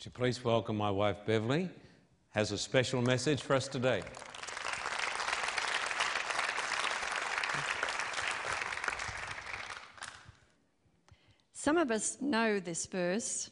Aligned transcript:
Would 0.00 0.06
you 0.06 0.12
please 0.12 0.42
welcome 0.42 0.78
my 0.78 0.90
wife 0.90 1.18
Beverly? 1.26 1.68
Has 2.30 2.52
a 2.52 2.56
special 2.56 3.02
message 3.02 3.42
for 3.42 3.54
us 3.54 3.68
today. 3.68 4.00
Some 11.52 11.76
of 11.76 11.90
us 11.90 12.16
know 12.22 12.60
this 12.60 12.86
verse. 12.86 13.50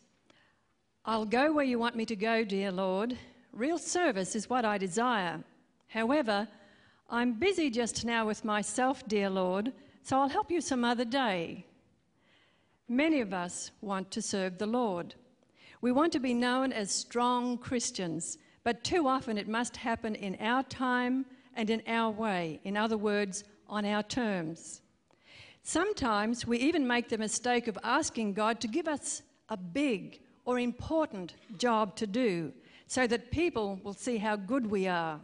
I'll 1.05 1.27
go 1.27 1.53
where 1.53 1.67
you 1.67 1.79
want 1.79 1.97
me 1.97 2.07
to 2.07 2.17
go, 2.17 2.45
dear 2.45 2.73
Lord. 2.73 3.19
Real 3.53 3.77
service 3.77 4.35
is 4.35 4.49
what 4.49 4.65
I 4.65 4.79
desire. 4.79 5.45
However, 5.89 6.49
I'm 7.11 7.39
busy 7.39 7.69
just 7.69 8.07
now 8.07 8.27
with 8.27 8.43
myself, 8.43 9.07
dear 9.07 9.29
Lord, 9.29 9.75
so 10.03 10.19
I'll 10.19 10.31
help 10.31 10.51
you 10.51 10.63
some 10.63 10.83
other 10.83 11.05
day. 11.05 11.67
Many 12.89 13.21
of 13.21 13.35
us 13.35 13.71
want 13.83 14.11
to 14.13 14.23
serve 14.23 14.57
the 14.57 14.67
Lord. 14.67 15.15
We 15.81 15.93
want 15.93 16.13
to 16.13 16.21
be 16.21 16.35
known 16.35 16.73
as 16.73 16.91
strong 16.91 17.59
Christians, 17.59 18.39
but 18.65 18.83
too 18.85 19.07
often 19.07 19.39
it 19.39 19.49
must 19.49 19.77
happen 19.77 20.15
in 20.15 20.37
our 20.41 20.63
time 20.65 21.25
and 21.55 21.71
in 21.71 21.83
our 21.87 22.11
way. 22.11 22.61
In 22.65 22.77
other 22.77 22.99
words, 22.99 23.45
on 23.69 23.85
our 23.85 24.03
terms. 24.03 24.81
Sometimes 25.63 26.47
we 26.47 26.59
even 26.59 26.87
make 26.87 27.09
the 27.09 27.19
mistake 27.19 27.69
of 27.69 27.79
asking 27.85 28.33
God 28.33 28.61
to 28.61 28.69
give 28.69 28.89
us 28.89 29.23
a 29.49 29.57
big 29.57 30.21
or 30.45 30.59
important 30.59 31.35
job 31.59 31.95
to 31.97 32.07
do 32.07 32.53
so 32.87 33.07
that 33.07 33.31
people 33.31 33.79
will 33.85 33.93
see 33.93 34.17
how 34.17 34.35
good 34.35 34.67
we 34.67 34.89
are. 34.89 35.21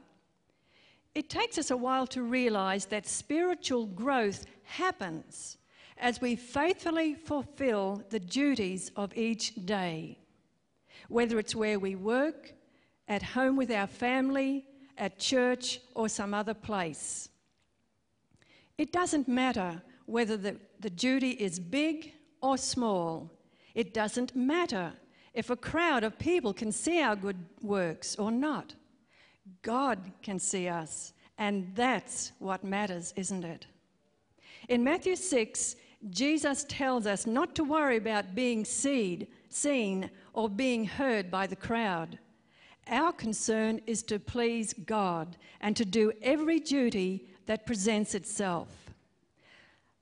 It 1.15 1.31
takes 1.31 1.59
us 1.59 1.71
a 1.71 1.77
while 1.77 2.07
to 2.09 2.23
realize 2.23 2.87
that 2.87 3.07
spiritual 3.07 3.87
growth 3.87 4.45
happens 4.65 5.57
as 5.97 6.21
we 6.21 6.37
faithfully 6.37 7.15
fulfill 7.15 8.03
the 8.11 8.21
duties 8.21 8.91
of 8.97 9.17
each 9.17 9.55
day, 9.65 10.19
whether 11.15 11.39
it's 11.39 11.55
where 11.55 11.79
we 11.79 11.95
work, 11.95 12.53
at 13.07 13.23
home 13.23 13.55
with 13.55 13.71
our 13.71 13.87
family, 13.87 14.67
at 14.99 15.17
church, 15.17 15.79
or 15.95 16.09
some 16.09 16.35
other 16.35 16.55
place. 16.55 17.29
It 18.79 18.91
doesn't 18.91 19.29
matter 19.29 19.81
whether 20.07 20.37
the, 20.37 20.57
the 20.81 20.91
duty 20.91 21.31
is 21.31 21.61
big 21.61 22.13
or 22.43 22.59
small. 22.59 23.31
It 23.77 23.95
doesn't 23.95 24.35
matter 24.35 24.93
if 25.35 25.51
a 25.51 25.57
crowd 25.57 26.03
of 26.03 26.19
people 26.19 26.53
can 26.53 26.73
see 26.73 27.01
our 27.01 27.15
good 27.15 27.39
works 27.63 28.17
or 28.17 28.33
not. 28.33 28.75
God 29.63 30.01
can 30.21 30.41
see 30.41 30.67
us, 30.67 31.13
and 31.39 31.71
that's 31.77 32.33
what 32.41 32.65
matters, 32.65 33.15
isn't 33.15 33.45
it? 33.45 33.69
In 34.69 34.83
Matthew 34.83 35.15
6, 35.15 35.77
Jesus 36.11 36.67
tells 36.69 37.07
us 37.07 37.25
not 37.25 37.55
to 37.55 37.63
worry 37.63 37.99
about 37.99 38.35
being 38.35 38.65
seed, 38.65 39.29
seen 39.49 40.11
or 40.35 40.51
being 40.51 40.85
heard 40.85 41.31
by 41.31 41.47
the 41.47 41.57
crowd. 41.57 42.19
Our 42.89 43.13
concern 43.13 43.81
is 43.87 44.03
to 44.05 44.19
please 44.19 44.75
God 44.75 45.39
and 45.63 45.75
to 45.77 45.87
do 45.87 46.13
every 46.21 46.61
duty 46.61 47.29
that 47.47 47.65
presents 47.65 48.15
itself. 48.15 48.69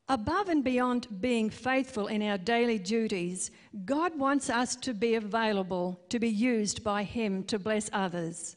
Above 0.09 0.49
and 0.49 0.65
beyond 0.65 1.07
being 1.21 1.49
faithful 1.49 2.09
in 2.09 2.23
our 2.23 2.37
daily 2.37 2.79
duties, 2.79 3.51
God 3.85 4.19
wants 4.19 4.51
us 4.51 4.75
to 4.77 4.93
be 4.93 5.15
available 5.15 6.01
to 6.09 6.19
be 6.19 6.29
used 6.29 6.83
by 6.83 7.05
Him 7.05 7.45
to 7.45 7.59
bless 7.59 7.89
others. 7.93 8.57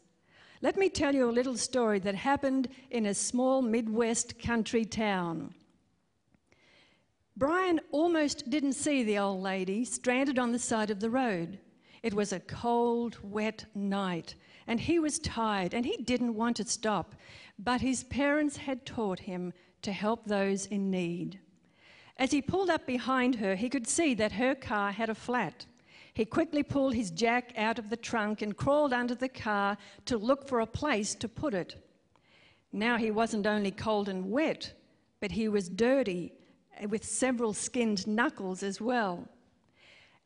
Let 0.61 0.77
me 0.77 0.89
tell 0.89 1.13
you 1.13 1.29
a 1.29 1.31
little 1.31 1.57
story 1.57 1.99
that 1.99 2.15
happened 2.15 2.69
in 2.89 3.05
a 3.05 3.13
small 3.13 3.61
Midwest 3.61 4.39
country 4.39 4.83
town. 4.83 5.53
Brian 7.37 7.79
almost 7.91 8.49
didn't 8.49 8.73
see 8.73 9.03
the 9.03 9.19
old 9.19 9.43
lady 9.43 9.85
stranded 9.85 10.39
on 10.39 10.51
the 10.51 10.59
side 10.59 10.89
of 10.89 10.99
the 10.99 11.09
road. 11.09 11.59
It 12.05 12.13
was 12.13 12.31
a 12.31 12.39
cold, 12.39 13.17
wet 13.23 13.65
night, 13.73 14.35
and 14.67 14.79
he 14.79 14.99
was 14.99 15.17
tired 15.17 15.73
and 15.73 15.83
he 15.83 15.97
didn't 15.97 16.35
want 16.35 16.57
to 16.57 16.63
stop, 16.63 17.15
but 17.57 17.81
his 17.81 18.03
parents 18.03 18.57
had 18.57 18.85
taught 18.85 19.21
him 19.21 19.53
to 19.81 19.91
help 19.91 20.23
those 20.23 20.67
in 20.67 20.91
need. 20.91 21.39
As 22.17 22.29
he 22.29 22.43
pulled 22.43 22.69
up 22.69 22.85
behind 22.85 23.33
her, 23.37 23.55
he 23.55 23.69
could 23.69 23.87
see 23.87 24.13
that 24.13 24.33
her 24.33 24.53
car 24.53 24.91
had 24.91 25.09
a 25.09 25.15
flat. 25.15 25.65
He 26.13 26.25
quickly 26.25 26.61
pulled 26.61 26.93
his 26.93 27.09
jack 27.09 27.53
out 27.57 27.79
of 27.79 27.89
the 27.89 27.97
trunk 27.97 28.43
and 28.43 28.55
crawled 28.55 28.93
under 28.93 29.15
the 29.15 29.27
car 29.27 29.75
to 30.05 30.15
look 30.15 30.47
for 30.47 30.59
a 30.59 30.67
place 30.67 31.15
to 31.15 31.27
put 31.27 31.55
it. 31.55 31.75
Now 32.71 32.97
he 32.97 33.09
wasn't 33.09 33.47
only 33.47 33.71
cold 33.71 34.09
and 34.09 34.29
wet, 34.29 34.73
but 35.19 35.31
he 35.31 35.47
was 35.47 35.69
dirty 35.69 36.33
eh, 36.77 36.85
with 36.85 37.03
several 37.03 37.53
skinned 37.53 38.05
knuckles 38.05 38.61
as 38.61 38.79
well. 38.79 39.27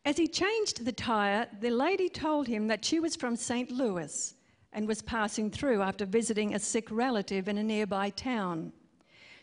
As 0.06 0.18
he 0.18 0.28
changed 0.28 0.86
the 0.86 0.92
tyre, 0.92 1.48
the 1.60 1.70
lady 1.70 2.10
told 2.10 2.48
him 2.48 2.68
that 2.68 2.86
she 2.86 3.00
was 3.00 3.16
from 3.16 3.36
St. 3.36 3.70
Louis 3.70 4.34
and 4.72 4.88
was 4.88 5.02
passing 5.02 5.52
through 5.52 5.82
after 5.82 6.06
visiting 6.06 6.54
a 6.54 6.60
sick 6.60 6.88
relative 6.90 7.48
in 7.48 7.58
a 7.58 7.64
nearby 7.64 8.10
town. 8.12 8.72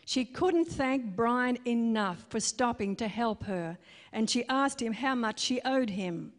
She 0.05 0.23
couldn't 0.23 0.65
thank 0.65 1.15
Brian 1.15 1.57
enough 1.65 2.25
for 2.29 2.39
stopping 2.39 2.95
to 2.95 3.07
help 3.07 3.43
her, 3.43 3.77
and 4.13 4.29
she 4.29 4.47
asked 4.47 4.81
him 4.81 4.93
how 4.93 5.15
much 5.15 5.39
she 5.39 5.61
owed 5.65 5.89
him. 5.89 6.31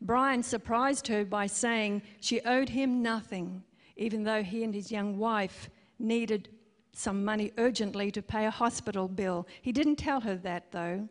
Brian 0.00 0.42
surprised 0.42 1.06
her 1.08 1.24
by 1.24 1.46
saying 1.46 2.02
she 2.20 2.40
owed 2.42 2.70
him 2.70 3.02
nothing, 3.02 3.62
even 3.96 4.24
though 4.24 4.42
he 4.42 4.64
and 4.64 4.74
his 4.74 4.90
young 4.90 5.18
wife 5.18 5.70
needed 5.98 6.48
some 6.92 7.24
money 7.24 7.52
urgently 7.58 8.10
to 8.10 8.22
pay 8.22 8.46
a 8.46 8.50
hospital 8.50 9.08
bill. 9.08 9.46
He 9.60 9.72
didn't 9.72 9.96
tell 9.96 10.20
her 10.22 10.36
that, 10.36 10.72
though. 10.72 11.06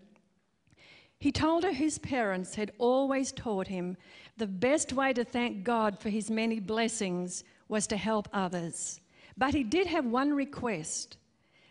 He 1.19 1.31
told 1.31 1.63
her 1.63 1.71
his 1.71 1.97
parents 1.97 2.55
had 2.55 2.71
always 2.77 3.31
taught 3.31 3.67
him 3.67 3.97
the 4.37 4.47
best 4.47 4.93
way 4.93 5.13
to 5.13 5.23
thank 5.23 5.63
God 5.63 5.99
for 5.99 6.09
his 6.09 6.29
many 6.29 6.59
blessings 6.59 7.43
was 7.67 7.87
to 7.87 7.97
help 7.97 8.27
others. 8.33 8.99
But 9.37 9.53
he 9.53 9.63
did 9.63 9.87
have 9.87 10.05
one 10.05 10.33
request. 10.33 11.17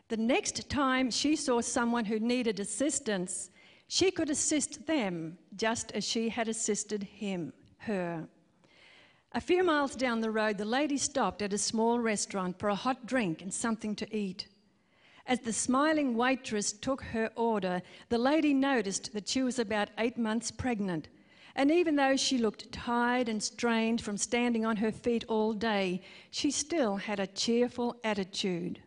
The 0.09 0.16
next 0.16 0.69
time 0.69 1.10
she 1.10 1.37
saw 1.37 1.60
someone 1.60 2.04
who 2.04 2.19
needed 2.19 2.60
assistance, 2.60 3.50
she 3.88 4.10
could 4.10 4.31
assist 4.31 4.87
them 4.87 5.38
just 5.56 5.93
as 5.93 6.04
she 6.04 6.28
had 6.28 6.49
assisted 6.49 7.03
him, 7.03 7.53
her. 7.78 8.27
A 9.33 9.41
few 9.41 9.65
miles 9.65 9.97
down 9.97 10.21
the 10.21 10.31
road, 10.31 10.59
the 10.59 10.65
lady 10.65 10.97
stopped 10.97 11.43
at 11.43 11.53
a 11.53 11.59
small 11.59 11.99
restaurant 11.99 12.59
for 12.59 12.69
a 12.69 12.75
hot 12.75 13.06
drink 13.06 13.43
and 13.43 13.53
something 13.53 13.97
to 13.97 14.16
eat. 14.16 14.47
As 15.27 15.41
the 15.41 15.53
smiling 15.53 16.17
waitress 16.17 16.73
took 16.73 17.03
her 17.03 17.31
order, 17.35 17.81
the 18.11 18.19
lady 18.19 18.53
noticed 18.53 19.12
that 19.15 19.29
she 19.29 19.43
was 19.43 19.59
about 19.59 19.89
eight 19.99 20.19
months 20.19 20.51
pregnant. 20.51 21.09
And 21.57 21.71
even 21.71 21.97
though 21.97 22.17
she 22.17 22.37
looked 22.37 22.73
tired 22.73 23.29
and 23.29 23.43
strained 23.43 24.01
from 24.01 24.19
standing 24.19 24.67
on 24.67 24.77
her 24.77 24.93
feet 24.93 25.25
all 25.29 25.53
day, 25.53 26.03
she 26.31 26.51
still 26.51 26.97
had 26.97 27.21
a 27.21 27.27
cheerful 27.27 27.97
attitude. 28.05 28.81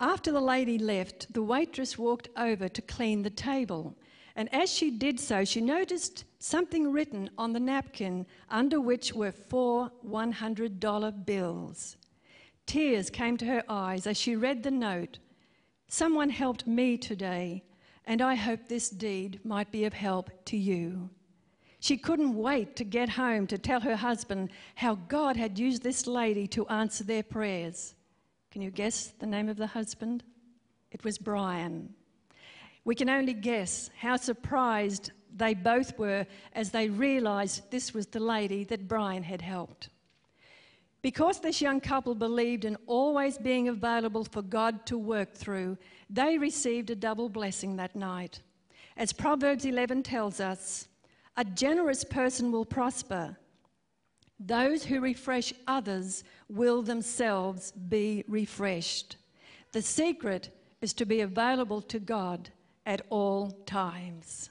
After 0.00 0.30
the 0.30 0.40
lady 0.40 0.78
left, 0.78 1.32
the 1.32 1.42
waitress 1.42 1.96
walked 1.96 2.28
over 2.36 2.68
to 2.68 2.82
clean 2.82 3.22
the 3.22 3.30
table. 3.30 3.96
And 4.36 4.52
as 4.54 4.70
she 4.70 4.90
did 4.90 5.18
so, 5.18 5.44
she 5.44 5.60
noticed 5.60 6.24
something 6.38 6.92
written 6.92 7.30
on 7.38 7.52
the 7.52 7.60
napkin 7.60 8.26
under 8.50 8.80
which 8.80 9.12
were 9.12 9.32
four 9.32 9.90
$100 10.06 11.26
bills. 11.26 11.96
Tears 12.68 13.08
came 13.08 13.38
to 13.38 13.46
her 13.46 13.64
eyes 13.66 14.06
as 14.06 14.18
she 14.18 14.36
read 14.36 14.62
the 14.62 14.70
note. 14.70 15.18
Someone 15.88 16.28
helped 16.28 16.66
me 16.66 16.98
today, 16.98 17.64
and 18.04 18.20
I 18.20 18.34
hope 18.34 18.68
this 18.68 18.90
deed 18.90 19.40
might 19.42 19.72
be 19.72 19.86
of 19.86 19.94
help 19.94 20.28
to 20.44 20.56
you. 20.58 21.08
She 21.80 21.96
couldn't 21.96 22.34
wait 22.34 22.76
to 22.76 22.84
get 22.84 23.08
home 23.08 23.46
to 23.46 23.56
tell 23.56 23.80
her 23.80 23.96
husband 23.96 24.50
how 24.74 24.96
God 25.08 25.34
had 25.34 25.58
used 25.58 25.82
this 25.82 26.06
lady 26.06 26.46
to 26.48 26.68
answer 26.68 27.04
their 27.04 27.22
prayers. 27.22 27.94
Can 28.50 28.60
you 28.60 28.70
guess 28.70 29.14
the 29.18 29.26
name 29.26 29.48
of 29.48 29.56
the 29.56 29.68
husband? 29.68 30.22
It 30.90 31.02
was 31.04 31.16
Brian. 31.16 31.94
We 32.84 32.94
can 32.94 33.08
only 33.08 33.32
guess 33.32 33.88
how 33.98 34.16
surprised 34.16 35.12
they 35.34 35.54
both 35.54 35.98
were 35.98 36.26
as 36.52 36.70
they 36.70 36.90
realized 36.90 37.70
this 37.70 37.94
was 37.94 38.08
the 38.08 38.20
lady 38.20 38.64
that 38.64 38.88
Brian 38.88 39.22
had 39.22 39.40
helped. 39.40 39.88
Because 41.00 41.40
this 41.40 41.60
young 41.60 41.80
couple 41.80 42.14
believed 42.14 42.64
in 42.64 42.76
always 42.86 43.38
being 43.38 43.68
available 43.68 44.24
for 44.24 44.42
God 44.42 44.84
to 44.86 44.98
work 44.98 45.34
through, 45.34 45.78
they 46.10 46.38
received 46.38 46.90
a 46.90 46.96
double 46.96 47.28
blessing 47.28 47.76
that 47.76 47.94
night. 47.94 48.40
As 48.96 49.12
Proverbs 49.12 49.64
11 49.64 50.02
tells 50.02 50.40
us, 50.40 50.88
a 51.36 51.44
generous 51.44 52.02
person 52.02 52.50
will 52.50 52.64
prosper. 52.64 53.36
Those 54.40 54.84
who 54.84 55.00
refresh 55.00 55.52
others 55.68 56.24
will 56.48 56.82
themselves 56.82 57.70
be 57.72 58.24
refreshed. 58.26 59.16
The 59.72 59.82
secret 59.82 60.50
is 60.80 60.92
to 60.94 61.06
be 61.06 61.20
available 61.20 61.80
to 61.82 62.00
God 62.00 62.50
at 62.86 63.02
all 63.10 63.50
times. 63.66 64.50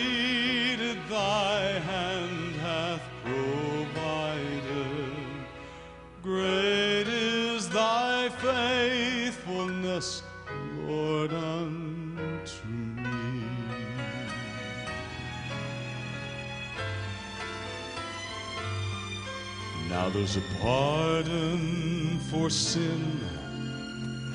Now 20.01 20.09
there's 20.09 20.35
a 20.35 20.41
pardon 20.59 22.17
for 22.31 22.49
sin 22.49 23.21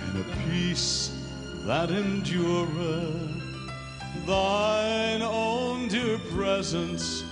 and 0.00 0.20
a 0.20 0.36
peace 0.48 1.10
that 1.64 1.90
endureth. 1.90 3.42
Thine 4.26 5.22
own 5.22 5.88
dear 5.88 6.18
presence 6.36 7.24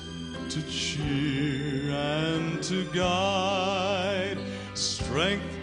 to 0.48 0.60
cheer 0.62 1.92
and 1.92 2.60
to 2.64 2.84
guide, 2.86 4.38
strength 4.74 5.54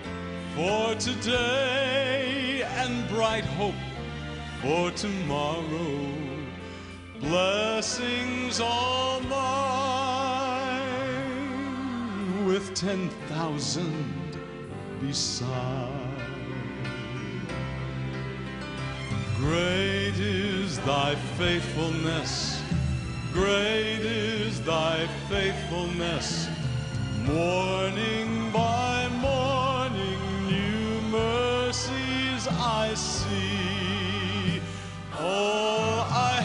for 0.56 0.96
today 0.96 2.64
and 2.78 3.06
bright 3.10 3.44
hope 3.44 3.84
for 4.62 4.92
tomorrow. 4.92 6.08
Blessings 7.20 8.62
all 8.62 9.20
mine 9.24 9.81
with 12.62 12.76
ten 12.76 13.10
thousand 13.30 14.38
beside. 15.02 15.88
Great 19.38 20.18
is 20.20 20.78
thy 20.82 21.16
faithfulness, 21.40 22.62
great 23.34 24.02
is 24.02 24.62
thy 24.62 25.08
faithfulness. 25.28 26.48
Morning 27.26 28.52
by 28.52 29.08
morning, 29.10 30.20
new 30.48 31.02
mercies 31.10 32.48
I 32.48 32.94
see. 32.94 34.62
All 35.20 36.02
I 36.12 36.41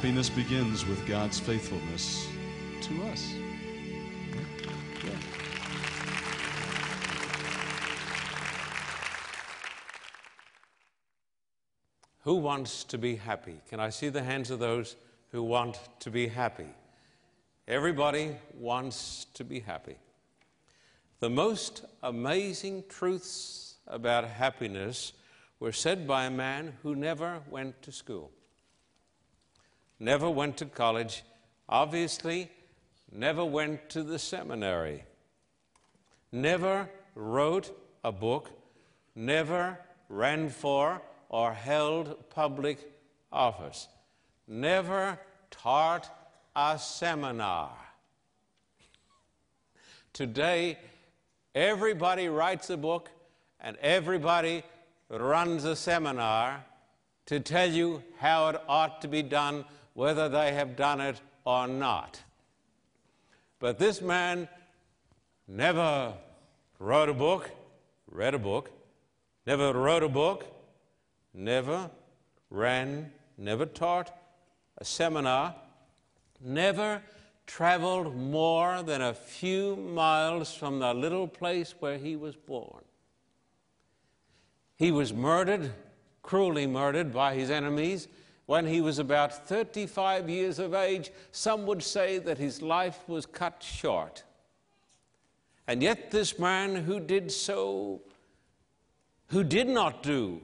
Happiness 0.00 0.30
begins 0.30 0.86
with 0.86 1.06
God's 1.06 1.38
faithfulness 1.38 2.26
to 2.80 3.02
us. 3.02 3.34
Who 12.22 12.36
wants 12.36 12.84
to 12.84 12.96
be 12.96 13.16
happy? 13.16 13.60
Can 13.68 13.78
I 13.78 13.90
see 13.90 14.08
the 14.08 14.22
hands 14.22 14.50
of 14.50 14.58
those 14.58 14.96
who 15.32 15.42
want 15.42 15.78
to 15.98 16.10
be 16.10 16.28
happy? 16.28 16.70
Everybody 17.68 18.36
wants 18.54 19.26
to 19.34 19.44
be 19.44 19.60
happy. 19.60 19.98
The 21.18 21.28
most 21.28 21.84
amazing 22.02 22.84
truths 22.88 23.74
about 23.86 24.24
happiness 24.24 25.12
were 25.58 25.72
said 25.72 26.08
by 26.08 26.24
a 26.24 26.30
man 26.30 26.72
who 26.82 26.96
never 26.96 27.40
went 27.50 27.82
to 27.82 27.92
school, 27.92 28.30
never 30.00 30.28
went 30.28 30.56
to 30.56 30.64
college, 30.64 31.22
obviously, 31.68 32.50
never 33.12 33.44
went 33.44 33.88
to 33.90 34.02
the 34.02 34.18
seminary, 34.18 35.04
never 36.32 36.88
wrote 37.14 37.70
a 38.02 38.10
book, 38.10 38.50
never 39.14 39.78
ran 40.08 40.48
for 40.48 41.00
or 41.28 41.52
held 41.52 42.30
public 42.30 42.78
office, 43.30 43.88
never 44.48 45.18
taught 45.50 46.10
a 46.56 46.78
seminar. 46.78 47.70
Today, 50.12 50.78
everybody 51.54 52.28
writes 52.28 52.70
a 52.70 52.76
book 52.76 53.10
and 53.60 53.76
everybody 53.76 54.62
runs 55.08 55.64
a 55.64 55.76
seminar 55.76 56.64
to 57.26 57.38
tell 57.38 57.70
you 57.70 58.02
how 58.18 58.48
it 58.48 58.60
ought 58.68 59.00
to 59.02 59.08
be 59.08 59.22
done, 59.22 59.64
whether 59.94 60.28
they 60.28 60.52
have 60.52 60.76
done 60.76 61.00
it 61.00 61.20
or 61.44 61.66
not. 61.66 62.22
But 63.58 63.78
this 63.78 64.00
man 64.00 64.48
never 65.46 66.14
wrote 66.78 67.08
a 67.08 67.14
book, 67.14 67.50
read 68.10 68.34
a 68.34 68.38
book, 68.38 68.70
never 69.46 69.72
wrote 69.72 70.02
a 70.02 70.08
book, 70.08 70.46
never 71.34 71.90
ran, 72.48 73.12
never 73.36 73.66
taught 73.66 74.16
a 74.78 74.84
seminar, 74.84 75.54
never 76.40 77.02
traveled 77.46 78.16
more 78.16 78.82
than 78.82 79.02
a 79.02 79.12
few 79.12 79.76
miles 79.76 80.54
from 80.54 80.78
the 80.78 80.94
little 80.94 81.26
place 81.26 81.74
where 81.80 81.98
he 81.98 82.16
was 82.16 82.36
born. 82.36 82.84
He 84.76 84.90
was 84.90 85.12
murdered, 85.12 85.72
cruelly 86.22 86.66
murdered 86.66 87.12
by 87.12 87.34
his 87.34 87.50
enemies 87.50 88.08
when 88.50 88.66
he 88.66 88.80
was 88.80 88.98
about 88.98 89.46
35 89.46 90.28
years 90.28 90.58
of 90.58 90.74
age. 90.74 91.12
Some 91.30 91.66
would 91.66 91.84
say 91.84 92.18
that 92.18 92.36
his 92.36 92.60
life 92.60 92.98
was 93.06 93.24
cut 93.24 93.62
short. 93.62 94.24
And 95.68 95.80
yet, 95.80 96.10
this 96.10 96.36
man 96.36 96.74
who 96.74 96.98
did 96.98 97.30
so, 97.30 98.02
who 99.28 99.44
did 99.44 99.68
not 99.68 100.02
do 100.02 100.40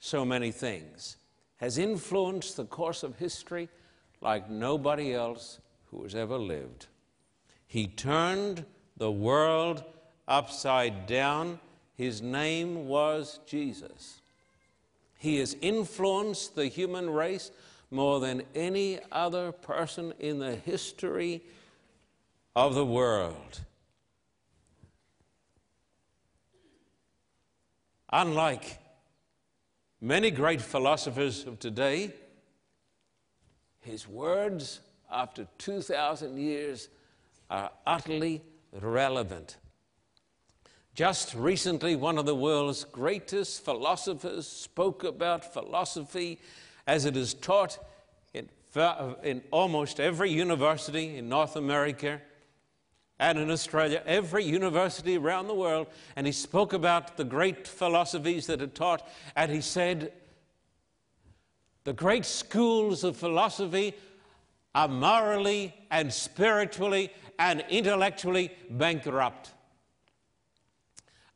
so 0.00 0.22
many 0.22 0.52
things, 0.52 1.16
has 1.56 1.78
influenced 1.78 2.58
the 2.58 2.66
course 2.66 3.02
of 3.02 3.16
history 3.16 3.70
like 4.20 4.50
nobody 4.50 5.14
else 5.14 5.58
who 5.86 6.02
has 6.02 6.14
ever 6.14 6.36
lived. 6.36 6.88
He 7.66 7.86
turned 7.86 8.66
the 8.98 9.10
world 9.10 9.82
upside 10.28 11.06
down. 11.06 11.58
His 11.94 12.20
name 12.20 12.86
was 12.86 13.40
Jesus. 13.46 14.20
He 15.18 15.38
has 15.38 15.56
influenced 15.60 16.54
the 16.54 16.66
human 16.66 17.10
race 17.10 17.50
more 17.90 18.20
than 18.20 18.42
any 18.54 18.98
other 19.10 19.52
person 19.52 20.12
in 20.18 20.38
the 20.38 20.56
history 20.56 21.42
of 22.54 22.74
the 22.74 22.84
world. 22.84 23.60
Unlike 28.10 28.78
many 30.00 30.30
great 30.30 30.60
philosophers 30.60 31.46
of 31.46 31.58
today, 31.58 32.12
his 33.80 34.08
words 34.08 34.80
after 35.10 35.46
2,000 35.58 36.38
years 36.38 36.88
are 37.50 37.70
utterly 37.86 38.42
relevant. 38.72 39.56
Just 40.96 41.34
recently, 41.34 41.94
one 41.94 42.16
of 42.16 42.24
the 42.24 42.34
world's 42.34 42.84
greatest 42.84 43.62
philosophers 43.62 44.48
spoke 44.48 45.04
about 45.04 45.52
philosophy 45.52 46.40
as 46.86 47.04
it 47.04 47.18
is 47.18 47.34
taught 47.34 47.78
in, 48.32 48.48
in 49.22 49.42
almost 49.50 50.00
every 50.00 50.30
university 50.30 51.18
in 51.18 51.28
North 51.28 51.56
America 51.56 52.22
and 53.18 53.38
in 53.38 53.50
Australia, 53.50 54.02
every 54.06 54.42
university 54.42 55.18
around 55.18 55.48
the 55.48 55.54
world. 55.54 55.88
And 56.16 56.26
he 56.26 56.32
spoke 56.32 56.72
about 56.72 57.18
the 57.18 57.24
great 57.24 57.68
philosophies 57.68 58.46
that 58.46 58.62
are 58.62 58.66
taught, 58.66 59.06
and 59.36 59.52
he 59.52 59.60
said, 59.60 60.14
The 61.84 61.92
great 61.92 62.24
schools 62.24 63.04
of 63.04 63.18
philosophy 63.18 63.92
are 64.74 64.88
morally 64.88 65.74
and 65.90 66.10
spiritually 66.10 67.12
and 67.38 67.62
intellectually 67.68 68.50
bankrupt. 68.70 69.50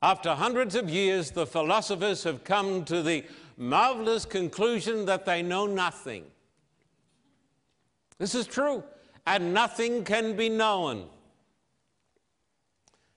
After 0.03 0.35
hundreds 0.35 0.75
of 0.75 0.89
years, 0.89 1.31
the 1.31 1.47
philosophers 1.47 2.25
have 2.25 2.43
come 2.43 2.85
to 2.87 3.03
the 3.03 3.25
marvelous 3.59 4.25
conclusion 4.25 5.05
that 5.05 5.27
they 5.27 5.43
know 5.43 5.67
nothing. 5.67 6.25
This 8.19 8.35
is 8.35 8.47
true, 8.47 8.83
and 9.27 9.53
nothing 9.53 10.05
can 10.05 10.37
be 10.37 10.49
known. 10.49 11.07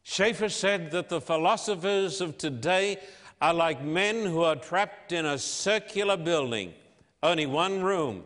Schaeffer 0.03 0.49
said 0.49 0.91
that 0.91 1.07
the 1.07 1.21
philosophers 1.21 2.19
of 2.19 2.37
today 2.37 2.97
are 3.41 3.53
like 3.53 3.81
men 3.81 4.25
who 4.25 4.43
are 4.43 4.57
trapped 4.57 5.13
in 5.13 5.25
a 5.25 5.37
circular 5.37 6.17
building, 6.17 6.73
only 7.21 7.45
one 7.45 7.81
room. 7.81 8.23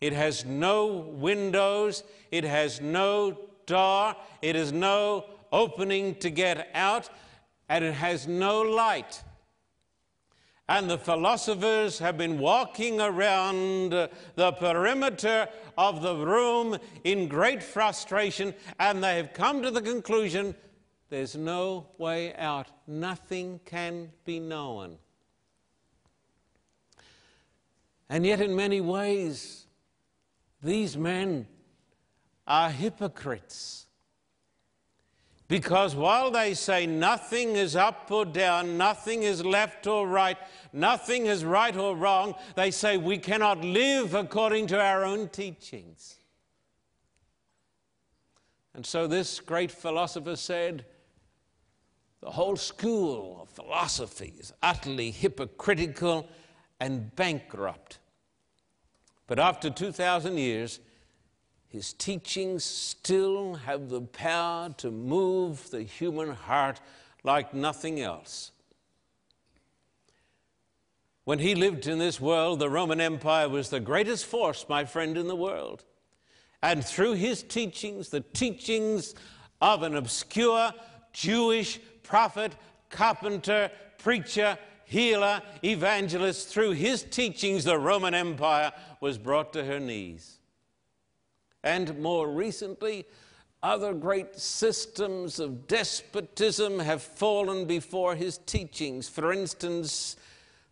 It 0.00 0.12
has 0.12 0.44
no 0.44 0.86
windows, 0.86 2.04
it 2.30 2.44
has 2.44 2.80
no 2.80 3.36
door, 3.66 4.14
it 4.40 4.54
has 4.54 4.72
no 4.72 5.26
opening 5.52 6.14
to 6.16 6.30
get 6.30 6.68
out, 6.74 7.10
and 7.70 7.84
it 7.84 7.94
has 7.94 8.26
no 8.26 8.60
light. 8.62 9.22
And 10.68 10.90
the 10.90 10.98
philosophers 10.98 12.00
have 12.00 12.18
been 12.18 12.38
walking 12.38 13.00
around 13.00 13.90
the 13.90 14.52
perimeter 14.58 15.48
of 15.78 16.02
the 16.02 16.16
room 16.16 16.76
in 17.04 17.28
great 17.28 17.62
frustration, 17.62 18.54
and 18.80 19.02
they 19.02 19.16
have 19.16 19.32
come 19.32 19.62
to 19.62 19.70
the 19.70 19.80
conclusion 19.80 20.54
there's 21.10 21.36
no 21.36 21.88
way 21.96 22.34
out. 22.34 22.68
Nothing 22.86 23.60
can 23.64 24.10
be 24.24 24.40
known. 24.40 24.98
And 28.08 28.26
yet, 28.26 28.40
in 28.40 28.54
many 28.56 28.80
ways, 28.80 29.66
these 30.62 30.96
men 30.96 31.46
are 32.46 32.70
hypocrites. 32.70 33.86
Because 35.50 35.96
while 35.96 36.30
they 36.30 36.54
say 36.54 36.86
nothing 36.86 37.56
is 37.56 37.74
up 37.74 38.08
or 38.08 38.24
down, 38.24 38.78
nothing 38.78 39.24
is 39.24 39.44
left 39.44 39.88
or 39.88 40.06
right, 40.06 40.36
nothing 40.72 41.26
is 41.26 41.44
right 41.44 41.76
or 41.76 41.96
wrong, 41.96 42.36
they 42.54 42.70
say 42.70 42.96
we 42.96 43.18
cannot 43.18 43.64
live 43.64 44.14
according 44.14 44.68
to 44.68 44.80
our 44.80 45.04
own 45.04 45.28
teachings. 45.28 46.20
And 48.74 48.86
so 48.86 49.08
this 49.08 49.40
great 49.40 49.72
philosopher 49.72 50.36
said, 50.36 50.84
the 52.20 52.30
whole 52.30 52.54
school 52.54 53.40
of 53.42 53.48
philosophy 53.48 54.34
is 54.38 54.52
utterly 54.62 55.10
hypocritical 55.10 56.28
and 56.78 57.12
bankrupt. 57.16 57.98
But 59.26 59.40
after 59.40 59.68
2,000 59.68 60.38
years, 60.38 60.78
his 61.70 61.92
teachings 61.92 62.64
still 62.64 63.54
have 63.54 63.88
the 63.88 64.00
power 64.00 64.74
to 64.78 64.90
move 64.90 65.70
the 65.70 65.82
human 65.82 66.32
heart 66.32 66.80
like 67.22 67.54
nothing 67.54 68.00
else. 68.00 68.50
When 71.24 71.38
he 71.38 71.54
lived 71.54 71.86
in 71.86 72.00
this 72.00 72.20
world, 72.20 72.58
the 72.58 72.68
Roman 72.68 73.00
Empire 73.00 73.48
was 73.48 73.68
the 73.68 73.78
greatest 73.78 74.26
force, 74.26 74.66
my 74.68 74.84
friend, 74.84 75.16
in 75.16 75.28
the 75.28 75.36
world. 75.36 75.84
And 76.60 76.84
through 76.84 77.12
his 77.12 77.44
teachings, 77.44 78.08
the 78.08 78.20
teachings 78.20 79.14
of 79.60 79.84
an 79.84 79.94
obscure 79.94 80.72
Jewish 81.12 81.78
prophet, 82.02 82.56
carpenter, 82.88 83.70
preacher, 83.96 84.58
healer, 84.86 85.40
evangelist, 85.62 86.48
through 86.48 86.72
his 86.72 87.04
teachings, 87.04 87.62
the 87.62 87.78
Roman 87.78 88.12
Empire 88.12 88.72
was 89.00 89.18
brought 89.18 89.52
to 89.52 89.64
her 89.64 89.78
knees. 89.78 90.39
And 91.62 91.98
more 91.98 92.28
recently, 92.28 93.06
other 93.62 93.92
great 93.92 94.38
systems 94.38 95.38
of 95.38 95.66
despotism 95.66 96.78
have 96.78 97.02
fallen 97.02 97.66
before 97.66 98.14
his 98.14 98.38
teachings. 98.38 99.08
For 99.08 99.32
instance, 99.32 100.16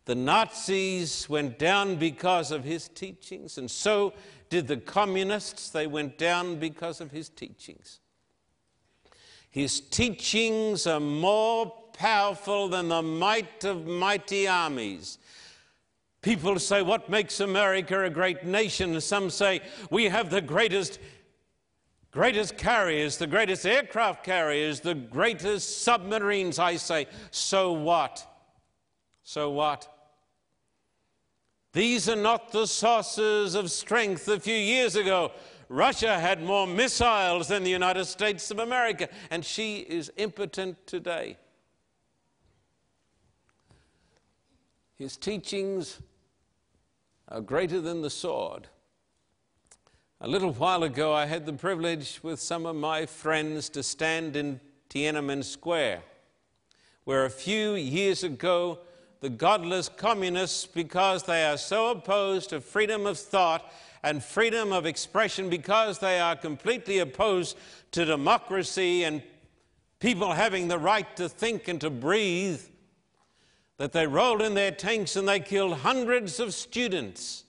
the 0.05 0.15
Nazis 0.15 1.29
went 1.29 1.59
down 1.59 1.97
because 1.97 2.51
of 2.51 2.63
his 2.63 2.87
teachings, 2.87 3.59
and 3.59 3.69
so 3.69 4.13
did 4.49 4.67
the 4.67 4.77
communists. 4.77 5.69
They 5.69 5.85
went 5.85 6.17
down 6.17 6.57
because 6.57 6.99
of 6.99 7.11
his 7.11 7.29
teachings. 7.29 7.99
His 9.51 9.79
teachings 9.79 10.87
are 10.87 10.99
more 10.99 11.71
powerful 11.93 12.69
than 12.69 12.87
the 12.87 13.03
might 13.03 13.63
of 13.63 13.85
mighty 13.85 14.47
armies. 14.47 15.19
People 16.21 16.59
say, 16.59 16.81
What 16.81 17.09
makes 17.09 17.39
America 17.39 18.03
a 18.03 18.09
great 18.09 18.43
nation? 18.43 18.99
Some 18.99 19.29
say, 19.29 19.61
We 19.89 20.05
have 20.05 20.29
the 20.29 20.41
greatest, 20.41 20.99
greatest 22.11 22.57
carriers, 22.57 23.17
the 23.17 23.27
greatest 23.27 23.65
aircraft 23.65 24.23
carriers, 24.23 24.81
the 24.81 24.95
greatest 24.95 25.83
submarines. 25.83 26.59
I 26.59 26.75
say, 26.75 27.07
So 27.31 27.71
what? 27.71 28.25
So 29.23 29.49
what? 29.51 29.87
These 31.71 32.09
are 32.09 32.15
not 32.15 32.51
the 32.51 32.65
sources 32.65 33.55
of 33.55 33.71
strength. 33.71 34.27
A 34.27 34.39
few 34.39 34.55
years 34.55 34.95
ago, 34.95 35.31
Russia 35.69 36.19
had 36.19 36.41
more 36.41 36.65
missiles 36.65 37.47
than 37.47 37.63
the 37.63 37.69
United 37.69 38.05
States 38.05 38.49
of 38.49 38.59
America, 38.59 39.07
and 39.29 39.45
she 39.45 39.77
is 39.77 40.11
impotent 40.17 40.75
today. 40.87 41.37
His 44.97 45.15
teachings 45.15 46.01
are 47.29 47.41
greater 47.41 47.79
than 47.79 48.01
the 48.01 48.09
sword. 48.09 48.67
A 50.21 50.27
little 50.27 50.51
while 50.51 50.83
ago, 50.83 51.13
I 51.13 51.27
had 51.27 51.45
the 51.45 51.53
privilege 51.53 52.19
with 52.23 52.39
some 52.39 52.65
of 52.65 52.75
my 52.75 53.05
friends 53.05 53.69
to 53.69 53.83
stand 53.83 54.35
in 54.35 54.59
Tiananmen 54.89 55.43
Square, 55.43 56.01
where 57.05 57.25
a 57.25 57.29
few 57.29 57.75
years 57.75 58.23
ago, 58.23 58.79
the 59.21 59.29
godless 59.29 59.89
communists, 59.89 60.65
because 60.65 61.23
they 61.23 61.45
are 61.45 61.57
so 61.57 61.91
opposed 61.91 62.49
to 62.49 62.59
freedom 62.59 63.05
of 63.05 63.17
thought 63.17 63.71
and 64.01 64.23
freedom 64.23 64.71
of 64.71 64.85
expression, 64.85 65.49
because 65.49 65.99
they 65.99 66.19
are 66.19 66.35
completely 66.35 66.99
opposed 66.99 67.57
to 67.91 68.05
democracy 68.05 69.03
and 69.03 69.21
people 69.99 70.31
having 70.31 70.67
the 70.67 70.77
right 70.77 71.15
to 71.17 71.29
think 71.29 71.67
and 71.67 71.79
to 71.81 71.89
breathe, 71.89 72.61
that 73.79 73.93
they 73.93 74.05
rolled 74.05 74.41
in 74.41 74.53
their 74.53 74.71
tanks 74.71 75.15
and 75.15 75.27
they 75.27 75.39
killed 75.39 75.73
hundreds 75.73 76.39
of 76.41 76.53
students. 76.53 77.45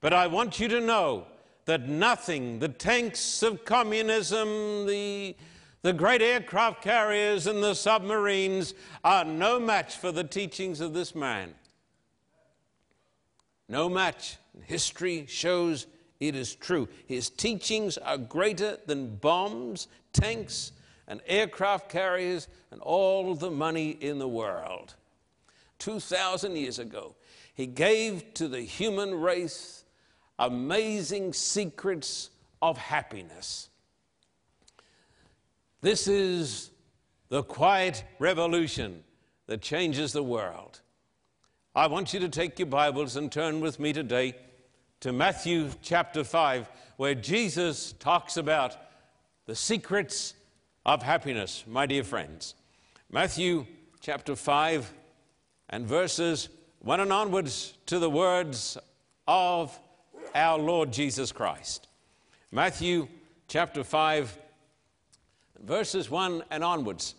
But 0.00 0.12
I 0.12 0.28
want 0.28 0.60
you 0.60 0.68
to 0.68 0.80
know 0.80 1.26
that 1.64 1.88
nothing, 1.88 2.60
the 2.60 2.68
tanks 2.68 3.42
of 3.42 3.64
communism, 3.64 4.86
the, 4.86 5.34
the 5.82 5.92
great 5.92 6.22
aircraft 6.22 6.80
carriers, 6.80 7.48
and 7.48 7.60
the 7.60 7.74
submarines 7.74 8.74
are 9.02 9.24
no 9.24 9.58
match 9.58 9.96
for 9.96 10.12
the 10.12 10.24
teachings 10.24 10.80
of 10.80 10.94
this 10.94 11.16
man. 11.16 11.52
No 13.68 13.88
match. 13.88 14.36
History 14.62 15.26
shows 15.26 15.88
it 16.20 16.36
is 16.36 16.54
true. 16.54 16.88
His 17.08 17.30
teachings 17.30 17.98
are 17.98 18.18
greater 18.18 18.78
than 18.86 19.16
bombs, 19.16 19.88
tanks, 20.12 20.70
and 21.06 21.20
aircraft 21.26 21.88
carriers 21.88 22.48
and 22.70 22.80
all 22.80 23.34
the 23.34 23.50
money 23.50 23.90
in 23.90 24.18
the 24.18 24.28
world. 24.28 24.94
2,000 25.78 26.56
years 26.56 26.78
ago, 26.78 27.14
he 27.54 27.66
gave 27.66 28.34
to 28.34 28.48
the 28.48 28.62
human 28.62 29.14
race 29.14 29.84
amazing 30.38 31.32
secrets 31.32 32.30
of 32.62 32.78
happiness. 32.78 33.68
This 35.80 36.08
is 36.08 36.70
the 37.28 37.42
quiet 37.42 38.04
revolution 38.18 39.04
that 39.46 39.60
changes 39.60 40.12
the 40.12 40.22
world. 40.22 40.80
I 41.74 41.88
want 41.88 42.14
you 42.14 42.20
to 42.20 42.28
take 42.28 42.58
your 42.58 42.66
Bibles 42.66 43.16
and 43.16 43.30
turn 43.30 43.60
with 43.60 43.78
me 43.78 43.92
today 43.92 44.34
to 45.00 45.12
Matthew 45.12 45.70
chapter 45.82 46.24
5, 46.24 46.70
where 46.96 47.14
Jesus 47.14 47.92
talks 47.98 48.36
about 48.36 48.76
the 49.46 49.54
secrets 49.54 50.34
of 50.86 51.02
happiness, 51.02 51.64
my 51.66 51.86
dear 51.86 52.04
friends. 52.04 52.54
Matthew 53.10 53.66
chapter 54.00 54.36
5 54.36 54.92
and 55.70 55.86
verses 55.86 56.50
1 56.80 57.00
and 57.00 57.12
onwards 57.12 57.74
to 57.86 57.98
the 57.98 58.10
words 58.10 58.76
of 59.26 59.78
our 60.34 60.58
Lord 60.58 60.92
Jesus 60.92 61.32
Christ. 61.32 61.88
Matthew 62.52 63.08
chapter 63.48 63.82
5, 63.82 64.38
verses 65.62 66.10
1 66.10 66.44
and 66.50 66.62
onwards. 66.62 67.14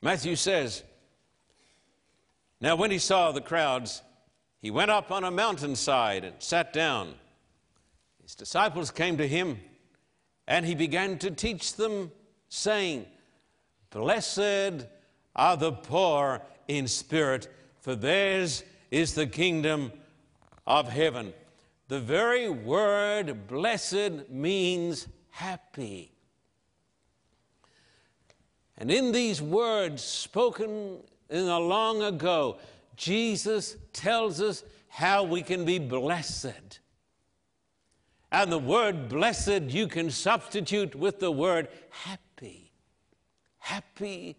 Matthew 0.00 0.36
says, 0.36 0.84
Now 2.60 2.76
when 2.76 2.92
he 2.92 2.98
saw 2.98 3.32
the 3.32 3.40
crowds, 3.40 4.02
he 4.62 4.70
went 4.70 4.92
up 4.92 5.10
on 5.10 5.24
a 5.24 5.30
mountainside 5.30 6.24
and 6.24 6.36
sat 6.38 6.72
down. 6.72 7.14
His 8.22 8.36
disciples 8.36 8.92
came 8.92 9.16
to 9.18 9.26
him, 9.26 9.58
and 10.46 10.64
he 10.64 10.76
began 10.76 11.18
to 11.18 11.32
teach 11.32 11.74
them, 11.74 12.12
saying, 12.48 13.06
Blessed 13.90 14.86
are 15.34 15.56
the 15.56 15.72
poor 15.72 16.42
in 16.66 16.86
spirit, 16.86 17.48
for 17.80 17.94
theirs 17.94 18.62
is 18.90 19.14
the 19.14 19.26
kingdom 19.26 19.92
of 20.66 20.88
heaven. 20.88 21.32
The 21.88 22.00
very 22.00 22.48
word 22.48 23.46
blessed 23.48 24.28
means 24.30 25.08
happy. 25.30 26.12
And 28.76 28.90
in 28.90 29.10
these 29.12 29.42
words 29.42 30.02
spoken 30.02 30.98
in 31.30 31.46
the 31.46 31.58
long 31.58 32.02
ago, 32.02 32.58
Jesus 32.96 33.76
tells 33.92 34.40
us 34.40 34.62
how 34.88 35.24
we 35.24 35.42
can 35.42 35.64
be 35.64 35.78
blessed. 35.78 36.80
And 38.30 38.52
the 38.52 38.58
word 38.58 39.08
blessed 39.08 39.62
you 39.62 39.88
can 39.88 40.10
substitute 40.10 40.94
with 40.94 41.18
the 41.18 41.32
word 41.32 41.68
happy. 41.90 42.22
Happy 43.58 44.36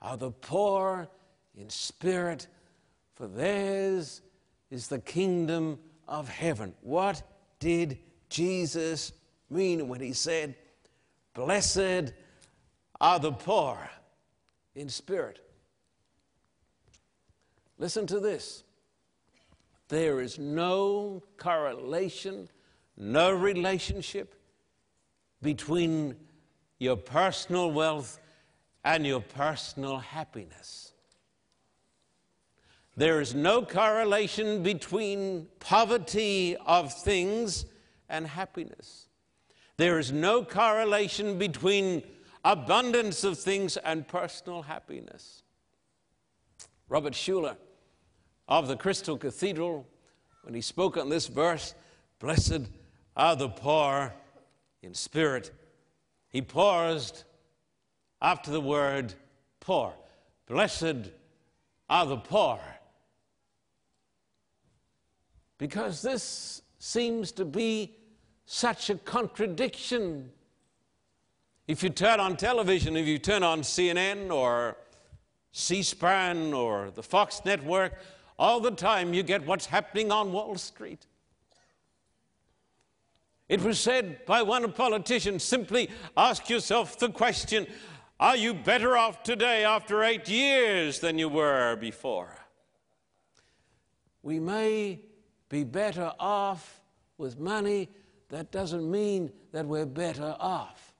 are 0.00 0.16
the 0.16 0.30
poor 0.30 1.08
in 1.56 1.68
spirit, 1.70 2.46
for 3.14 3.26
theirs 3.26 4.22
is 4.70 4.88
the 4.88 4.98
kingdom 4.98 5.78
of 6.08 6.28
heaven. 6.28 6.74
What 6.80 7.22
did 7.58 7.98
Jesus 8.28 9.12
mean 9.50 9.88
when 9.88 10.00
he 10.00 10.12
said, 10.12 10.54
Blessed 11.34 12.12
are 13.00 13.18
the 13.18 13.32
poor 13.32 13.78
in 14.74 14.88
spirit. 14.88 15.40
Listen 17.78 18.06
to 18.06 18.20
this. 18.20 18.64
There 19.88 20.20
is 20.20 20.38
no 20.38 21.22
correlation, 21.36 22.48
no 22.96 23.32
relationship 23.32 24.34
between 25.42 26.14
your 26.78 26.96
personal 26.96 27.70
wealth 27.70 28.20
and 28.84 29.06
your 29.06 29.20
personal 29.20 29.98
happiness. 29.98 30.92
There 32.96 33.20
is 33.20 33.34
no 33.34 33.62
correlation 33.62 34.62
between 34.62 35.48
poverty 35.60 36.56
of 36.56 36.92
things 36.92 37.64
and 38.08 38.26
happiness. 38.26 39.06
There 39.78 39.98
is 39.98 40.12
no 40.12 40.44
correlation 40.44 41.38
between 41.38 42.02
abundance 42.44 43.24
of 43.24 43.38
things 43.38 43.76
and 43.78 44.06
personal 44.06 44.62
happiness. 44.62 45.42
Robert 46.88 47.14
Schuller 47.14 47.56
of 48.48 48.68
the 48.68 48.76
Crystal 48.76 49.16
Cathedral, 49.16 49.86
when 50.42 50.54
he 50.54 50.60
spoke 50.60 50.96
on 50.96 51.08
this 51.08 51.28
verse, 51.28 51.74
Blessed 52.18 52.68
are 53.16 53.34
the 53.34 53.48
poor 53.48 54.12
in 54.82 54.94
spirit, 54.94 55.50
he 56.28 56.42
paused 56.42 57.24
after 58.22 58.50
the 58.50 58.60
word 58.60 59.12
poor. 59.60 59.92
Blessed 60.46 61.10
are 61.90 62.06
the 62.06 62.16
poor. 62.16 62.58
Because 65.58 66.00
this 66.00 66.62
seems 66.78 67.32
to 67.32 67.44
be 67.44 67.94
such 68.46 68.88
a 68.88 68.94
contradiction 68.94 70.30
if 71.68 71.82
you 71.82 71.90
turn 71.90 72.18
on 72.18 72.36
television, 72.36 72.96
if 72.96 73.06
you 73.06 73.18
turn 73.18 73.42
on 73.42 73.60
CNN 73.60 74.32
or 74.32 74.76
C 75.52 75.82
SPAN 75.82 76.52
or 76.52 76.90
the 76.90 77.02
Fox 77.02 77.40
network, 77.44 77.98
all 78.38 78.58
the 78.60 78.72
time 78.72 79.14
you 79.14 79.22
get 79.22 79.46
what's 79.46 79.66
happening 79.66 80.10
on 80.10 80.32
Wall 80.32 80.56
Street. 80.56 81.06
It 83.48 83.62
was 83.62 83.78
said 83.78 84.26
by 84.26 84.42
one 84.42 84.70
politician 84.72 85.38
simply 85.38 85.88
ask 86.16 86.50
yourself 86.50 86.98
the 86.98 87.10
question 87.10 87.66
Are 88.22 88.36
you 88.36 88.54
better 88.54 88.96
off 88.96 89.24
today 89.24 89.64
after 89.64 90.04
eight 90.04 90.28
years 90.28 91.00
than 91.00 91.18
you 91.18 91.28
were 91.28 91.74
before? 91.74 92.32
We 94.22 94.38
may 94.38 95.00
be 95.48 95.64
better 95.64 96.12
off 96.20 96.80
with 97.18 97.40
money, 97.40 97.88
that 98.28 98.52
doesn't 98.52 98.88
mean 98.88 99.32
that 99.50 99.66
we're 99.66 99.86
better 99.86 100.36
off. 100.38 100.94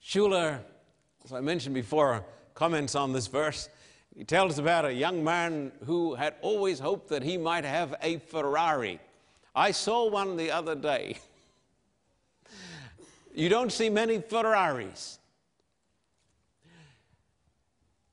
Schuller, 0.00 0.60
as 1.24 1.32
I 1.32 1.40
mentioned 1.40 1.74
before, 1.74 2.24
comments 2.54 2.94
on 2.94 3.12
this 3.12 3.26
verse. 3.26 3.68
He 4.16 4.22
tells 4.22 4.60
about 4.60 4.84
a 4.84 4.92
young 4.92 5.24
man 5.24 5.72
who 5.84 6.14
had 6.14 6.36
always 6.42 6.78
hoped 6.78 7.08
that 7.08 7.24
he 7.24 7.36
might 7.36 7.64
have 7.64 7.92
a 8.02 8.18
Ferrari. 8.18 9.00
I 9.52 9.72
saw 9.72 10.08
one 10.08 10.36
the 10.36 10.52
other 10.52 10.76
day. 10.76 11.18
you 13.38 13.48
don't 13.48 13.70
see 13.70 13.88
many 13.88 14.18
Ferraris. 14.18 15.20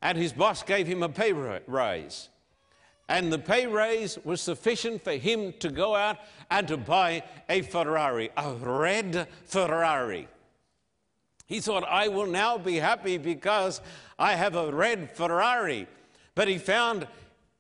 And 0.03 0.17
his 0.19 0.31
boss 0.31 0.61
gave 0.61 0.85
him 0.85 1.01
a 1.01 1.09
pay 1.09 1.33
raise. 1.33 2.29
And 3.09 3.33
the 3.33 3.39
pay 3.39 3.65
raise 3.65 4.19
was 4.23 4.39
sufficient 4.39 5.03
for 5.03 5.13
him 5.13 5.53
to 5.59 5.69
go 5.69 5.95
out 5.95 6.17
and 6.51 6.67
to 6.67 6.77
buy 6.77 7.23
a 7.49 7.63
Ferrari, 7.63 8.29
a 8.37 8.53
red 8.53 9.27
Ferrari. 9.45 10.27
He 11.47 11.59
thought, 11.59 11.83
I 11.87 12.07
will 12.07 12.27
now 12.27 12.59
be 12.59 12.75
happy 12.75 13.17
because 13.17 13.81
I 14.19 14.33
have 14.33 14.55
a 14.55 14.71
red 14.71 15.11
Ferrari. 15.11 15.87
But 16.35 16.47
he 16.47 16.59
found 16.59 17.07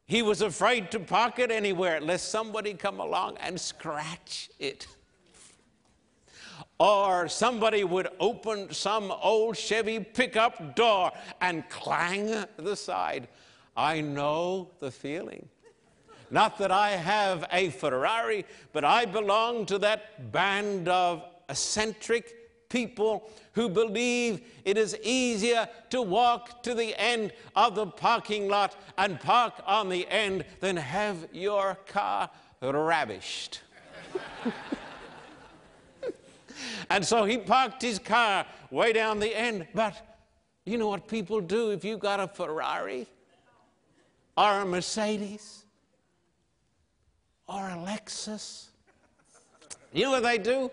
he 0.05 0.21
was 0.21 0.43
afraid 0.43 0.91
to 0.91 0.99
park 0.99 1.39
it 1.39 1.49
anywhere 1.49 1.99
lest 1.99 2.29
somebody 2.29 2.75
come 2.75 2.99
along 2.99 3.37
and 3.37 3.59
scratch 3.59 4.51
it. 4.59 4.85
Or 6.79 7.29
somebody 7.29 7.83
would 7.83 8.09
open 8.19 8.73
some 8.73 9.11
old 9.11 9.55
Chevy 9.55 9.99
pickup 9.99 10.75
door 10.75 11.11
and 11.39 11.67
clang 11.69 12.45
the 12.57 12.75
side. 12.75 13.27
I 13.77 14.01
know 14.01 14.71
the 14.79 14.91
feeling. 14.91 15.47
Not 16.31 16.57
that 16.57 16.71
I 16.71 16.91
have 16.91 17.45
a 17.51 17.69
Ferrari, 17.69 18.45
but 18.73 18.83
I 18.83 19.05
belong 19.05 19.65
to 19.67 19.77
that 19.79 20.31
band 20.31 20.89
of 20.89 21.23
eccentric 21.47 22.67
people 22.67 23.29
who 23.53 23.69
believe 23.69 24.41
it 24.65 24.77
is 24.77 24.97
easier 25.03 25.69
to 25.91 26.01
walk 26.01 26.63
to 26.63 26.73
the 26.73 26.99
end 26.99 27.31
of 27.55 27.75
the 27.75 27.85
parking 27.85 28.49
lot 28.49 28.75
and 28.97 29.19
park 29.19 29.53
on 29.65 29.87
the 29.87 30.07
end 30.09 30.43
than 30.59 30.75
have 30.75 31.27
your 31.31 31.77
car 31.87 32.29
ravished. 32.61 33.61
and 36.89 37.05
so 37.05 37.25
he 37.25 37.37
parked 37.37 37.81
his 37.81 37.99
car 37.99 38.45
way 38.71 38.93
down 38.93 39.19
the 39.19 39.35
end. 39.35 39.67
But 39.73 39.95
you 40.65 40.77
know 40.77 40.87
what 40.87 41.07
people 41.07 41.41
do 41.41 41.71
if 41.71 41.83
you 41.83 41.97
got 41.97 42.19
a 42.19 42.27
Ferrari 42.27 43.07
or 44.37 44.61
a 44.61 44.65
Mercedes 44.65 45.65
or 47.47 47.61
a 47.61 47.75
Lexus? 47.75 48.67
You 49.93 50.03
know 50.03 50.11
what 50.11 50.23
they 50.23 50.37
do? 50.37 50.69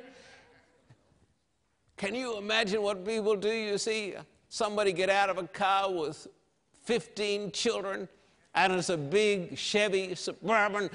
Can 1.97 2.15
you 2.15 2.37
imagine 2.39 2.83
what 2.83 3.07
people 3.07 3.37
do? 3.37 3.53
You 3.53 3.79
see 3.79 4.15
somebody 4.49 4.93
get 4.93 5.09
out 5.09 5.31
of 5.31 5.39
a 5.39 5.47
car 5.47 5.93
with 5.93 6.27
15 6.85 7.53
children, 7.53 8.09
and 8.55 8.73
it's 8.73 8.89
a 8.89 8.97
big 8.97 9.57
Chevy 9.57 10.15
Suburban, 10.17 10.91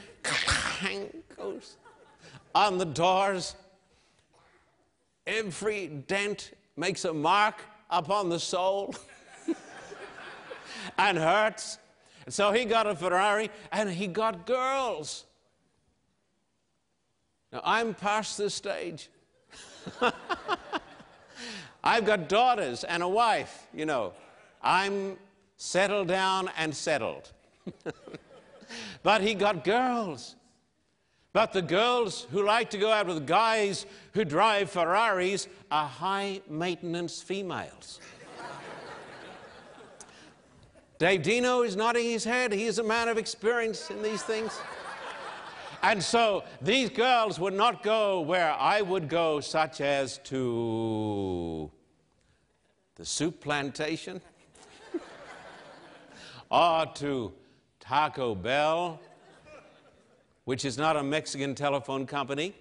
goes 1.37 1.77
on 2.53 2.77
the 2.77 2.85
doors. 2.85 3.55
Every 5.27 5.87
dent 5.87 6.53
makes 6.77 7.03
a 7.03 7.13
mark 7.13 7.61
upon 7.89 8.29
the 8.29 8.39
soul 8.39 8.95
and 10.97 11.17
hurts. 11.17 11.77
So 12.29 12.53
he 12.53 12.63
got 12.63 12.87
a 12.87 12.95
Ferrari 12.95 13.51
and 13.73 13.89
he 13.89 14.07
got 14.07 14.45
girls. 14.45 15.25
Now 17.51 17.61
I'm 17.63 17.93
past 17.93 18.37
this 18.37 18.55
stage. 18.55 19.09
I've 21.83 22.05
got 22.05 22.29
daughters 22.29 22.85
and 22.85 23.03
a 23.03 23.07
wife, 23.07 23.67
you 23.73 23.85
know. 23.85 24.13
I'm 24.61 25.17
settled 25.57 26.07
down 26.07 26.49
and 26.57 26.75
settled. 26.75 27.31
but 29.03 29.21
he 29.21 29.33
got 29.33 29.65
girls. 29.65 30.35
But 31.37 31.53
the 31.53 31.61
girls 31.61 32.25
who 32.31 32.41
like 32.41 32.71
to 32.71 32.79
go 32.79 32.91
out 32.91 33.05
with 33.05 33.27
guys 33.27 33.85
who 34.13 34.25
drive 34.25 34.71
Ferraris 34.71 35.47
are 35.69 35.87
high 35.87 36.41
maintenance 36.49 37.21
females. 37.21 37.99
Dave 40.97 41.21
Dino 41.21 41.61
is 41.61 41.75
nodding 41.75 42.05
his 42.05 42.23
head. 42.23 42.51
He 42.51 42.63
is 42.63 42.79
a 42.79 42.83
man 42.83 43.07
of 43.07 43.19
experience 43.19 43.91
in 43.91 44.01
these 44.01 44.23
things. 44.23 44.59
And 45.83 46.01
so 46.01 46.43
these 46.59 46.89
girls 46.89 47.39
would 47.39 47.53
not 47.53 47.83
go 47.83 48.21
where 48.21 48.53
I 48.53 48.81
would 48.81 49.07
go, 49.07 49.39
such 49.39 49.79
as 49.79 50.17
to 50.23 51.69
the 52.95 53.03
Souplantation 53.03 54.21
or 56.49 56.87
to 56.95 57.31
Taco 57.79 58.33
Bell, 58.33 58.99
which 60.47 60.63
is 60.63 60.77
not 60.77 60.95
a 60.95 61.03
Mexican 61.03 61.53
telephone 61.53 62.05
company. 62.05 62.53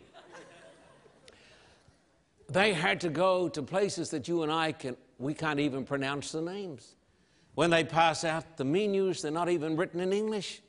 They 2.49 2.73
had 2.73 3.01
to 3.03 3.09
go 3.09 3.49
to 3.49 3.63
places 3.63 4.11
that 4.11 4.27
you 4.27 4.43
and 4.43 4.51
I 4.51 4.73
can, 4.73 4.97
we 5.21 5.35
can't 5.35 5.61
even 5.61 5.85
pronounce 5.85 6.33
the 6.33 6.41
names. 6.41 6.97
When 7.55 7.71
they 7.71 7.85
pass 7.85 8.25
out 8.25 8.57
the 8.57 8.65
menus, 8.65 9.23
they're 9.23 9.31
not 9.31 9.49
even 9.49 9.77
written 9.77 10.01
in 10.01 10.13
English. 10.13 10.63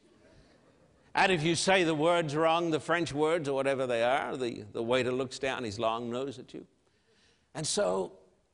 And 1.15 1.31
if 1.31 1.41
you 1.41 1.55
say 1.55 1.83
the 1.83 1.95
words 1.95 2.35
wrong, 2.35 2.69
the 2.69 2.79
French 2.79 3.11
words 3.11 3.49
or 3.49 3.55
whatever 3.55 3.87
they 3.87 4.03
are, 4.03 4.37
the, 4.37 4.63
the 4.71 4.83
waiter 4.83 5.11
looks 5.11 5.39
down 5.39 5.63
his 5.63 5.79
long 5.79 6.11
nose 6.11 6.37
at 6.37 6.53
you. 6.53 6.67
And 7.55 7.65
so 7.65 8.11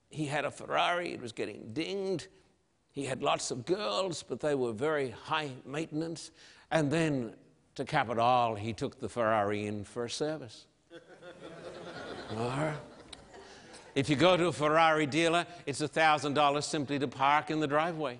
he 0.10 0.26
had 0.26 0.46
a 0.46 0.52
Ferrari, 0.52 1.12
it 1.12 1.22
was 1.22 1.34
getting 1.34 1.74
dinged. 1.74 2.30
He 2.92 3.04
had 3.04 3.24
lots 3.24 3.52
of 3.52 3.66
girls, 3.66 4.24
but 4.24 4.40
they 4.40 4.56
were 4.56 4.72
very 4.72 5.10
high 5.10 5.52
maintenance. 5.66 6.32
And 6.72 6.90
then, 6.90 7.34
to 7.76 7.86
cap 7.86 8.10
it 8.10 8.20
all, 8.20 8.56
he 8.56 8.74
took 8.74 9.00
the 9.00 9.10
Ferrari 9.10 9.66
in 9.66 9.84
for 9.84 10.06
a 10.06 10.10
service. 10.10 10.66
If 13.96 14.10
you 14.10 14.16
go 14.16 14.36
to 14.36 14.48
a 14.48 14.52
Ferrari 14.52 15.06
dealer, 15.06 15.46
it's 15.68 15.80
$1,000 15.80 16.64
simply 16.64 16.98
to 16.98 17.08
park 17.08 17.52
in 17.52 17.60
the 17.60 17.68
driveway. 17.68 18.18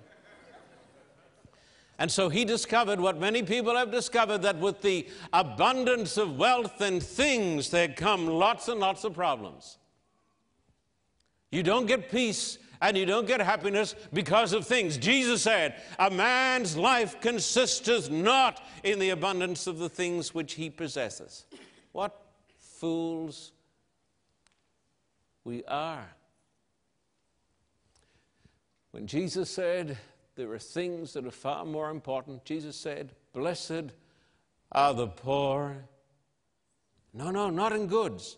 And 1.98 2.10
so 2.10 2.28
he 2.28 2.44
discovered 2.44 3.00
what 3.00 3.18
many 3.18 3.42
people 3.42 3.76
have 3.76 3.90
discovered 3.90 4.38
that 4.42 4.58
with 4.58 4.82
the 4.82 5.08
abundance 5.32 6.16
of 6.16 6.38
wealth 6.38 6.80
and 6.80 7.02
things, 7.02 7.70
there 7.70 7.88
come 7.88 8.26
lots 8.26 8.68
and 8.68 8.80
lots 8.80 9.04
of 9.04 9.14
problems. 9.14 9.78
You 11.50 11.62
don't 11.62 11.86
get 11.86 12.10
peace 12.10 12.58
and 12.84 12.98
you 12.98 13.06
don't 13.06 13.26
get 13.26 13.40
happiness 13.40 13.94
because 14.12 14.52
of 14.52 14.66
things. 14.66 14.98
Jesus 14.98 15.40
said, 15.40 15.80
A 15.98 16.10
man's 16.10 16.76
life 16.76 17.18
consisteth 17.18 18.10
not 18.10 18.62
in 18.82 18.98
the 18.98 19.08
abundance 19.08 19.66
of 19.66 19.78
the 19.78 19.88
things 19.88 20.34
which 20.34 20.52
he 20.52 20.68
possesses. 20.68 21.46
What 21.92 22.14
fools 22.58 23.52
we 25.44 25.64
are. 25.64 26.06
When 28.90 29.06
Jesus 29.06 29.48
said, 29.48 29.96
There 30.36 30.52
are 30.52 30.58
things 30.58 31.14
that 31.14 31.24
are 31.24 31.30
far 31.30 31.64
more 31.64 31.88
important, 31.88 32.44
Jesus 32.44 32.76
said, 32.76 33.12
Blessed 33.32 33.94
are 34.72 34.92
the 34.92 35.06
poor. 35.06 35.86
No, 37.14 37.30
no, 37.30 37.48
not 37.48 37.72
in 37.72 37.86
goods. 37.86 38.36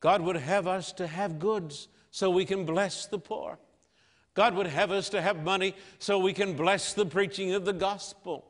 God 0.00 0.22
would 0.22 0.36
have 0.36 0.66
us 0.66 0.90
to 0.92 1.06
have 1.06 1.38
goods 1.38 1.88
so 2.10 2.30
we 2.30 2.46
can 2.46 2.64
bless 2.64 3.04
the 3.06 3.18
poor. 3.18 3.58
God 4.34 4.54
would 4.54 4.66
have 4.66 4.90
us 4.90 5.08
to 5.10 5.22
have 5.22 5.42
money 5.42 5.74
so 5.98 6.18
we 6.18 6.32
can 6.32 6.54
bless 6.54 6.92
the 6.92 7.06
preaching 7.06 7.54
of 7.54 7.64
the 7.64 7.72
gospel. 7.72 8.44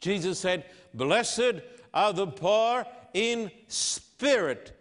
Jesus 0.00 0.38
said, 0.38 0.64
Blessed 0.94 1.60
are 1.92 2.12
the 2.12 2.26
poor 2.26 2.86
in 3.12 3.50
spirit, 3.66 4.78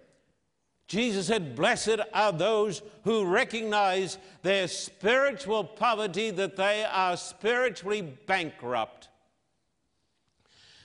Jesus 0.87 1.27
said, 1.27 1.55
Blessed 1.55 1.99
are 2.13 2.31
those 2.31 2.81
who 3.03 3.25
recognize 3.25 4.17
their 4.41 4.67
spiritual 4.67 5.63
poverty, 5.63 6.31
that 6.31 6.55
they 6.55 6.85
are 6.89 7.17
spiritually 7.17 8.01
bankrupt. 8.01 9.09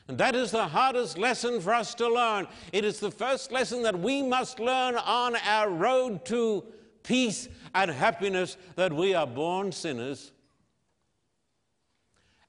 And 0.08 0.18
that 0.18 0.34
is 0.34 0.50
the 0.50 0.66
hardest 0.66 1.16
lesson 1.16 1.60
for 1.60 1.72
us 1.72 1.94
to 1.94 2.08
learn. 2.08 2.48
It 2.72 2.84
is 2.84 2.98
the 2.98 3.12
first 3.12 3.52
lesson 3.52 3.82
that 3.84 3.98
we 3.98 4.22
must 4.22 4.58
learn 4.58 4.96
on 4.96 5.36
our 5.36 5.70
road 5.70 6.24
to 6.26 6.64
peace 7.02 7.48
and 7.74 7.90
happiness 7.90 8.56
that 8.76 8.92
we 8.92 9.14
are 9.14 9.26
born 9.26 9.72
sinners. 9.72 10.32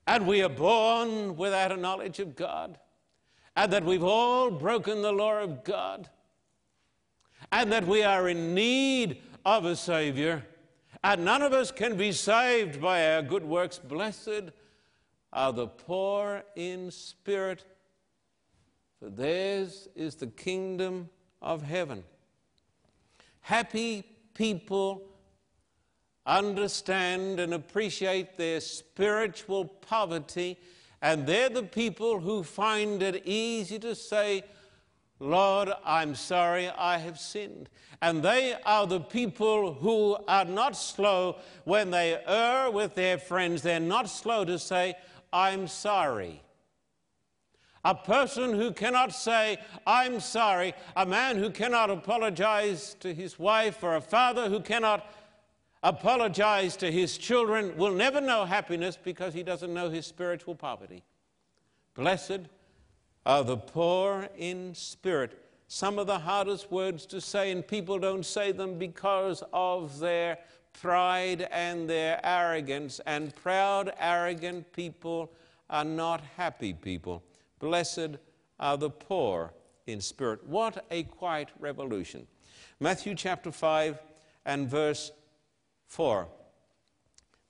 And 0.06 0.28
we 0.28 0.42
are 0.42 0.50
born 0.50 1.38
without 1.38 1.72
a 1.72 1.78
knowledge 1.78 2.20
of 2.20 2.36
God. 2.36 2.78
And 3.56 3.72
that 3.72 3.86
we've 3.86 4.04
all 4.04 4.52
broken 4.52 5.02
the 5.02 5.12
law 5.12 5.40
of 5.40 5.64
God 5.64 6.10
and 7.52 7.72
that 7.72 7.86
we 7.86 8.04
are 8.04 8.30
in 8.30 8.54
need 8.54 9.22
of 9.46 9.66
a 9.66 9.76
Savior. 9.76 10.44
And 11.04 11.26
none 11.26 11.42
of 11.42 11.54
us 11.54 11.72
can 11.72 11.98
be 11.98 12.12
saved 12.12 12.82
by 12.82 13.14
our 13.14 13.22
good 13.22 13.44
works. 13.44 13.78
Blessed 13.78 14.52
are 15.32 15.54
the 15.54 15.68
poor 15.68 16.44
in 16.56 16.90
spirit, 16.92 17.66
for 19.00 19.10
theirs 19.10 19.88
is 19.96 20.16
the 20.16 20.28
kingdom 20.28 21.10
of 21.42 21.62
heaven. 21.62 22.04
Happy 23.42 24.04
people 24.34 25.04
understand 26.26 27.40
and 27.40 27.54
appreciate 27.54 28.38
their 28.38 28.60
spiritual 28.62 29.66
poverty, 29.66 30.58
and 31.02 31.28
they're 31.28 31.50
the 31.50 31.64
people 31.64 32.20
who 32.20 32.44
find 32.44 33.02
it 33.02 33.24
easy 33.26 33.80
to 33.80 33.94
say, 33.96 34.44
Lord, 35.20 35.70
I'm 35.86 36.16
sorry 36.16 36.70
I 36.70 36.98
have 36.98 37.20
sinned. 37.20 37.70
And 38.02 38.22
they 38.22 38.56
are 38.66 38.86
the 38.86 39.00
people 39.00 39.74
who 39.74 40.18
are 40.28 40.46
not 40.46 40.76
slow 40.76 41.38
when 41.64 41.92
they 41.92 42.22
err 42.28 42.70
with 42.70 42.96
their 42.96 43.18
friends, 43.18 43.62
they're 43.62 43.80
not 43.80 44.10
slow 44.10 44.44
to 44.44 44.60
say, 44.60 44.96
I'm 45.32 45.68
sorry. 45.68 46.43
A 47.86 47.94
person 47.94 48.54
who 48.54 48.72
cannot 48.72 49.14
say, 49.14 49.58
I'm 49.86 50.20
sorry, 50.22 50.74
a 50.96 51.06
man 51.06 51.38
who 51.38 51.50
cannot 51.50 51.90
apologize 51.90 52.96
to 53.02 53.14
his 53.14 53.38
wife, 53.38 53.84
or 53.84 53.96
a 53.96 54.02
father 54.02 54.48
who 54.50 54.62
cannot 54.62 55.12
apologize 55.84 56.78
to 56.78 56.90
his 56.90 57.18
children 57.18 57.76
will 57.76 57.92
never 57.92 58.22
know 58.22 58.46
happiness 58.46 58.98
because 59.02 59.34
he 59.34 59.44
doesn't 59.44 59.74
know 59.74 59.90
his 59.90 60.06
spiritual 60.06 60.56
poverty. 60.56 61.04
Blessed 61.94 62.42
are 63.26 63.44
the 63.44 63.58
poor 63.58 64.30
in 64.38 64.74
spirit. 64.74 65.40
Some 65.68 66.00
of 66.00 66.08
the 66.08 66.20
hardest 66.20 66.72
words 66.72 67.06
to 67.08 67.20
say, 67.20 67.52
and 67.52 67.68
people 67.68 68.00
don't 68.00 68.26
say 68.26 68.54
them 68.54 68.78
because 68.78 69.44
of 69.52 70.00
their 70.00 70.38
pride 70.72 71.48
and 71.52 71.90
their 71.90 72.20
arrogance. 72.24 73.02
And 73.06 73.36
proud, 73.36 73.92
arrogant 74.00 74.72
people 74.72 75.32
are 75.70 75.84
not 75.84 76.22
happy 76.38 76.74
people. 76.74 77.24
Blessed 77.64 78.18
are 78.60 78.76
the 78.76 78.90
poor 78.90 79.54
in 79.88 80.02
spirit. 80.02 80.46
What 80.46 80.86
a 80.92 81.04
quiet 81.04 81.48
revolution. 81.62 82.28
Matthew 82.82 83.16
chapter 83.16 83.54
5 83.54 84.00
and 84.46 84.68
verse 84.68 85.14
4. 85.88 86.28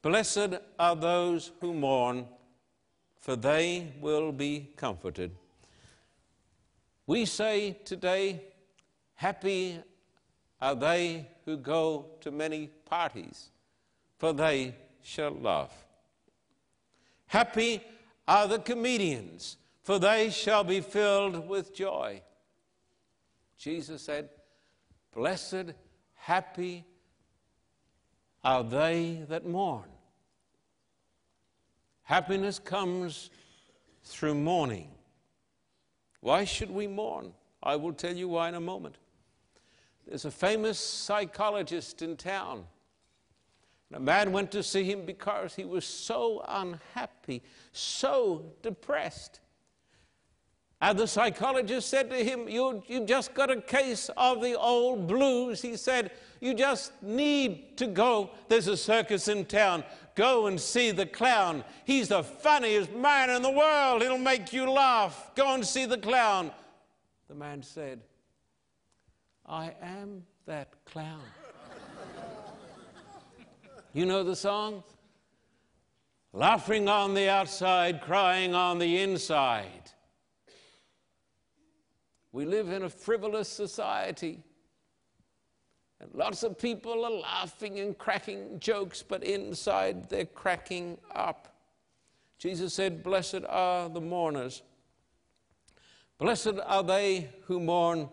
Blessed 0.04 0.60
are 0.78 0.96
those 0.96 1.52
who 1.60 1.74
mourn, 1.74 2.28
for 3.20 3.36
they 3.36 3.92
will 4.00 4.32
be 4.32 4.70
comforted. 4.78 5.32
We 7.08 7.26
say 7.26 7.80
today, 7.84 8.44
happy 9.16 9.80
are 10.62 10.76
they 10.76 11.28
who 11.46 11.58
go 11.58 12.06
to 12.22 12.30
many 12.30 12.68
parties, 12.86 13.50
for 14.20 14.32
they 14.32 14.76
shall 15.02 15.32
laugh. 15.32 15.74
Happy 17.26 17.82
are 18.28 18.48
the 18.48 18.60
comedians, 18.60 19.58
for 19.84 20.00
they 20.00 20.30
shall 20.30 20.64
be 20.64 20.82
filled 20.82 21.48
with 21.48 21.76
joy. 21.76 22.22
Jesus 23.58 24.02
said, 24.02 24.30
Blessed, 25.14 25.74
happy 26.16 26.86
are 28.44 28.64
they 28.64 29.24
that 29.30 29.46
mourn. 29.46 29.90
Happiness 32.04 32.60
comes 32.60 33.30
through 34.04 34.36
mourning. 34.36 34.90
Why 36.22 36.46
should 36.46 36.72
we 36.72 36.88
mourn? 36.88 37.34
I 37.62 37.76
will 37.76 37.94
tell 37.94 38.16
you 38.16 38.30
why 38.30 38.50
in 38.50 38.56
a 38.56 38.62
moment. 38.62 38.96
There's 40.08 40.26
a 40.26 40.32
famous 40.32 40.80
psychologist 40.80 42.02
in 42.02 42.18
town. 42.18 42.66
And 43.90 43.98
a 43.98 44.00
man 44.02 44.32
went 44.32 44.52
to 44.52 44.64
see 44.64 44.84
him 44.84 45.06
because 45.06 45.56
he 45.56 45.66
was 45.66 45.86
so 45.86 46.44
unhappy, 46.48 47.42
so 47.72 48.54
depressed. 48.62 49.40
And 50.84 51.00
the 51.00 51.08
psychologist 51.08 51.88
said 51.88 52.10
to 52.10 52.18
him, 52.18 52.50
you, 52.50 52.84
You've 52.88 53.06
just 53.06 53.34
got 53.34 53.50
a 53.50 53.62
case 53.62 54.10
of 54.18 54.42
the 54.42 54.60
old 54.60 55.08
blues. 55.08 55.62
He 55.62 55.78
said, 55.78 56.12
You 56.42 56.54
just 56.54 57.02
need 57.02 57.78
to 57.78 57.88
go. 57.88 58.32
There's 58.50 58.68
a 58.68 58.76
circus 58.76 59.30
in 59.30 59.46
town. 59.46 59.86
Go 60.16 60.48
and 60.48 60.60
see 60.60 60.92
the 60.92 61.06
clown. 61.06 61.64
He's 61.86 62.10
the 62.10 62.22
funniest 62.22 62.92
man 62.92 63.30
in 63.30 63.42
the 63.42 63.50
world. 63.50 64.02
He'll 64.02 64.18
make 64.18 64.52
you 64.52 64.70
laugh. 64.70 65.32
Go 65.36 65.54
and 65.54 65.66
see 65.66 65.86
the 65.86 65.98
clown. 65.98 66.52
The 67.30 67.36
man 67.36 67.64
said, 67.64 68.02
I 69.46 69.74
am 69.82 70.24
that 70.48 70.74
clown. 70.84 71.22
you 73.94 74.06
know 74.06 74.26
the 74.26 74.36
song? 74.36 74.84
Laughing 76.34 76.90
on 76.90 77.14
the 77.14 77.30
outside, 77.30 78.02
crying 78.02 78.54
on 78.54 78.80
the 78.80 79.02
inside. 79.02 79.83
We 82.34 82.46
live 82.46 82.70
in 82.70 82.84
a 82.84 82.90
frivolous 82.90 83.48
society. 83.48 84.44
And 86.02 86.10
lots 86.14 86.44
of 86.44 86.58
people 86.58 87.06
are 87.06 87.22
laughing 87.22 87.80
and 87.80 87.98
cracking 87.98 88.60
jokes, 88.60 89.04
but 89.04 89.24
inside 89.24 90.10
they're 90.10 90.26
cracking 90.26 90.98
up. 91.16 91.56
Jesus 92.40 92.74
said, 92.74 93.04
Blessed 93.04 93.46
are 93.48 93.88
the 93.88 94.02
mourners. 94.02 94.64
Blessed 96.18 96.56
are 96.66 96.84
they 96.84 97.30
who 97.46 97.60
mourn 97.60 98.10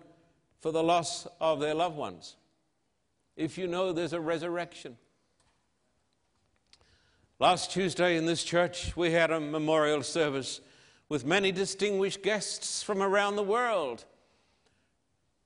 for 0.60 0.70
the 0.70 0.82
loss 0.82 1.26
of 1.40 1.58
their 1.58 1.74
loved 1.74 1.96
ones. 1.96 2.36
If 3.36 3.56
you 3.56 3.66
know 3.66 3.92
there's 3.92 4.12
a 4.12 4.20
resurrection. 4.20 4.98
Last 7.38 7.72
Tuesday 7.72 8.18
in 8.18 8.26
this 8.26 8.44
church, 8.44 8.94
we 8.98 9.12
had 9.12 9.30
a 9.30 9.40
memorial 9.40 10.02
service 10.02 10.60
with 11.08 11.24
many 11.24 11.50
distinguished 11.50 12.22
guests 12.22 12.82
from 12.82 13.02
around 13.02 13.36
the 13.36 13.42
world. 13.42 14.04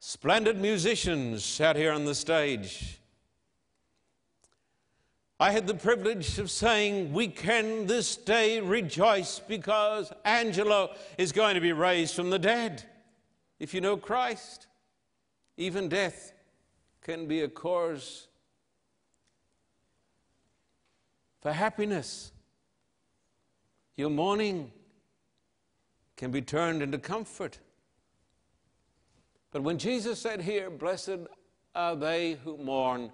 Splendid 0.06 0.60
musicians 0.60 1.42
sat 1.42 1.76
here 1.76 1.90
on 1.90 2.04
the 2.04 2.14
stage. 2.14 3.00
I 5.40 5.50
had 5.50 5.66
the 5.66 5.72
privilege 5.72 6.38
of 6.38 6.50
saying, 6.50 7.14
We 7.14 7.28
can 7.28 7.86
this 7.86 8.14
day 8.14 8.60
rejoice 8.60 9.38
because 9.38 10.12
Angelo 10.26 10.94
is 11.16 11.32
going 11.32 11.54
to 11.54 11.60
be 11.62 11.72
raised 11.72 12.14
from 12.14 12.28
the 12.28 12.38
dead. 12.38 12.84
If 13.58 13.72
you 13.72 13.80
know 13.80 13.96
Christ, 13.96 14.66
even 15.56 15.88
death 15.88 16.34
can 17.00 17.26
be 17.26 17.40
a 17.40 17.48
cause 17.48 18.28
for 21.40 21.50
happiness. 21.50 22.30
Your 23.96 24.10
mourning 24.10 24.70
can 26.18 26.30
be 26.30 26.42
turned 26.42 26.82
into 26.82 26.98
comfort. 26.98 27.58
But 29.54 29.62
when 29.62 29.78
Jesus 29.78 30.18
said 30.18 30.42
here, 30.42 30.68
Blessed 30.68 31.28
are 31.76 31.94
they 31.94 32.32
who 32.42 32.56
mourn, 32.56 33.12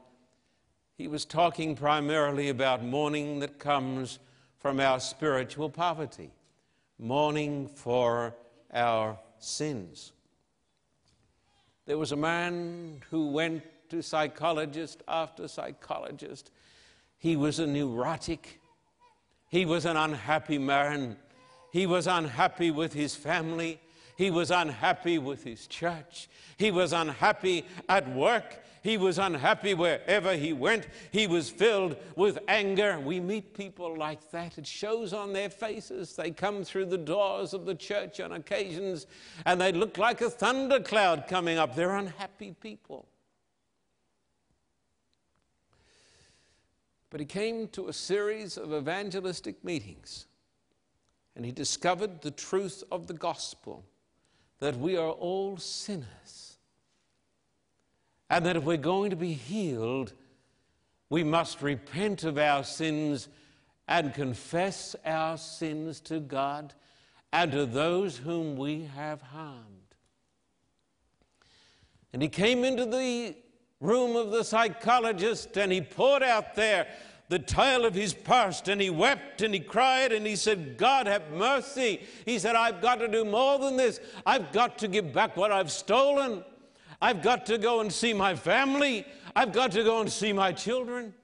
he 0.96 1.06
was 1.06 1.26
talking 1.26 1.76
primarily 1.76 2.48
about 2.48 2.82
mourning 2.82 3.40
that 3.40 3.58
comes 3.58 4.18
from 4.58 4.80
our 4.80 5.00
spiritual 5.00 5.68
poverty, 5.68 6.30
mourning 6.98 7.68
for 7.68 8.34
our 8.72 9.18
sins. 9.38 10.12
There 11.84 11.98
was 11.98 12.12
a 12.12 12.16
man 12.16 13.02
who 13.10 13.32
went 13.32 13.62
to 13.90 14.02
psychologist 14.02 15.02
after 15.06 15.46
psychologist 15.46 16.52
he 17.18 17.36
was 17.36 17.58
a 17.58 17.66
neurotic. 17.66 18.62
He 19.50 19.66
was 19.66 19.84
an 19.84 19.98
unhappy 19.98 20.56
man. 20.56 21.18
He 21.70 21.86
was 21.86 22.06
unhappy 22.06 22.70
with 22.70 22.94
his 22.94 23.14
family. 23.14 23.78
He 24.20 24.30
was 24.30 24.50
unhappy 24.50 25.16
with 25.16 25.44
his 25.44 25.66
church. 25.66 26.28
He 26.58 26.70
was 26.70 26.92
unhappy 26.92 27.64
at 27.88 28.06
work. 28.14 28.62
He 28.82 28.98
was 28.98 29.18
unhappy 29.18 29.72
wherever 29.72 30.36
he 30.36 30.52
went. 30.52 30.88
He 31.10 31.26
was 31.26 31.48
filled 31.48 31.96
with 32.16 32.38
anger. 32.46 33.00
We 33.00 33.18
meet 33.18 33.54
people 33.54 33.96
like 33.96 34.30
that. 34.32 34.58
It 34.58 34.66
shows 34.66 35.14
on 35.14 35.32
their 35.32 35.48
faces. 35.48 36.16
They 36.16 36.32
come 36.32 36.64
through 36.64 36.84
the 36.84 36.98
doors 36.98 37.54
of 37.54 37.64
the 37.64 37.74
church 37.74 38.20
on 38.20 38.32
occasions 38.32 39.06
and 39.46 39.58
they 39.58 39.72
look 39.72 39.96
like 39.96 40.20
a 40.20 40.28
thundercloud 40.28 41.26
coming 41.26 41.56
up. 41.56 41.74
They're 41.74 41.96
unhappy 41.96 42.54
people. 42.60 43.08
But 47.08 47.20
he 47.20 47.26
came 47.26 47.68
to 47.68 47.88
a 47.88 47.94
series 47.94 48.58
of 48.58 48.74
evangelistic 48.74 49.64
meetings 49.64 50.26
and 51.34 51.42
he 51.42 51.52
discovered 51.52 52.20
the 52.20 52.32
truth 52.32 52.84
of 52.92 53.06
the 53.06 53.14
gospel 53.14 53.86
that 54.60 54.78
we 54.78 54.96
are 54.96 55.10
all 55.10 55.56
sinners 55.56 56.56
and 58.28 58.46
that 58.46 58.56
if 58.56 58.62
we're 58.62 58.76
going 58.76 59.10
to 59.10 59.16
be 59.16 59.32
healed, 59.32 60.12
we 61.08 61.24
must 61.24 61.60
repent 61.60 62.22
of 62.22 62.38
our 62.38 62.62
sins 62.62 63.28
and 63.88 64.14
confess 64.14 64.94
our 65.04 65.36
sins 65.36 65.98
to 66.00 66.20
God 66.20 66.72
and 67.32 67.50
to 67.52 67.66
those 67.66 68.16
whom 68.16 68.56
we 68.56 68.84
have 68.94 69.20
harmed. 69.20 69.66
And 72.12 72.22
he 72.22 72.28
came 72.28 72.64
into 72.64 72.86
the 72.86 73.34
room 73.80 74.14
of 74.14 74.30
the 74.30 74.44
psychologist 74.44 75.56
and 75.56 75.72
he 75.72 75.80
poured 75.80 76.22
out 76.22 76.54
there 76.54 76.86
the 77.30 77.38
tale 77.38 77.84
of 77.84 77.94
his 77.94 78.12
past 78.12 78.66
and 78.66 78.80
he 78.80 78.90
wept 78.90 79.40
and 79.40 79.54
he 79.54 79.60
cried 79.60 80.10
and 80.10 80.26
he 80.26 80.34
said, 80.34 80.76
God 80.76 81.06
have 81.06 81.30
mercy. 81.30 82.02
He 82.26 82.40
said, 82.40 82.56
I've 82.56 82.82
got 82.82 82.96
to 82.96 83.06
do 83.06 83.24
more 83.24 83.56
than 83.60 83.76
this. 83.76 84.00
I've 84.26 84.50
got 84.50 84.78
to 84.78 84.88
give 84.88 85.12
back 85.12 85.36
what 85.36 85.52
I've 85.52 85.70
stolen. 85.70 86.42
I've 87.00 87.22
got 87.22 87.46
to 87.46 87.56
go 87.56 87.82
and 87.82 87.92
see 87.92 88.12
my 88.12 88.34
family. 88.34 89.06
I've 89.36 89.52
got 89.52 89.70
to 89.72 89.84
go 89.84 90.00
and 90.00 90.10
see 90.10 90.32
my 90.32 90.50
children. 90.50 91.14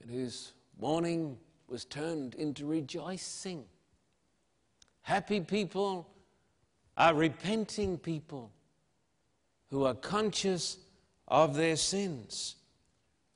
And 0.00 0.10
his 0.10 0.52
mourning 0.80 1.36
was 1.68 1.84
turned 1.84 2.34
into 2.36 2.64
rejoicing. 2.64 3.66
Happy 5.02 5.42
people 5.42 6.08
are 6.96 7.12
repenting 7.12 7.98
people 7.98 8.50
who 9.68 9.84
are 9.84 9.94
conscious 9.94 10.78
of 11.28 11.54
their 11.54 11.76
sins. 11.76 12.56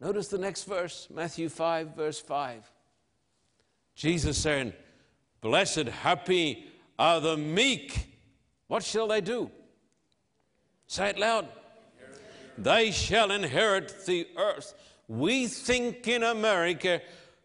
Notice 0.01 0.29
the 0.29 0.39
next 0.39 0.65
verse, 0.65 1.09
Matthew 1.13 1.49
5, 1.49 1.97
verse 1.97 2.21
5. 2.21 2.71
Jesus 3.95 4.37
saying, 4.37 4.75
Blessed, 5.41 5.87
happy 5.89 6.67
are 6.99 7.21
the 7.21 7.37
meek. 7.37 8.19
What 8.69 8.83
shall 8.83 9.09
they 9.09 9.21
do? 9.21 9.51
Say 10.87 11.11
it 11.11 11.19
loud. 11.19 11.49
They 12.59 12.91
shall 12.91 13.31
inherit 13.31 14.05
the 14.07 14.29
earth. 14.37 14.75
We 15.09 15.47
think 15.47 16.07
in 16.09 16.23
America, 16.23 17.01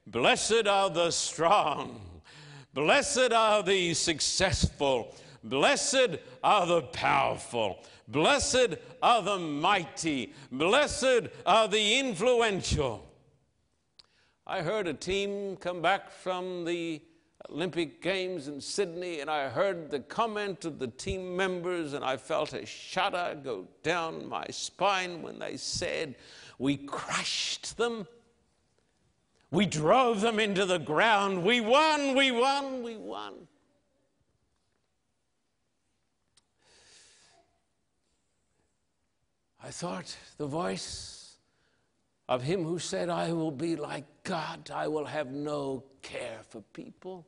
blessed 0.07 0.67
are 0.67 0.89
the 0.89 1.11
strong, 1.11 2.01
blessed 2.73 3.31
are 3.33 3.61
the 3.61 3.93
successful, 3.93 5.15
blessed 5.43 6.17
are 6.43 6.65
the 6.65 6.81
powerful. 6.81 7.83
Blessed 8.11 8.75
are 9.01 9.21
the 9.21 9.37
mighty. 9.39 10.33
Blessed 10.51 11.29
are 11.45 11.67
the 11.67 11.99
influential. 11.99 13.07
I 14.45 14.61
heard 14.61 14.87
a 14.87 14.93
team 14.93 15.55
come 15.55 15.81
back 15.81 16.11
from 16.11 16.65
the 16.65 17.01
Olympic 17.49 18.01
Games 18.01 18.49
in 18.49 18.59
Sydney, 18.59 19.21
and 19.21 19.29
I 19.29 19.47
heard 19.49 19.89
the 19.89 20.01
comment 20.01 20.65
of 20.65 20.77
the 20.77 20.87
team 20.87 21.35
members, 21.37 21.93
and 21.93 22.03
I 22.03 22.17
felt 22.17 22.53
a 22.53 22.65
shudder 22.65 23.39
go 23.41 23.67
down 23.81 24.27
my 24.27 24.45
spine 24.49 25.21
when 25.21 25.39
they 25.39 25.55
said, 25.55 26.15
We 26.57 26.77
crushed 26.77 27.77
them. 27.77 28.07
We 29.51 29.65
drove 29.65 30.21
them 30.21 30.39
into 30.39 30.65
the 30.65 30.79
ground. 30.79 31.43
We 31.43 31.61
won, 31.61 32.15
we 32.15 32.31
won, 32.31 32.83
we 32.83 32.97
won. 32.97 33.47
I 39.63 39.69
thought 39.69 40.15
the 40.37 40.47
voice 40.47 41.35
of 42.27 42.41
him 42.41 42.63
who 42.63 42.79
said, 42.79 43.09
I 43.09 43.31
will 43.31 43.51
be 43.51 43.75
like 43.75 44.05
God, 44.23 44.71
I 44.73 44.87
will 44.87 45.05
have 45.05 45.31
no 45.31 45.83
care 46.01 46.39
for 46.49 46.61
people. 46.73 47.27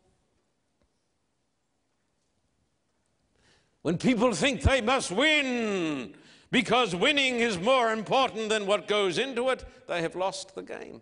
When 3.84 3.98
people 3.98 4.34
think 4.34 4.62
they 4.62 4.82
must 4.82 5.12
win 5.12 6.16
because 6.52 6.96
winning 6.96 7.40
is 7.40 7.60
more 7.60 7.92
important 7.92 8.50
than 8.50 8.66
what 8.66 8.88
goes 8.88 9.18
into 9.18 9.50
it, 9.50 9.66
they 9.88 10.02
have 10.02 10.16
lost 10.16 10.56
the 10.56 10.64
game. 10.64 11.02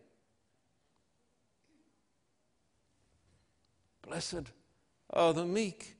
Blessed 4.02 4.52
are 5.12 5.34
the 5.34 5.46
meek. 5.46 5.96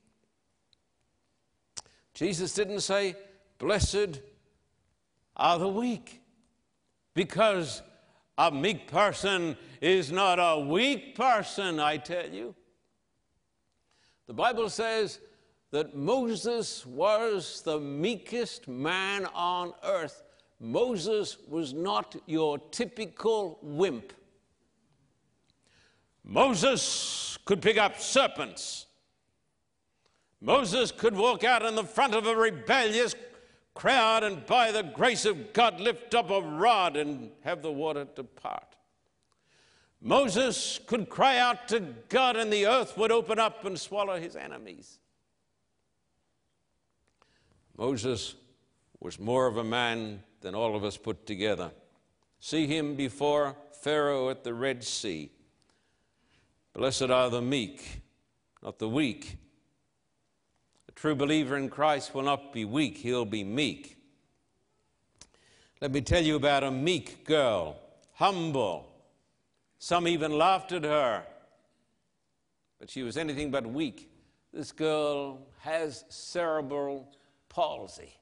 Jesus 2.14 2.52
didn't 2.52 2.80
say, 2.80 3.14
Blessed 3.58 4.20
are 5.42 5.58
the 5.58 5.68
weak. 5.68 6.22
Because 7.14 7.82
a 8.38 8.50
meek 8.50 8.86
person 8.86 9.56
is 9.80 10.10
not 10.10 10.38
a 10.38 10.60
weak 10.60 11.16
person, 11.16 11.80
I 11.80 11.96
tell 11.96 12.28
you. 12.28 12.54
The 14.28 14.34
Bible 14.34 14.70
says 14.70 15.18
that 15.72 15.96
Moses 15.96 16.86
was 16.86 17.60
the 17.62 17.78
meekest 17.80 18.68
man 18.68 19.26
on 19.34 19.72
earth. 19.84 20.22
Moses 20.60 21.36
was 21.48 21.74
not 21.74 22.14
your 22.26 22.58
typical 22.70 23.58
wimp. 23.62 24.12
Moses 26.24 27.36
could 27.44 27.60
pick 27.60 27.78
up 27.78 27.98
serpents. 28.00 28.86
Moses 30.40 30.92
could 30.92 31.16
walk 31.16 31.42
out 31.42 31.64
in 31.64 31.74
the 31.74 31.84
front 31.84 32.14
of 32.14 32.26
a 32.26 32.36
rebellious 32.36 33.16
crowd 33.74 34.24
and 34.24 34.44
by 34.46 34.72
the 34.72 34.82
grace 34.82 35.24
of 35.24 35.52
God 35.52 35.80
lift 35.80 36.14
up 36.14 36.30
a 36.30 36.40
rod 36.40 36.96
and 36.96 37.30
have 37.42 37.62
the 37.62 37.72
water 37.72 38.06
depart. 38.14 38.76
Moses 40.00 40.80
could 40.86 41.08
cry 41.08 41.38
out 41.38 41.68
to 41.68 41.80
God 42.08 42.36
and 42.36 42.52
the 42.52 42.66
earth 42.66 42.96
would 42.98 43.12
open 43.12 43.38
up 43.38 43.64
and 43.64 43.78
swallow 43.78 44.18
his 44.18 44.34
enemies. 44.34 44.98
Moses 47.78 48.34
was 49.00 49.18
more 49.18 49.46
of 49.46 49.56
a 49.56 49.64
man 49.64 50.22
than 50.40 50.54
all 50.54 50.76
of 50.76 50.84
us 50.84 50.96
put 50.96 51.24
together. 51.26 51.70
See 52.40 52.66
him 52.66 52.96
before 52.96 53.56
Pharaoh 53.80 54.28
at 54.28 54.44
the 54.44 54.52
Red 54.52 54.82
Sea. 54.82 55.30
Blessed 56.74 57.10
are 57.10 57.30
the 57.30 57.42
meek, 57.42 58.02
not 58.62 58.78
the 58.78 58.88
weak. 58.88 59.36
True 60.94 61.14
believer 61.14 61.56
in 61.56 61.68
Christ 61.68 62.14
will 62.14 62.22
not 62.22 62.52
be 62.52 62.64
weak, 62.64 62.98
he'll 62.98 63.24
be 63.24 63.44
meek. 63.44 63.96
Let 65.80 65.90
me 65.90 66.00
tell 66.00 66.22
you 66.22 66.36
about 66.36 66.62
a 66.62 66.70
meek 66.70 67.24
girl, 67.24 67.76
humble. 68.14 68.88
Some 69.78 70.06
even 70.06 70.38
laughed 70.38 70.70
at 70.70 70.84
her, 70.84 71.24
but 72.78 72.88
she 72.88 73.02
was 73.02 73.16
anything 73.16 73.50
but 73.50 73.66
weak. 73.66 74.08
This 74.52 74.70
girl 74.70 75.40
has 75.58 76.04
cerebral 76.08 77.08
palsy. 77.48 78.14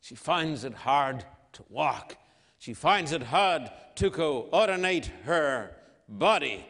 She 0.00 0.14
finds 0.14 0.64
it 0.64 0.74
hard 0.74 1.24
to 1.52 1.64
walk. 1.68 2.16
She 2.58 2.72
finds 2.72 3.12
it 3.12 3.22
hard 3.22 3.70
to 3.96 4.10
coordinate 4.10 5.10
her 5.24 5.76
body. 6.08 6.66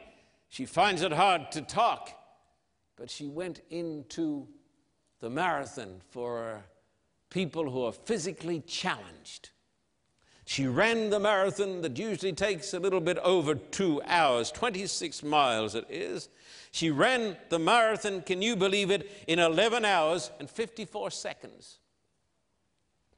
She 0.49 0.67
finds 0.67 1.03
it 1.03 1.13
hard 1.13 1.53
to 1.53 1.63
talk. 1.63 2.11
But 2.97 3.11
she 3.11 3.27
went 3.27 3.61
into 3.71 4.49
the 5.25 5.31
marathon 5.31 6.03
for 6.11 6.63
people 7.31 7.71
who 7.71 7.83
are 7.83 7.93
physically 7.93 8.61
challenged. 8.61 9.49
She 10.45 10.67
ran 10.67 11.09
the 11.09 11.19
marathon 11.19 11.81
that 11.81 11.99
usually 11.99 12.35
takes 12.35 12.75
a 12.75 12.79
little 12.79 13.01
bit 13.01 13.17
over 13.21 13.55
two 13.55 14.03
hours, 14.05 14.53
26 14.53 15.23
miles 15.23 15.75
it 15.75 15.87
is. 15.89 16.29
She 16.73 16.91
ran 16.91 17.39
the 17.49 17.59
marathon, 17.59 18.21
can 18.21 18.43
you 18.43 18.55
believe 18.55 18.91
it, 18.91 19.11
in 19.27 19.39
11 19.39 19.87
hours 19.87 20.31
and 20.39 20.51
54 20.51 21.11
seconds. 21.11 21.79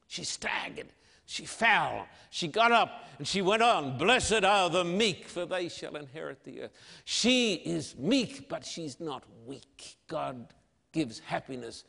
She 0.07 0.23
staggered. 0.23 0.93
She 1.25 1.45
fell. 1.45 2.07
She 2.31 2.47
got 2.47 2.71
up 2.71 3.05
and 3.19 3.27
she 3.27 3.43
went 3.43 3.65
on. 3.65 3.99
Blessed 3.99 4.45
are 4.45 4.71
the 4.71 4.85
meek, 4.85 5.27
for 5.27 5.45
they 5.45 5.69
shall 5.69 5.97
inherit 5.97 6.45
the 6.45 6.63
earth. 6.63 6.73
She 7.05 7.55
is 7.55 7.97
meek, 7.99 8.49
but 8.49 8.65
she's 8.65 9.01
not 9.01 9.25
weak. 9.45 9.97
God 10.07 10.55
gives 10.93 11.19
happiness 11.19 11.83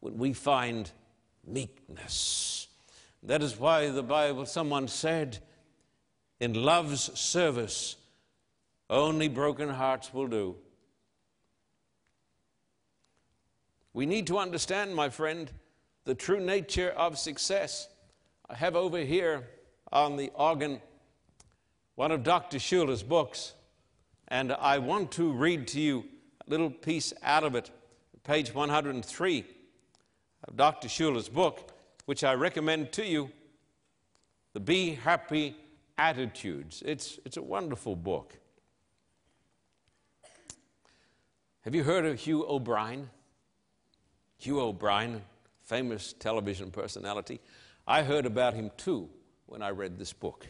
when 0.00 0.16
we 0.18 0.32
find 0.32 0.90
meekness. 1.46 2.68
That 3.22 3.42
is 3.42 3.58
why 3.58 3.90
the 3.90 4.02
Bible, 4.02 4.46
someone 4.46 4.88
said, 4.88 5.38
in 6.40 6.54
love's 6.54 7.18
service, 7.18 7.96
only 8.88 9.28
broken 9.28 9.68
hearts 9.68 10.12
will 10.12 10.26
do. 10.26 10.56
We 13.92 14.06
need 14.06 14.26
to 14.28 14.38
understand, 14.38 14.94
my 14.94 15.10
friend, 15.10 15.50
the 16.04 16.14
true 16.14 16.40
nature 16.40 16.90
of 16.90 17.18
success. 17.18 17.88
I 18.48 18.54
have 18.54 18.74
over 18.74 18.98
here 18.98 19.48
on 19.92 20.16
the 20.16 20.30
organ 20.34 20.80
one 21.96 22.10
of 22.10 22.22
Dr. 22.22 22.58
Schuller's 22.58 23.02
books, 23.02 23.52
and 24.28 24.52
I 24.52 24.78
want 24.78 25.12
to 25.12 25.32
read 25.32 25.66
to 25.68 25.80
you 25.80 26.04
a 26.46 26.50
little 26.50 26.70
piece 26.70 27.12
out 27.22 27.44
of 27.44 27.54
it, 27.54 27.70
page 28.24 28.54
103 28.54 29.44
of 30.46 30.56
Dr. 30.56 30.88
Schuller's 30.88 31.28
book, 31.28 31.72
which 32.06 32.24
I 32.24 32.34
recommend 32.34 32.92
to 32.92 33.04
you 33.06 33.30
The 34.52 34.60
Be 34.60 34.94
Happy 34.94 35.56
Attitudes. 35.98 36.82
It's, 36.84 37.18
it's 37.24 37.36
a 37.36 37.42
wonderful 37.42 37.96
book. 37.96 38.34
Have 41.62 41.74
you 41.74 41.84
heard 41.84 42.06
of 42.06 42.18
Hugh 42.18 42.46
O'Brian? 42.48 43.10
Hugh 44.38 44.60
O'Brian, 44.60 45.20
famous 45.66 46.14
television 46.14 46.70
personality. 46.70 47.40
I 47.86 48.02
heard 48.02 48.24
about 48.24 48.54
him 48.54 48.70
too 48.76 49.10
when 49.46 49.62
I 49.62 49.70
read 49.70 49.98
this 49.98 50.12
book. 50.12 50.46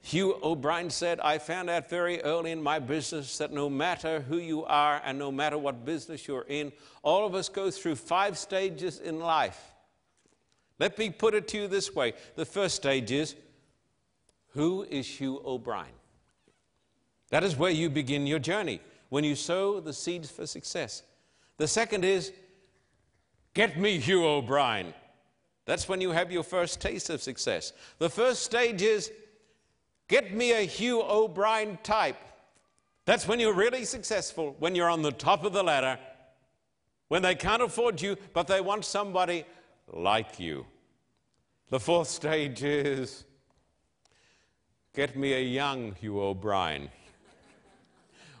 Hugh 0.00 0.36
O'Brian 0.42 0.90
said, 0.90 1.20
I 1.20 1.38
found 1.38 1.68
out 1.68 1.90
very 1.90 2.22
early 2.22 2.50
in 2.50 2.62
my 2.62 2.78
business 2.78 3.38
that 3.38 3.52
no 3.52 3.68
matter 3.68 4.20
who 4.20 4.38
you 4.38 4.64
are 4.64 5.02
and 5.04 5.18
no 5.18 5.30
matter 5.30 5.58
what 5.58 5.84
business 5.84 6.26
you're 6.26 6.46
in, 6.48 6.72
all 7.02 7.26
of 7.26 7.34
us 7.34 7.48
go 7.48 7.70
through 7.70 7.96
five 7.96 8.38
stages 8.38 9.00
in 9.00 9.18
life. 9.18 9.72
Let 10.78 10.96
me 10.98 11.10
put 11.10 11.34
it 11.34 11.48
to 11.48 11.58
you 11.58 11.68
this 11.68 11.94
way 11.94 12.14
the 12.36 12.44
first 12.44 12.76
stage 12.76 13.10
is, 13.10 13.34
Who 14.50 14.84
is 14.88 15.06
Hugh 15.06 15.42
O'Brian? 15.44 15.86
That 17.30 17.44
is 17.44 17.56
where 17.56 17.70
you 17.70 17.90
begin 17.90 18.26
your 18.26 18.38
journey, 18.38 18.80
when 19.08 19.24
you 19.24 19.34
sow 19.34 19.80
the 19.80 19.92
seeds 19.92 20.30
for 20.30 20.46
success. 20.46 21.02
The 21.56 21.68
second 21.68 22.04
is, 22.04 22.32
Get 23.54 23.78
me 23.78 23.98
Hugh 23.98 24.24
O'Brian. 24.24 24.94
That's 25.64 25.88
when 25.88 26.00
you 26.00 26.12
have 26.12 26.32
your 26.32 26.44
first 26.44 26.80
taste 26.80 27.10
of 27.10 27.20
success. 27.20 27.72
The 27.98 28.08
first 28.08 28.42
stage 28.42 28.80
is 28.80 29.10
get 30.08 30.34
me 30.34 30.52
a 30.52 30.62
Hugh 30.62 31.02
O'Brian 31.02 31.78
type. 31.82 32.16
That's 33.04 33.26
when 33.26 33.40
you're 33.40 33.54
really 33.54 33.84
successful, 33.84 34.56
when 34.58 34.74
you're 34.74 34.90
on 34.90 35.02
the 35.02 35.12
top 35.12 35.44
of 35.44 35.52
the 35.52 35.62
ladder, 35.62 35.98
when 37.08 37.22
they 37.22 37.34
can't 37.34 37.62
afford 37.62 38.02
you, 38.02 38.16
but 38.34 38.46
they 38.46 38.60
want 38.60 38.84
somebody 38.84 39.44
like 39.92 40.38
you. 40.38 40.66
The 41.70 41.80
fourth 41.80 42.08
stage 42.08 42.62
is 42.62 43.24
get 44.94 45.16
me 45.16 45.34
a 45.34 45.42
young 45.42 45.94
Hugh 45.94 46.20
O'Brian. 46.20 46.88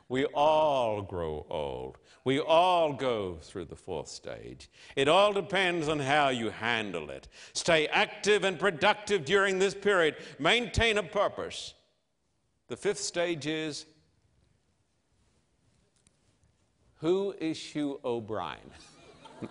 we 0.08 0.24
all 0.26 1.02
grow 1.02 1.46
old. 1.48 1.98
We 2.28 2.40
all 2.40 2.92
go 2.92 3.38
through 3.40 3.64
the 3.64 3.74
fourth 3.74 4.08
stage. 4.08 4.68
It 4.96 5.08
all 5.08 5.32
depends 5.32 5.88
on 5.88 5.98
how 5.98 6.28
you 6.28 6.50
handle 6.50 7.08
it. 7.08 7.26
Stay 7.54 7.86
active 7.86 8.44
and 8.44 8.58
productive 8.58 9.24
during 9.24 9.58
this 9.58 9.72
period. 9.72 10.14
Maintain 10.38 10.98
a 10.98 11.02
purpose. 11.02 11.72
The 12.66 12.76
fifth 12.76 12.98
stage 12.98 13.46
is 13.46 13.86
Who 16.96 17.34
is 17.40 17.58
Hugh 17.58 17.98
O'Brian? 18.04 18.70
Do 19.40 19.48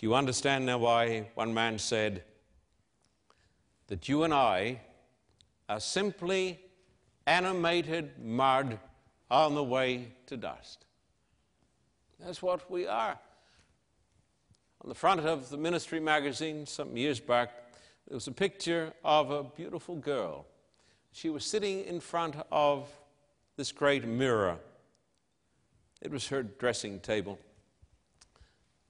you 0.00 0.16
understand 0.16 0.66
now 0.66 0.78
why 0.78 1.28
one 1.36 1.54
man 1.54 1.78
said 1.78 2.24
that 3.86 4.08
you 4.08 4.24
and 4.24 4.34
I 4.34 4.80
are 5.68 5.78
simply 5.78 6.58
animated 7.28 8.18
mud 8.20 8.80
on 9.30 9.54
the 9.54 9.64
way 9.64 10.08
to 10.26 10.36
dust. 10.36 10.84
That's 12.20 12.42
what 12.42 12.70
we 12.70 12.86
are. 12.86 13.18
On 14.82 14.88
the 14.88 14.94
front 14.94 15.20
of 15.20 15.50
the 15.50 15.56
ministry 15.56 16.00
magazine 16.00 16.66
some 16.66 16.96
years 16.96 17.20
back, 17.20 17.50
there 18.06 18.14
was 18.14 18.26
a 18.28 18.32
picture 18.32 18.92
of 19.04 19.30
a 19.30 19.42
beautiful 19.42 19.96
girl. 19.96 20.46
She 21.12 21.28
was 21.28 21.44
sitting 21.44 21.84
in 21.84 22.00
front 22.00 22.36
of 22.52 22.88
this 23.56 23.72
great 23.72 24.06
mirror. 24.06 24.58
It 26.00 26.10
was 26.10 26.28
her 26.28 26.42
dressing 26.42 27.00
table. 27.00 27.38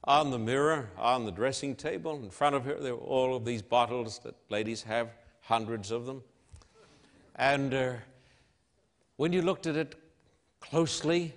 On 0.03 0.29
the 0.29 0.37
mirror, 0.37 0.89
on 0.97 1.25
the 1.25 1.31
dressing 1.31 1.75
table, 1.75 2.15
in 2.23 2.29
front 2.29 2.55
of 2.55 2.63
her, 2.65 2.75
there 2.75 2.95
were 2.95 3.01
all 3.01 3.35
of 3.35 3.43
these 3.43 3.61
bottles 3.61 4.19
that 4.19 4.35
ladies 4.49 4.83
have, 4.83 5.09
hundreds 5.41 5.91
of 5.91 6.05
them. 6.05 6.21
And 7.35 7.73
uh, 7.73 7.93
when 9.15 9.33
you 9.33 9.41
looked 9.41 9.67
at 9.67 9.75
it 9.75 9.95
closely, 10.59 11.33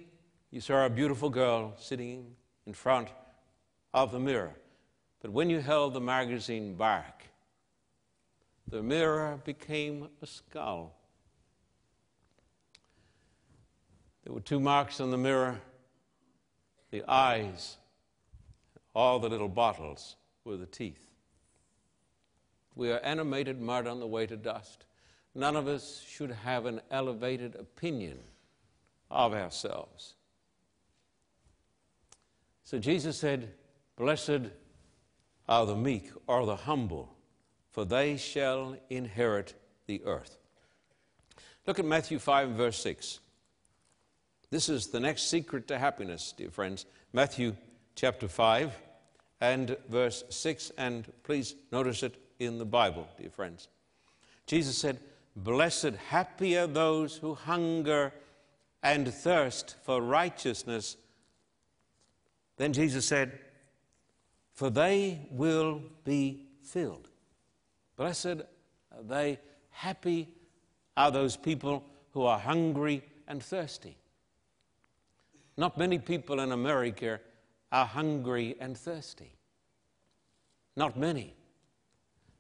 you 0.50 0.60
saw 0.60 0.86
a 0.86 0.90
beautiful 0.90 1.30
girl 1.30 1.74
sitting 1.78 2.34
in 2.66 2.72
front 2.72 3.08
of 3.94 4.12
the 4.12 4.18
mirror. 4.18 4.54
But 5.20 5.32
when 5.32 5.50
you 5.50 5.60
held 5.60 5.94
the 5.94 6.00
magazine 6.00 6.74
back, 6.74 7.28
the 8.66 8.82
mirror 8.82 9.40
became 9.44 10.08
a 10.22 10.26
skull. 10.26 10.94
There 14.24 14.32
were 14.32 14.40
two 14.40 14.60
marks 14.60 15.00
on 15.00 15.10
the 15.10 15.18
mirror 15.18 15.60
the 16.90 17.04
eyes, 17.08 17.76
all 18.94 19.20
the 19.20 19.28
little 19.28 19.48
bottles 19.48 20.16
were 20.44 20.56
the 20.56 20.66
teeth. 20.66 21.06
We 22.74 22.90
are 22.90 22.98
animated 22.98 23.60
mud 23.60 23.86
on 23.86 24.00
the 24.00 24.06
way 24.06 24.26
to 24.26 24.36
dust. 24.36 24.86
None 25.34 25.54
of 25.54 25.68
us 25.68 26.04
should 26.08 26.32
have 26.32 26.66
an 26.66 26.80
elevated 26.90 27.54
opinion 27.54 28.18
of 29.10 29.34
ourselves. 29.34 30.14
So 32.64 32.78
Jesus 32.78 33.16
said, 33.16 33.52
Blessed 33.96 34.50
are 35.48 35.66
the 35.66 35.76
meek 35.76 36.10
or 36.26 36.46
the 36.46 36.56
humble, 36.56 37.12
for 37.70 37.84
they 37.84 38.16
shall 38.16 38.76
inherit 38.88 39.54
the 39.86 40.02
earth. 40.04 40.38
Look 41.66 41.78
at 41.78 41.84
Matthew 41.84 42.18
5, 42.18 42.50
verse 42.50 42.78
6. 42.78 43.20
This 44.50 44.68
is 44.68 44.88
the 44.88 45.00
next 45.00 45.28
secret 45.28 45.68
to 45.68 45.78
happiness, 45.78 46.32
dear 46.36 46.50
friends. 46.50 46.86
Matthew 47.12 47.56
chapter 47.94 48.28
5 48.28 48.72
and 49.40 49.76
verse 49.88 50.24
6, 50.28 50.72
and 50.78 51.06
please 51.22 51.54
notice 51.72 52.02
it 52.02 52.16
in 52.38 52.58
the 52.58 52.64
Bible, 52.64 53.08
dear 53.18 53.30
friends. 53.30 53.68
Jesus 54.46 54.76
said, 54.76 54.98
Blessed, 55.36 55.94
happy 56.08 56.56
are 56.56 56.66
those 56.66 57.16
who 57.16 57.34
hunger 57.34 58.12
and 58.82 59.12
thirst 59.12 59.76
for 59.82 60.00
righteousness. 60.00 60.96
Then 62.56 62.72
Jesus 62.72 63.06
said, 63.06 63.38
for 64.52 64.70
they 64.70 65.26
will 65.30 65.82
be 66.04 66.46
filled. 66.62 67.08
Blessed 67.96 68.26
are 68.26 69.02
they, 69.02 69.38
happy 69.70 70.28
are 70.96 71.10
those 71.10 71.36
people 71.36 71.84
who 72.10 72.24
are 72.24 72.38
hungry 72.38 73.02
and 73.26 73.42
thirsty. 73.42 73.96
Not 75.56 75.78
many 75.78 75.98
people 75.98 76.40
in 76.40 76.52
America 76.52 77.20
are 77.72 77.86
hungry 77.86 78.56
and 78.60 78.76
thirsty. 78.76 79.36
Not 80.76 80.98
many. 80.98 81.34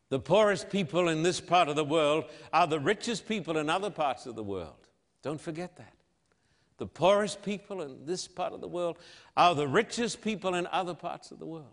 The 0.08 0.18
poorest 0.18 0.70
people 0.70 1.08
in 1.08 1.22
this 1.22 1.40
part 1.40 1.68
of 1.68 1.76
the 1.76 1.84
world 1.84 2.24
are 2.52 2.66
the 2.66 2.80
richest 2.80 3.28
people 3.28 3.58
in 3.58 3.70
other 3.70 3.90
parts 3.90 4.26
of 4.26 4.34
the 4.34 4.42
world. 4.42 4.88
Don't 5.22 5.40
forget 5.40 5.76
that. 5.76 5.94
The 6.80 6.86
poorest 6.86 7.42
people 7.42 7.82
in 7.82 8.06
this 8.06 8.26
part 8.26 8.54
of 8.54 8.62
the 8.62 8.66
world 8.66 8.98
are 9.36 9.54
the 9.54 9.68
richest 9.68 10.22
people 10.22 10.54
in 10.54 10.66
other 10.68 10.94
parts 10.94 11.30
of 11.30 11.38
the 11.38 11.44
world. 11.44 11.66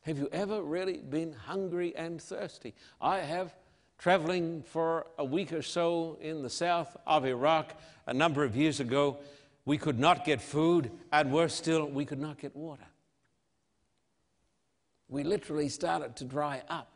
Have 0.00 0.16
you 0.16 0.30
ever 0.32 0.62
really 0.62 0.96
been 0.96 1.34
hungry 1.34 1.94
and 1.94 2.20
thirsty? 2.20 2.72
I 2.98 3.18
have, 3.18 3.54
traveling 3.98 4.62
for 4.62 5.08
a 5.18 5.24
week 5.24 5.52
or 5.52 5.60
so 5.60 6.16
in 6.22 6.42
the 6.42 6.48
south 6.48 6.96
of 7.06 7.26
Iraq 7.26 7.78
a 8.06 8.14
number 8.14 8.42
of 8.42 8.56
years 8.56 8.80
ago. 8.80 9.18
We 9.66 9.76
could 9.76 9.98
not 9.98 10.24
get 10.24 10.40
food, 10.40 10.90
and 11.12 11.30
worse 11.30 11.54
still, 11.54 11.86
we 11.90 12.06
could 12.06 12.20
not 12.20 12.38
get 12.38 12.56
water. 12.56 12.86
We 15.08 15.24
literally 15.24 15.68
started 15.68 16.16
to 16.16 16.24
dry 16.24 16.62
up. 16.70 16.90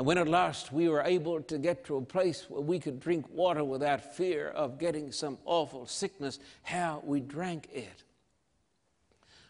And 0.00 0.06
when 0.06 0.16
at 0.16 0.28
last 0.28 0.72
we 0.72 0.88
were 0.88 1.02
able 1.02 1.42
to 1.42 1.58
get 1.58 1.84
to 1.84 1.98
a 1.98 2.00
place 2.00 2.46
where 2.48 2.62
we 2.62 2.78
could 2.78 3.00
drink 3.00 3.26
water 3.28 3.62
without 3.62 4.16
fear 4.16 4.48
of 4.48 4.78
getting 4.78 5.12
some 5.12 5.36
awful 5.44 5.84
sickness, 5.84 6.38
how 6.62 7.02
we 7.04 7.20
drank 7.20 7.68
it. 7.70 8.02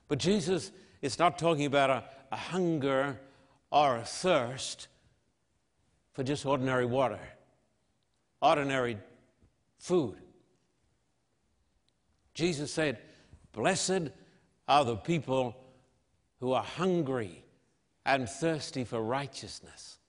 But 0.09 0.19
Jesus 0.19 0.73
is 1.03 1.21
not 1.21 1.39
talking 1.39 1.67
about 1.67 1.91
a, 1.91 2.05
a 2.33 2.37
hunger 2.37 3.21
or 3.71 3.99
a 3.99 4.05
thirst 4.05 4.89
for 6.15 6.25
just 6.25 6.45
ordinary 6.45 6.85
water, 6.85 7.21
ordinary 8.43 8.99
food. 9.79 10.17
Jesus 12.35 12.73
said, 12.73 12.99
Blessed 13.53 14.11
are 14.67 14.85
the 14.85 14.97
people 14.97 15.55
who 16.41 16.55
are 16.55 16.65
hungry 16.65 17.45
and 18.05 18.29
thirsty 18.29 18.83
for 18.83 19.01
righteousness. 19.01 20.00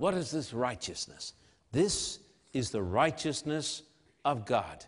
What 0.00 0.14
is 0.14 0.30
this 0.30 0.54
righteousness? 0.54 1.34
This 1.72 2.20
is 2.54 2.70
the 2.70 2.82
righteousness 2.82 3.82
of 4.24 4.46
God. 4.46 4.86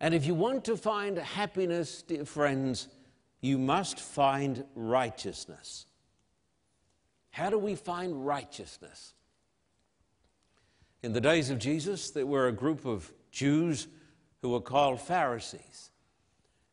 And 0.00 0.12
if 0.12 0.26
you 0.26 0.34
want 0.34 0.66
to 0.66 0.76
find 0.76 1.16
happiness, 1.16 2.02
dear 2.02 2.26
friends, 2.26 2.88
you 3.40 3.56
must 3.56 3.98
find 3.98 4.66
righteousness. 4.74 5.86
How 7.30 7.48
do 7.48 7.56
we 7.58 7.74
find 7.74 8.26
righteousness? 8.26 9.14
In 11.02 11.14
the 11.14 11.22
days 11.22 11.48
of 11.48 11.58
Jesus, 11.58 12.10
there 12.10 12.26
were 12.26 12.48
a 12.48 12.52
group 12.52 12.84
of 12.84 13.10
Jews 13.30 13.88
who 14.42 14.50
were 14.50 14.60
called 14.60 15.00
Pharisees. 15.00 15.90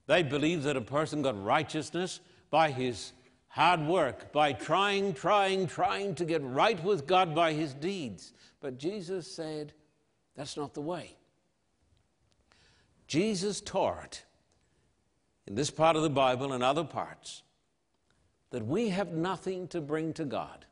They 0.07 0.23
believed 0.23 0.63
that 0.63 0.75
a 0.75 0.81
person 0.81 1.21
got 1.21 1.41
righteousness 1.41 2.19
by 2.49 2.71
his 2.71 3.13
hard 3.57 3.81
work, 3.81 4.31
by 4.31 4.53
trying, 4.53 5.15
trying, 5.15 5.65
trying 5.65 6.13
to 6.13 6.25
get 6.25 6.43
right 6.43 6.81
with 6.83 7.07
God 7.07 7.33
by 7.33 7.53
his 7.53 7.73
deeds. 7.73 8.31
But 8.61 8.77
Jesus 8.77 9.29
said, 9.29 9.73
that's 10.35 10.55
not 10.55 10.75
the 10.75 10.81
way. 10.81 11.15
Jesus 13.07 13.59
taught 13.59 14.21
in 15.47 15.55
this 15.55 15.71
part 15.71 15.95
of 15.95 16.03
the 16.03 16.09
Bible 16.09 16.53
and 16.53 16.63
other 16.63 16.83
parts 16.83 17.41
that 18.51 18.63
we 18.63 18.89
have 18.89 19.13
nothing 19.13 19.67
to 19.69 19.81
bring 19.81 20.13
to 20.13 20.25
God. 20.25 20.65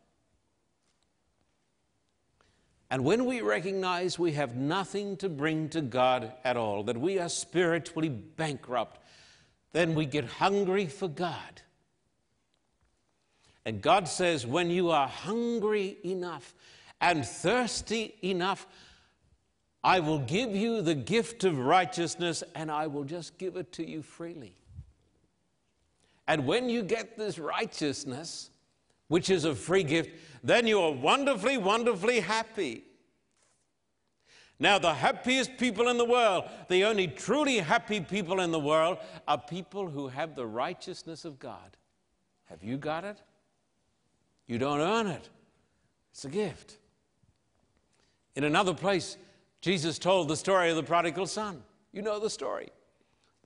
And 2.91 3.03
when 3.03 3.25
we 3.25 3.41
recognize 3.41 4.19
we 4.19 4.33
have 4.33 4.55
nothing 4.55 5.17
to 5.17 5.27
bring 5.27 5.69
to 5.69 5.81
God 5.81 6.33
at 6.43 6.55
all, 6.55 6.83
that 6.83 6.97
we 6.97 7.17
are 7.17 7.29
spiritually 7.29 8.09
bankrupt, 8.09 8.99
then 9.71 9.95
we 9.95 10.05
get 10.05 10.25
hungry 10.25 10.85
for 10.85 11.07
God. 11.07 11.63
And 13.65 13.81
God 13.81 14.07
says, 14.07 14.45
when 14.45 14.69
you 14.69 14.91
are 14.91 15.07
hungry 15.07 15.97
enough 16.03 16.53
and 17.01 17.25
thirsty 17.25 18.15
enough, 18.21 18.67
I 19.83 19.99
will 19.99 20.19
give 20.19 20.55
you 20.55 20.81
the 20.81 20.95
gift 20.95 21.43
of 21.43 21.57
righteousness 21.57 22.43
and 22.53 22.71
I 22.71 22.87
will 22.87 23.03
just 23.03 23.37
give 23.37 23.55
it 23.55 23.71
to 23.73 23.87
you 23.87 24.01
freely. 24.01 24.55
And 26.27 26.45
when 26.45 26.69
you 26.69 26.83
get 26.83 27.17
this 27.17 27.37
righteousness, 27.37 28.49
which 29.07 29.29
is 29.29 29.45
a 29.45 29.53
free 29.53 29.83
gift, 29.83 30.09
then 30.43 30.65
you 30.65 30.79
are 30.81 30.91
wonderfully, 30.91 31.57
wonderfully 31.57 32.19
happy. 32.19 32.83
Now, 34.57 34.79
the 34.79 34.93
happiest 34.93 35.57
people 35.57 35.89
in 35.89 35.97
the 35.97 36.05
world, 36.05 36.45
the 36.69 36.85
only 36.85 37.07
truly 37.07 37.57
happy 37.57 37.99
people 37.99 38.39
in 38.39 38.51
the 38.51 38.59
world, 38.59 38.99
are 39.27 39.37
people 39.37 39.89
who 39.89 40.07
have 40.07 40.35
the 40.35 40.45
righteousness 40.45 41.25
of 41.25 41.39
God. 41.39 41.77
Have 42.45 42.63
you 42.63 42.77
got 42.77 43.03
it? 43.03 43.21
You 44.47 44.57
don't 44.57 44.79
earn 44.79 45.07
it, 45.07 45.29
it's 46.11 46.25
a 46.25 46.29
gift. 46.29 46.77
In 48.35 48.43
another 48.43 48.73
place, 48.73 49.17
Jesus 49.61 49.97
told 49.97 50.27
the 50.27 50.35
story 50.35 50.69
of 50.69 50.75
the 50.75 50.83
prodigal 50.83 51.25
son. 51.25 51.63
You 51.91 52.01
know 52.01 52.19
the 52.19 52.29
story. 52.29 52.69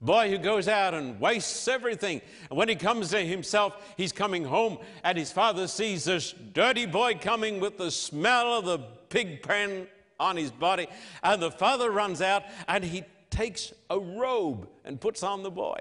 The 0.00 0.04
boy 0.04 0.30
who 0.30 0.38
goes 0.38 0.66
out 0.66 0.94
and 0.94 1.20
wastes 1.20 1.68
everything. 1.68 2.20
And 2.48 2.58
when 2.58 2.68
he 2.68 2.74
comes 2.74 3.10
to 3.10 3.20
himself, 3.20 3.76
he's 3.96 4.12
coming 4.12 4.44
home, 4.44 4.78
and 5.04 5.16
his 5.16 5.30
father 5.30 5.68
sees 5.68 6.04
this 6.04 6.34
dirty 6.52 6.86
boy 6.86 7.14
coming 7.14 7.60
with 7.60 7.78
the 7.78 7.90
smell 7.90 8.58
of 8.58 8.64
the 8.64 8.78
pig 9.08 9.42
pen 9.42 9.86
on 10.18 10.36
his 10.36 10.50
body. 10.50 10.88
And 11.22 11.40
the 11.40 11.50
father 11.50 11.90
runs 11.90 12.20
out 12.20 12.44
and 12.68 12.84
he 12.84 13.04
takes 13.30 13.72
a 13.88 13.98
robe 13.98 14.68
and 14.84 15.00
puts 15.00 15.22
on 15.22 15.42
the 15.42 15.50
boy 15.50 15.78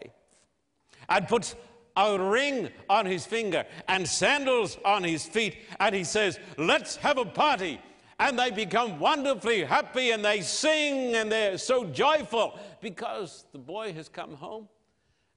and 1.10 1.28
puts 1.28 1.56
a 1.96 2.18
ring 2.18 2.70
on 2.90 3.06
his 3.06 3.26
finger 3.26 3.66
and 3.88 4.08
sandals 4.08 4.78
on 4.86 5.04
his 5.04 5.26
feet. 5.26 5.58
And 5.80 5.94
he 5.94 6.04
says, 6.04 6.40
Let's 6.58 6.96
have 6.98 7.18
a 7.18 7.26
party. 7.26 7.80
And 8.20 8.38
they 8.38 8.52
become 8.52 9.00
wonderfully 9.00 9.64
happy 9.64 10.12
and 10.12 10.24
they 10.24 10.42
sing 10.42 11.16
and 11.16 11.32
they're 11.32 11.58
so 11.58 11.86
joyful 11.86 12.60
because 12.82 13.46
the 13.54 13.60
boy 13.60 13.94
has 13.94 14.10
come 14.10 14.34
home. 14.34 14.68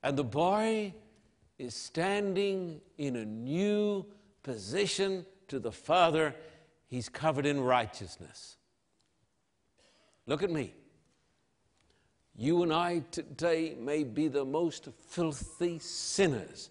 And 0.02 0.16
the 0.16 0.24
boy 0.24 0.92
is 1.58 1.74
standing 1.74 2.80
in 2.98 3.16
a 3.16 3.24
new 3.24 4.04
position 4.42 5.24
to 5.46 5.60
the 5.60 5.70
Father. 5.70 6.34
He's 6.88 7.08
covered 7.08 7.46
in 7.46 7.60
righteousness. 7.60 8.56
Look 10.26 10.42
at 10.42 10.50
me. 10.50 10.74
You 12.34 12.62
and 12.62 12.72
I 12.72 13.02
today 13.10 13.76
may 13.78 14.04
be 14.04 14.28
the 14.28 14.44
most 14.44 14.88
filthy 15.08 15.78
sinners. 15.78 16.70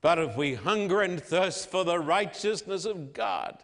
But 0.00 0.18
if 0.18 0.36
we 0.36 0.54
hunger 0.54 1.02
and 1.02 1.22
thirst 1.22 1.70
for 1.70 1.84
the 1.84 1.98
righteousness 1.98 2.84
of 2.84 3.12
God, 3.12 3.62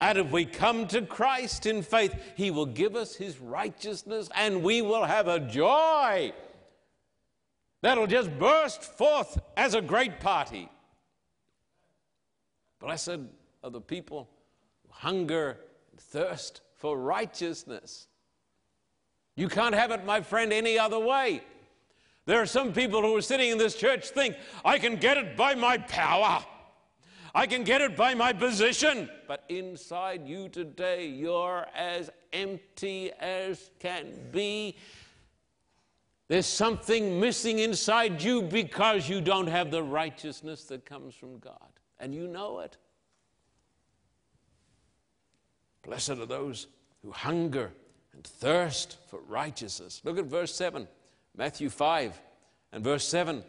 and 0.00 0.18
if 0.18 0.30
we 0.30 0.44
come 0.44 0.86
to 0.88 1.02
Christ 1.02 1.64
in 1.66 1.82
faith, 1.82 2.14
He 2.36 2.50
will 2.50 2.66
give 2.66 2.96
us 2.96 3.14
His 3.14 3.38
righteousness 3.38 4.28
and 4.34 4.62
we 4.62 4.82
will 4.82 5.04
have 5.04 5.28
a 5.28 5.40
joy 5.40 6.32
that'll 7.80 8.06
just 8.06 8.38
burst 8.38 8.82
forth 8.82 9.38
as 9.56 9.74
a 9.74 9.80
great 9.80 10.20
party. 10.20 10.68
Blessed 12.78 13.20
are 13.64 13.70
the 13.70 13.80
people 13.80 14.28
who 14.82 14.92
hunger 14.92 15.58
and 15.90 16.00
thirst 16.00 16.60
for 16.74 16.98
righteousness. 16.98 18.08
You 19.36 19.48
can't 19.48 19.74
have 19.74 19.90
it, 19.90 20.04
my 20.04 20.22
friend, 20.22 20.52
any 20.52 20.78
other 20.78 20.98
way. 20.98 21.42
There 22.24 22.40
are 22.40 22.46
some 22.46 22.72
people 22.72 23.02
who 23.02 23.14
are 23.16 23.22
sitting 23.22 23.50
in 23.50 23.58
this 23.58 23.76
church 23.76 24.08
think, 24.08 24.34
I 24.64 24.78
can 24.78 24.96
get 24.96 25.16
it 25.16 25.36
by 25.36 25.54
my 25.54 25.78
power. 25.78 26.44
I 27.34 27.46
can 27.46 27.62
get 27.62 27.82
it 27.82 27.96
by 27.96 28.14
my 28.14 28.32
position. 28.32 29.10
But 29.28 29.44
inside 29.50 30.26
you 30.26 30.48
today, 30.48 31.06
you're 31.06 31.66
as 31.76 32.10
empty 32.32 33.12
as 33.20 33.70
can 33.78 34.12
be. 34.32 34.76
There's 36.28 36.46
something 36.46 37.20
missing 37.20 37.60
inside 37.60 38.22
you 38.22 38.42
because 38.42 39.08
you 39.08 39.20
don't 39.20 39.46
have 39.46 39.70
the 39.70 39.82
righteousness 39.82 40.64
that 40.64 40.86
comes 40.86 41.14
from 41.14 41.38
God. 41.38 41.68
And 42.00 42.14
you 42.14 42.26
know 42.26 42.60
it. 42.60 42.78
Blessed 45.84 46.10
are 46.10 46.26
those 46.26 46.66
who 47.02 47.12
hunger 47.12 47.70
and 48.16 48.24
thirst 48.24 48.96
for 49.08 49.20
righteousness. 49.28 50.00
Look 50.02 50.18
at 50.18 50.24
verse 50.24 50.54
7, 50.54 50.88
Matthew 51.36 51.68
5 51.68 52.18
and 52.72 52.82
verse 52.82 53.06
7, 53.06 53.44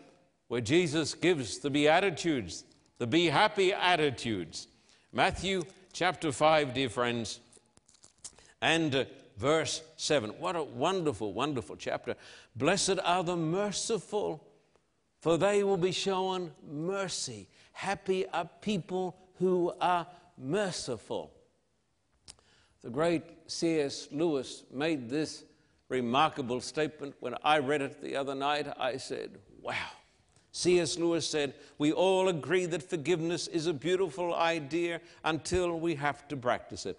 where 0.50 0.62
Jesus 0.62 1.14
gives 1.14 1.60
the 1.60 1.70
Beatitudes, 1.70 2.66
the 2.98 3.08
be 3.08 3.28
happy 3.28 3.72
attitudes. 3.74 4.68
Matthew 5.14 5.64
chapter 5.94 6.34
5, 6.34 6.74
dear 6.74 6.90
friends, 6.90 7.40
and 8.62 8.94
uh, 8.94 9.06
verse 9.38 9.82
7. 9.96 10.32
What 10.32 10.58
a 10.58 10.64
wonderful, 10.64 11.32
wonderful 11.32 11.78
chapter. 11.78 12.16
Blessed 12.56 13.00
are 13.04 13.24
the 13.24 13.38
merciful, 13.38 14.46
for 15.22 15.38
they 15.38 15.64
will 15.64 15.78
be 15.78 15.94
shown 15.94 16.52
mercy. 16.70 17.48
Happy 17.72 18.28
are 18.28 18.50
people 18.62 19.16
who 19.36 19.72
are 19.80 20.08
merciful. 20.38 21.32
The 22.88 22.94
great 22.94 23.24
C.S. 23.48 24.08
Lewis 24.14 24.64
made 24.72 25.10
this 25.10 25.44
remarkable 25.90 26.62
statement. 26.62 27.16
When 27.20 27.36
I 27.44 27.60
read 27.60 27.82
it 27.82 28.02
the 28.02 28.16
other 28.16 28.34
night, 28.34 28.66
I 28.80 28.96
said, 28.96 29.40
Wow. 29.62 29.90
C.S. 30.54 30.98
Lewis 30.98 31.28
said, 31.28 31.54
We 31.78 31.92
all 31.92 32.30
agree 32.30 32.66
that 32.68 32.82
forgiveness 32.82 33.50
is 33.50 33.68
a 33.68 33.74
beautiful 33.74 34.34
idea 34.34 35.02
until 35.26 35.78
we 35.78 35.96
have 35.96 36.30
to 36.30 36.38
practice 36.38 36.86
it. 36.86 36.98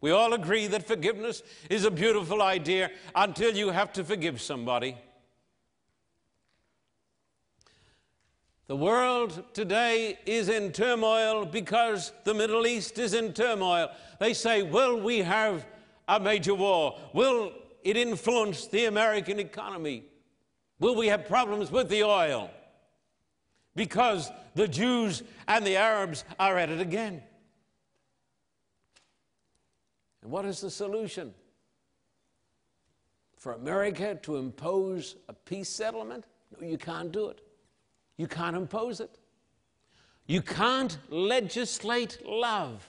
We 0.00 0.12
all 0.12 0.32
agree 0.32 0.68
that 0.68 0.86
forgiveness 0.86 1.42
is 1.68 1.84
a 1.84 1.90
beautiful 1.90 2.40
idea 2.40 2.92
until 3.16 3.52
you 3.52 3.70
have 3.70 3.92
to 3.94 4.04
forgive 4.04 4.40
somebody. 4.40 4.96
The 8.68 8.76
world 8.76 9.42
today 9.52 10.18
is 10.24 10.48
in 10.48 10.70
turmoil 10.72 11.44
because 11.44 12.12
the 12.24 12.32
Middle 12.32 12.66
East 12.66 12.98
is 12.98 13.12
in 13.12 13.32
turmoil. 13.32 13.90
They 14.20 14.34
say, 14.34 14.62
Will 14.62 15.00
we 15.00 15.18
have 15.18 15.66
a 16.06 16.20
major 16.20 16.54
war? 16.54 16.98
Will 17.12 17.52
it 17.82 17.96
influence 17.96 18.68
the 18.68 18.84
American 18.84 19.40
economy? 19.40 20.04
Will 20.78 20.94
we 20.94 21.08
have 21.08 21.26
problems 21.26 21.70
with 21.72 21.88
the 21.88 22.04
oil? 22.04 22.50
Because 23.74 24.30
the 24.54 24.68
Jews 24.68 25.22
and 25.48 25.66
the 25.66 25.76
Arabs 25.76 26.24
are 26.38 26.56
at 26.56 26.70
it 26.70 26.80
again. 26.80 27.22
And 30.22 30.30
what 30.30 30.44
is 30.44 30.60
the 30.60 30.70
solution? 30.70 31.34
For 33.36 33.54
America 33.54 34.16
to 34.22 34.36
impose 34.36 35.16
a 35.28 35.32
peace 35.32 35.68
settlement? 35.68 36.24
No, 36.56 36.66
you 36.66 36.78
can't 36.78 37.10
do 37.10 37.28
it. 37.28 37.40
You 38.22 38.28
can't 38.28 38.54
impose 38.54 39.00
it. 39.00 39.18
You 40.26 40.42
can't 40.42 40.96
legislate 41.08 42.24
love. 42.24 42.88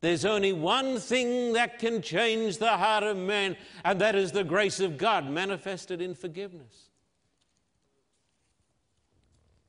There's 0.00 0.24
only 0.24 0.52
one 0.52 0.98
thing 0.98 1.52
that 1.52 1.78
can 1.78 2.02
change 2.02 2.58
the 2.58 2.76
heart 2.76 3.04
of 3.04 3.16
man, 3.16 3.56
and 3.84 4.00
that 4.00 4.16
is 4.16 4.32
the 4.32 4.42
grace 4.42 4.80
of 4.80 4.98
God 4.98 5.30
manifested 5.30 6.02
in 6.02 6.16
forgiveness. 6.16 6.88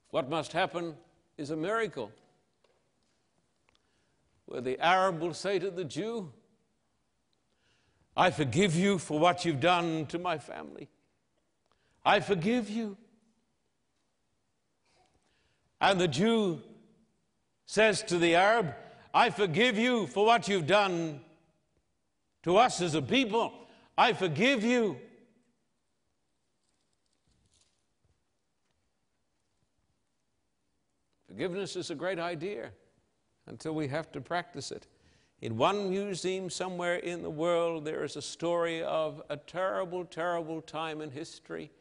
What 0.10 0.28
must 0.28 0.54
happen 0.54 0.96
is 1.38 1.52
a 1.52 1.56
miracle 1.56 2.12
where 4.48 4.62
the 4.62 4.80
Arab 4.80 5.20
will 5.20 5.36
say 5.36 5.60
to 5.60 5.70
the 5.70 5.86
Jew, 5.86 6.32
I 8.18 8.32
forgive 8.32 8.76
you 8.76 8.98
for 8.98 9.20
what 9.20 9.46
you've 9.46 9.60
done 9.60 10.08
to 10.08 10.18
my 10.18 10.40
family. 10.40 10.90
I 12.04 12.22
forgive 12.22 12.72
you. 12.72 12.98
And 15.82 16.00
the 16.00 16.08
Jew 16.08 16.62
says 17.66 18.02
to 18.04 18.18
the 18.18 18.36
Arab, 18.36 18.74
I 19.14 19.30
forgive 19.30 19.78
you 19.78 20.08
for 20.08 20.26
what 20.26 20.48
you've 20.48 20.68
done 20.68 21.22
to 22.44 22.58
us 22.58 22.82
as 22.82 22.96
a 22.96 23.02
people. 23.02 23.54
I 23.98 24.14
forgive 24.14 24.64
you. 24.64 24.98
Forgiveness 31.28 31.76
is 31.76 31.90
a 31.90 31.96
great 31.96 32.20
idea 32.20 32.72
until 33.48 33.74
we 33.74 33.88
have 33.88 34.12
to 34.12 34.22
practice 34.22 34.72
it. 34.72 34.88
In 35.42 35.58
one 35.58 35.90
museum 35.90 36.50
somewhere 36.50 36.98
in 36.98 37.24
the 37.24 37.30
world, 37.30 37.86
there 37.86 38.04
is 38.04 38.18
a 38.18 38.22
story 38.22 38.84
of 38.84 39.22
a 39.30 39.38
terrible, 39.38 40.04
terrible 40.04 40.62
time 40.62 41.00
in 41.02 41.12
history. 41.12 41.72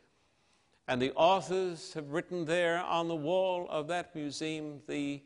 And 0.88 1.02
the 1.02 1.12
authors 1.12 1.92
have 1.92 2.12
written 2.12 2.46
there 2.46 2.78
on 2.78 3.08
the 3.08 3.14
wall 3.14 3.66
of 3.68 3.88
that 3.88 4.14
museum 4.14 4.80
the 4.88 5.22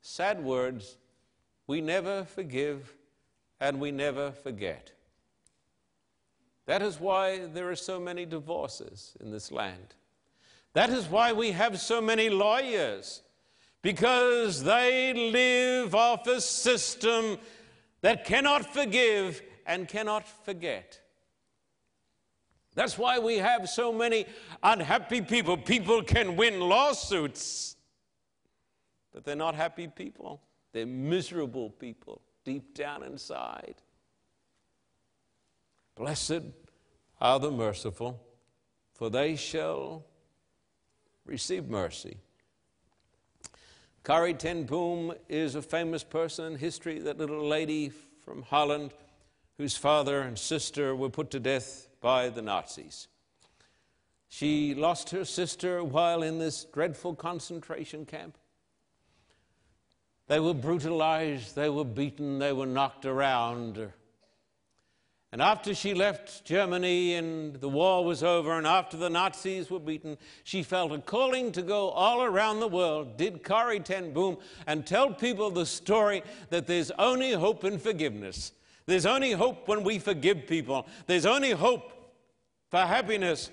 sad 0.00 0.42
words 0.42 0.98
we 1.66 1.80
never 1.80 2.24
forgive 2.24 2.94
and 3.60 3.80
we 3.80 3.90
never 3.90 4.30
forget. 4.30 4.92
That 6.66 6.80
is 6.80 7.00
why 7.00 7.46
there 7.46 7.68
are 7.70 7.76
so 7.76 7.98
many 7.98 8.24
divorces 8.24 9.16
in 9.20 9.32
this 9.32 9.50
land. 9.50 9.94
That 10.74 10.90
is 10.90 11.06
why 11.06 11.32
we 11.32 11.50
have 11.50 11.80
so 11.80 12.00
many 12.00 12.30
lawyers, 12.30 13.22
because 13.82 14.62
they 14.62 15.12
live 15.12 15.94
off 15.94 16.26
a 16.28 16.40
system 16.40 17.38
that 18.00 18.24
cannot 18.24 18.72
forgive 18.72 19.42
and 19.66 19.88
cannot 19.88 20.28
forget. 20.44 21.00
That's 22.74 22.98
why 22.98 23.18
we 23.18 23.38
have 23.38 23.68
so 23.68 23.92
many 23.92 24.26
unhappy 24.62 25.20
people. 25.20 25.56
People 25.56 26.02
can 26.02 26.36
win 26.36 26.60
lawsuits, 26.60 27.76
but 29.12 29.24
they're 29.24 29.36
not 29.36 29.54
happy 29.54 29.86
people. 29.86 30.42
They're 30.72 30.86
miserable 30.86 31.70
people 31.70 32.20
deep 32.44 32.74
down 32.74 33.02
inside. 33.04 33.76
Blessed 35.94 36.42
are 37.20 37.38
the 37.38 37.50
merciful, 37.50 38.20
for 38.92 39.08
they 39.08 39.36
shall 39.36 40.04
receive 41.24 41.68
mercy. 41.68 42.16
Corrie 44.02 44.34
ten 44.34 44.64
Boom 44.64 45.14
is 45.28 45.54
a 45.54 45.62
famous 45.62 46.04
person 46.04 46.52
in 46.52 46.58
history, 46.58 46.98
that 46.98 47.16
little 47.16 47.46
lady 47.46 47.90
from 48.24 48.42
Holland 48.42 48.92
whose 49.56 49.76
father 49.76 50.20
and 50.22 50.38
sister 50.38 50.96
were 50.96 51.08
put 51.08 51.30
to 51.30 51.40
death 51.40 51.88
by 52.04 52.28
the 52.28 52.42
Nazis. 52.42 53.08
She 54.28 54.74
lost 54.74 55.08
her 55.08 55.24
sister 55.24 55.82
while 55.82 56.22
in 56.22 56.38
this 56.38 56.66
dreadful 56.66 57.14
concentration 57.14 58.04
camp. 58.04 58.36
They 60.26 60.38
were 60.38 60.52
brutalized, 60.52 61.56
they 61.56 61.70
were 61.70 61.86
beaten, 61.86 62.38
they 62.38 62.52
were 62.52 62.66
knocked 62.66 63.06
around. 63.06 63.90
And 65.32 65.40
after 65.40 65.74
she 65.74 65.94
left 65.94 66.44
Germany 66.44 67.14
and 67.14 67.54
the 67.56 67.70
war 67.70 68.04
was 68.04 68.22
over, 68.22 68.52
and 68.52 68.66
after 68.66 68.98
the 68.98 69.08
Nazis 69.08 69.70
were 69.70 69.80
beaten, 69.80 70.18
she 70.42 70.62
felt 70.62 70.92
a 70.92 70.98
calling 70.98 71.52
to 71.52 71.62
go 71.62 71.88
all 71.88 72.22
around 72.22 72.60
the 72.60 72.68
world, 72.68 73.16
did 73.16 73.42
Corrie 73.42 73.80
ten 73.80 74.12
Boom, 74.12 74.36
and 74.66 74.86
tell 74.86 75.10
people 75.10 75.50
the 75.50 75.64
story 75.64 76.22
that 76.50 76.66
there's 76.66 76.90
only 76.98 77.32
hope 77.32 77.64
in 77.64 77.78
forgiveness. 77.78 78.52
There's 78.86 79.06
only 79.06 79.32
hope 79.32 79.66
when 79.66 79.82
we 79.82 79.98
forgive 79.98 80.46
people. 80.46 80.86
There's 81.06 81.24
only 81.24 81.52
hope 81.52 81.93
for 82.70 82.80
happiness 82.80 83.50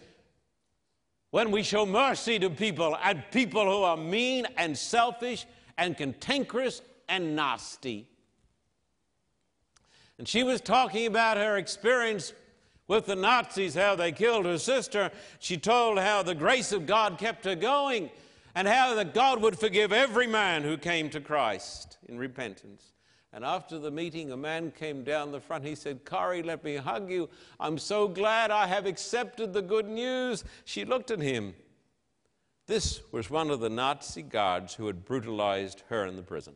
when 1.32 1.52
we 1.52 1.64
show 1.64 1.86
mercy 1.86 2.38
to 2.40 2.50
people 2.50 2.98
and 3.04 3.24
people 3.32 3.64
who 3.64 3.84
are 3.84 3.98
mean 3.98 4.46
and 4.58 4.78
selfish 4.78 5.46
and 5.78 5.98
cantankerous 5.98 6.82
and 7.08 7.36
nasty. 7.36 8.08
And 10.18 10.28
she 10.28 10.44
was 10.44 10.62
talking 10.62 11.08
about 11.08 11.38
her 11.38 11.58
experience 11.58 12.34
with 12.88 13.06
the 13.06 13.16
Nazis, 13.16 13.74
how 13.74 13.96
they 13.96 14.12
killed 14.12 14.46
her 14.46 14.58
sister. 14.58 15.12
She 15.40 15.58
told 15.58 15.98
how 15.98 16.24
the 16.24 16.36
grace 16.36 16.72
of 16.72 16.86
God 16.86 17.18
kept 17.18 17.46
her 17.46 17.56
going 17.56 18.10
and 18.54 18.68
how 18.68 18.94
that 18.96 19.14
God 19.14 19.42
would 19.42 19.58
forgive 19.58 19.94
every 19.94 20.28
man 20.28 20.64
who 20.64 20.78
came 20.78 21.10
to 21.12 21.22
Christ 21.22 21.98
in 22.08 22.18
repentance. 22.18 22.92
And 23.34 23.46
after 23.46 23.80
the 23.80 23.92
meeting, 23.92 24.32
a 24.32 24.38
man 24.38 24.72
came 24.72 25.04
down 25.04 25.32
the 25.32 25.40
front. 25.40 25.64
He 25.64 25.76
said, 25.76 26.04
Corrie, 26.04 26.44
let 26.44 26.64
me 26.64 26.76
hug 26.76 27.10
you. 27.10 27.30
I'm 27.60 27.78
so 27.78 28.08
glad 28.08 28.52
I 28.52 28.68
have 28.68 28.86
accepted 28.86 29.54
the 29.54 29.62
good 29.62 29.88
news. 29.88 30.44
She 30.66 30.84
looked 30.84 31.12
at 31.12 31.20
him 31.20 31.54
this 32.72 33.02
was 33.12 33.30
one 33.30 33.50
of 33.50 33.60
the 33.60 33.70
Nazi 33.70 34.22
guards 34.22 34.76
who 34.76 34.88
had 34.88 35.04
brutalized 35.04 35.84
her 35.90 36.06
in 36.06 36.16
the 36.16 36.22
prison. 36.22 36.54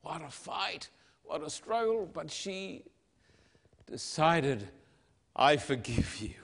What 0.00 0.22
a 0.22 0.30
fight, 0.30 0.88
what 1.22 1.42
a 1.42 1.50
struggle, 1.50 2.08
but 2.10 2.30
she 2.30 2.84
decided, 3.84 4.68
I 5.36 5.58
forgive 5.58 6.16
you. 6.18 6.34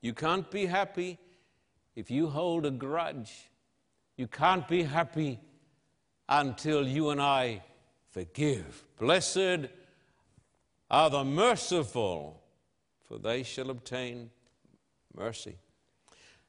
You 0.00 0.12
can't 0.12 0.50
be 0.50 0.66
happy 0.66 1.18
if 1.94 2.10
you 2.10 2.28
hold 2.28 2.66
a 2.66 2.72
grudge. 2.72 3.49
You 4.20 4.26
can't 4.26 4.68
be 4.68 4.82
happy 4.82 5.40
until 6.28 6.86
you 6.86 7.08
and 7.08 7.22
I 7.22 7.62
forgive. 8.10 8.84
Blessed 8.98 9.70
are 10.90 11.08
the 11.08 11.24
merciful, 11.24 12.42
for 13.08 13.16
they 13.16 13.42
shall 13.42 13.70
obtain 13.70 14.28
mercy. 15.16 15.56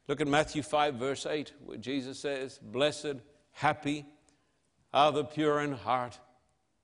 Look 0.10 0.20
at 0.20 0.28
Matthew 0.28 0.64
5, 0.64 0.96
verse 0.96 1.26
8, 1.26 1.54
where 1.64 1.78
Jesus 1.78 2.20
says, 2.20 2.60
Blessed, 2.62 3.22
happy 3.54 4.06
are 4.94 5.14
the 5.14 5.24
pure 5.24 5.62
in 5.62 5.72
heart, 5.72 6.20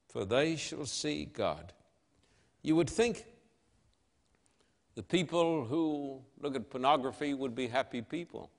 for 0.07 0.23
they 0.23 0.55
shall 0.55 0.85
see 0.85 1.25
God. 1.25 1.73
You 2.61 2.77
would 2.77 2.89
think 2.89 3.25
the 4.95 5.03
people 5.03 5.65
who 5.65 6.21
look 6.39 6.55
at 6.55 6.69
pornography 6.69 7.33
would 7.33 7.55
be 7.55 7.67
happy 7.67 8.01
people, 8.01 8.51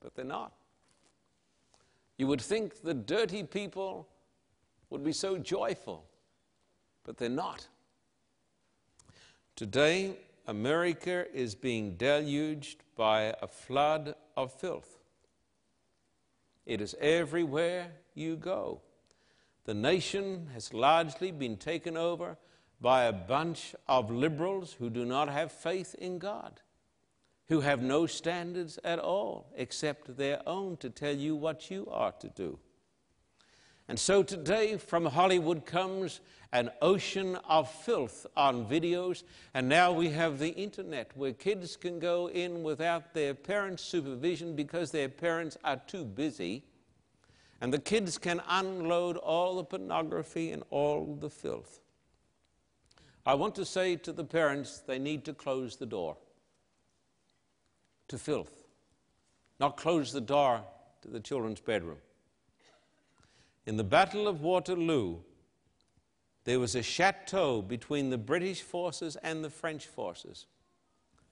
but 0.00 0.14
they're 0.14 0.24
not. 0.24 0.52
You 2.16 2.26
would 2.26 2.40
think 2.40 2.82
the 2.82 2.94
dirty 2.94 3.42
people 3.42 4.08
would 4.90 5.04
be 5.04 5.12
so 5.12 5.38
joyful, 5.38 6.04
but 7.04 7.16
they're 7.16 7.28
not. 7.28 7.66
Today, 9.56 10.16
America 10.46 11.26
is 11.32 11.54
being 11.54 11.96
deluged 11.96 12.82
by 12.96 13.34
a 13.40 13.46
flood 13.46 14.14
of 14.36 14.52
filth. 14.52 14.98
It 16.66 16.80
is 16.80 16.94
everywhere 17.00 17.92
you 18.14 18.36
go. 18.36 18.80
The 19.64 19.74
nation 19.74 20.48
has 20.52 20.72
largely 20.74 21.30
been 21.30 21.56
taken 21.56 21.96
over 21.96 22.36
by 22.80 23.04
a 23.04 23.12
bunch 23.12 23.74
of 23.86 24.10
liberals 24.10 24.72
who 24.72 24.90
do 24.90 25.04
not 25.04 25.28
have 25.28 25.52
faith 25.52 25.94
in 25.96 26.18
God, 26.18 26.60
who 27.50 27.60
have 27.60 27.82
no 27.82 28.06
standards 28.06 28.78
at 28.84 29.00
all 29.00 29.52
except 29.56 30.16
their 30.16 30.40
own 30.46 30.76
to 30.76 30.88
tell 30.88 31.14
you 31.14 31.34
what 31.34 31.68
you 31.68 31.84
are 31.90 32.12
to 32.12 32.28
do. 32.28 32.56
And 33.88 33.98
so 33.98 34.22
today 34.22 34.76
from 34.76 35.04
Hollywood 35.04 35.66
comes 35.66 36.20
an 36.52 36.70
ocean 36.80 37.36
of 37.48 37.68
filth 37.68 38.24
on 38.36 38.66
videos, 38.66 39.24
and 39.52 39.68
now 39.68 39.90
we 39.90 40.10
have 40.10 40.38
the 40.38 40.50
internet 40.50 41.10
where 41.16 41.32
kids 41.32 41.76
can 41.76 41.98
go 41.98 42.28
in 42.28 42.62
without 42.62 43.14
their 43.14 43.34
parents' 43.34 43.82
supervision 43.82 44.54
because 44.54 44.92
their 44.92 45.08
parents 45.08 45.58
are 45.64 45.80
too 45.88 46.04
busy, 46.04 46.62
and 47.60 47.74
the 47.74 47.80
kids 47.80 48.16
can 48.16 48.40
unload 48.48 49.16
all 49.16 49.56
the 49.56 49.64
pornography 49.64 50.52
and 50.52 50.62
all 50.70 51.16
the 51.20 51.30
filth. 51.30 51.80
I 53.26 53.34
want 53.34 53.56
to 53.56 53.64
say 53.64 53.96
to 53.96 54.12
the 54.12 54.24
parents 54.24 54.78
they 54.86 55.00
need 55.00 55.24
to 55.24 55.34
close 55.34 55.74
the 55.74 55.86
door 55.86 56.16
to 58.10 58.18
filth, 58.18 58.64
not 59.58 59.76
close 59.76 60.12
the 60.12 60.20
door 60.20 60.62
to 61.02 61.08
the 61.08 61.20
children's 61.20 61.60
bedroom. 61.60 61.98
In 63.66 63.76
the 63.76 63.84
Battle 63.84 64.28
of 64.28 64.42
Waterloo, 64.42 65.18
there 66.44 66.58
was 66.58 66.74
a 66.74 66.82
chateau 66.82 67.62
between 67.62 68.10
the 68.10 68.18
British 68.18 68.62
forces 68.62 69.16
and 69.22 69.44
the 69.44 69.50
French 69.50 69.86
forces. 69.86 70.46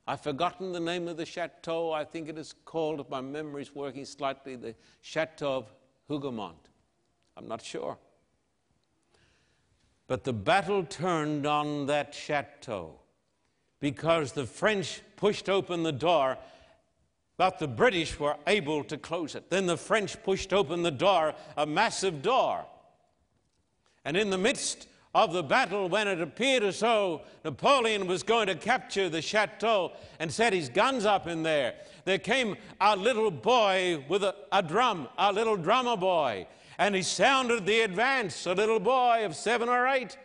I've 0.06 0.20
forgotten 0.20 0.72
the 0.72 0.80
name 0.80 1.08
of 1.08 1.16
the 1.16 1.26
chateau. 1.26 1.92
I 1.92 2.04
think 2.04 2.28
it 2.28 2.38
is 2.38 2.54
called, 2.64 3.00
if 3.00 3.10
my 3.10 3.20
memory 3.20 3.62
is 3.62 3.74
working 3.74 4.04
slightly, 4.04 4.56
the 4.56 4.74
Chateau 5.02 5.56
of 5.58 5.72
Hougoumont. 6.08 6.70
I'm 7.36 7.46
not 7.46 7.60
sure. 7.60 7.98
But 10.06 10.24
the 10.24 10.32
battle 10.32 10.84
turned 10.84 11.46
on 11.46 11.86
that 11.86 12.14
chateau 12.14 13.00
because 13.80 14.32
the 14.32 14.46
French 14.46 15.02
pushed 15.16 15.48
open 15.48 15.82
the 15.82 15.92
door 15.92 16.38
but 17.38 17.60
the 17.60 17.68
British 17.68 18.18
were 18.18 18.36
able 18.48 18.84
to 18.84 18.98
close 18.98 19.34
it. 19.34 19.48
Then 19.48 19.64
the 19.64 19.76
French 19.76 20.22
pushed 20.22 20.52
open 20.52 20.82
the 20.82 20.90
door, 20.90 21.34
a 21.56 21.64
massive 21.64 22.20
door. 22.20 22.66
And 24.04 24.16
in 24.16 24.28
the 24.28 24.36
midst 24.36 24.88
of 25.14 25.32
the 25.32 25.42
battle, 25.42 25.88
when 25.88 26.08
it 26.08 26.20
appeared 26.20 26.64
as 26.64 26.80
though 26.80 27.22
Napoleon 27.44 28.08
was 28.08 28.24
going 28.24 28.48
to 28.48 28.56
capture 28.56 29.08
the 29.08 29.22
chateau 29.22 29.92
and 30.18 30.30
set 30.30 30.52
his 30.52 30.68
guns 30.68 31.06
up 31.06 31.28
in 31.28 31.44
there, 31.44 31.74
there 32.04 32.18
came 32.18 32.56
a 32.80 32.96
little 32.96 33.30
boy 33.30 34.04
with 34.08 34.24
a, 34.24 34.34
a 34.50 34.62
drum, 34.62 35.08
a 35.16 35.32
little 35.32 35.56
drummer 35.56 35.96
boy, 35.96 36.44
and 36.76 36.94
he 36.94 37.02
sounded 37.02 37.66
the 37.66 37.80
advance, 37.80 38.46
a 38.46 38.52
little 38.52 38.80
boy 38.80 39.24
of 39.24 39.36
seven 39.36 39.68
or 39.68 39.86
eight. 39.86 40.16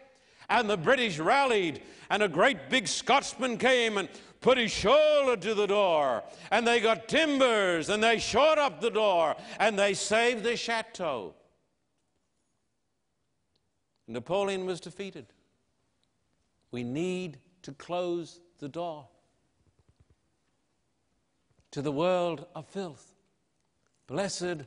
And 0.49 0.70
the 0.70 0.78
British 0.78 1.20
rallied, 1.20 1.82
and 2.09 2.22
a 2.22 2.28
great 2.28 2.70
big 2.70 2.88
Scotsman 2.88 3.57
came 3.57 3.97
and 3.97 4.09
put 4.43 4.57
his 4.57 4.71
shoulder 4.71 5.37
to 5.37 5.55
the 5.55 5.65
door, 5.65 6.21
and 6.51 6.67
they 6.67 6.79
got 6.81 7.07
timbers, 7.07 7.89
and 7.89 8.03
they 8.03 8.19
shot 8.19 8.59
up 8.59 8.81
the 8.81 8.91
door, 8.91 9.35
and 9.57 9.79
they 9.79 9.93
saved 9.95 10.43
the 10.43 10.55
chateau. 10.55 11.33
Napoleon 14.07 14.65
was 14.65 14.81
defeated. 14.81 15.25
We 16.71 16.83
need 16.83 17.39
to 17.61 17.71
close 17.71 18.41
the 18.59 18.67
door 18.67 19.07
to 21.71 21.81
the 21.81 21.91
world 21.91 22.45
of 22.53 22.67
filth. 22.67 23.15
Blessed 24.07 24.65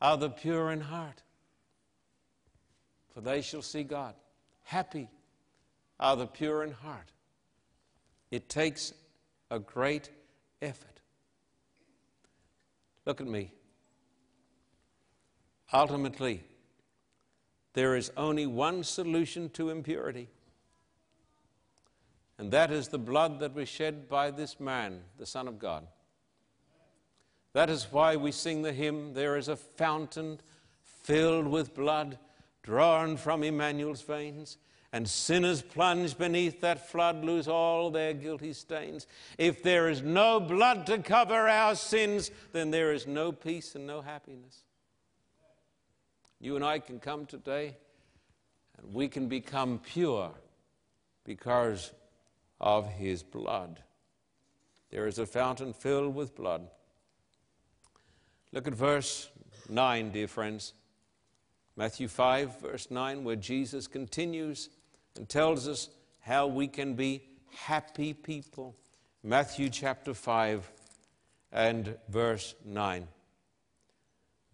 are 0.00 0.16
the 0.16 0.30
pure 0.30 0.72
in 0.72 0.80
heart, 0.80 1.22
for 3.12 3.20
they 3.20 3.42
shall 3.42 3.62
see 3.62 3.82
God. 3.82 4.14
Happy 4.64 5.10
are 6.00 6.16
the 6.16 6.26
pure 6.26 6.64
in 6.64 6.72
heart. 6.72 7.12
It 8.30 8.48
takes 8.48 8.94
a 9.52 9.58
great 9.58 10.08
effort. 10.62 11.02
Look 13.04 13.20
at 13.20 13.26
me. 13.26 13.52
Ultimately, 15.74 16.42
there 17.74 17.94
is 17.94 18.10
only 18.16 18.46
one 18.46 18.82
solution 18.82 19.50
to 19.50 19.68
impurity, 19.68 20.28
and 22.38 22.50
that 22.50 22.70
is 22.70 22.88
the 22.88 22.98
blood 22.98 23.40
that 23.40 23.54
was 23.54 23.68
shed 23.68 24.08
by 24.08 24.30
this 24.30 24.58
man, 24.58 25.02
the 25.18 25.26
Son 25.26 25.46
of 25.46 25.58
God. 25.58 25.86
That 27.52 27.68
is 27.68 27.88
why 27.90 28.16
we 28.16 28.32
sing 28.32 28.62
the 28.62 28.72
hymn, 28.72 29.12
There 29.12 29.36
is 29.36 29.48
a 29.48 29.56
fountain 29.56 30.40
filled 30.82 31.46
with 31.46 31.74
blood 31.74 32.18
drawn 32.62 33.18
from 33.18 33.42
Emmanuel's 33.42 34.00
veins 34.00 34.56
and 34.92 35.08
sinners 35.08 35.62
plunge 35.62 36.18
beneath 36.18 36.60
that 36.60 36.90
flood 36.90 37.24
lose 37.24 37.48
all 37.48 37.90
their 37.90 38.12
guilty 38.12 38.52
stains. 38.52 39.06
If 39.38 39.62
there 39.62 39.88
is 39.88 40.02
no 40.02 40.38
blood 40.38 40.86
to 40.86 40.98
cover 40.98 41.48
our 41.48 41.74
sins, 41.74 42.30
then 42.52 42.70
there 42.70 42.92
is 42.92 43.06
no 43.06 43.32
peace 43.32 43.74
and 43.74 43.86
no 43.86 44.02
happiness. 44.02 44.64
You 46.40 46.56
and 46.56 46.64
I 46.64 46.78
can 46.78 47.00
come 47.00 47.24
today 47.24 47.76
and 48.76 48.92
we 48.92 49.08
can 49.08 49.28
become 49.28 49.78
pure 49.78 50.30
because 51.24 51.92
of 52.60 52.86
his 52.88 53.22
blood. 53.22 53.80
There 54.90 55.06
is 55.06 55.18
a 55.18 55.24
fountain 55.24 55.72
filled 55.72 56.14
with 56.14 56.36
blood. 56.36 56.68
Look 58.52 58.66
at 58.66 58.74
verse 58.74 59.30
9, 59.70 60.10
dear 60.10 60.28
friends. 60.28 60.74
Matthew 61.76 62.08
5, 62.08 62.60
verse 62.60 62.90
9, 62.90 63.24
where 63.24 63.36
Jesus 63.36 63.86
continues 63.86 64.68
and 65.16 65.28
tells 65.28 65.68
us 65.68 65.88
how 66.20 66.46
we 66.46 66.66
can 66.68 66.94
be 66.94 67.22
happy 67.50 68.14
people. 68.14 68.74
Matthew 69.22 69.68
chapter 69.68 70.14
5 70.14 70.70
and 71.52 71.96
verse 72.08 72.54
9. 72.64 73.06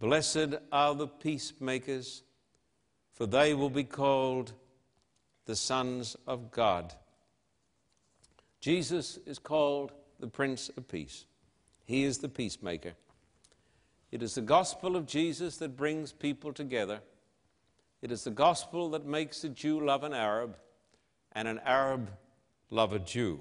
Blessed 0.00 0.54
are 0.70 0.94
the 0.94 1.08
peacemakers, 1.08 2.22
for 3.12 3.26
they 3.26 3.54
will 3.54 3.70
be 3.70 3.84
called 3.84 4.52
the 5.46 5.56
sons 5.56 6.16
of 6.26 6.50
God. 6.50 6.94
Jesus 8.60 9.18
is 9.26 9.38
called 9.38 9.92
the 10.20 10.26
Prince 10.26 10.68
of 10.76 10.88
Peace. 10.88 11.24
He 11.84 12.04
is 12.04 12.18
the 12.18 12.28
peacemaker. 12.28 12.92
It 14.10 14.22
is 14.22 14.34
the 14.34 14.42
gospel 14.42 14.96
of 14.96 15.06
Jesus 15.06 15.56
that 15.58 15.76
brings 15.76 16.12
people 16.12 16.52
together. 16.52 17.00
It 18.00 18.12
is 18.12 18.24
the 18.24 18.30
gospel 18.30 18.90
that 18.90 19.06
makes 19.06 19.42
a 19.44 19.48
Jew 19.48 19.84
love 19.84 20.04
an 20.04 20.14
Arab 20.14 20.56
and 21.32 21.48
an 21.48 21.60
Arab 21.64 22.10
love 22.70 22.92
a 22.92 22.98
Jew. 22.98 23.40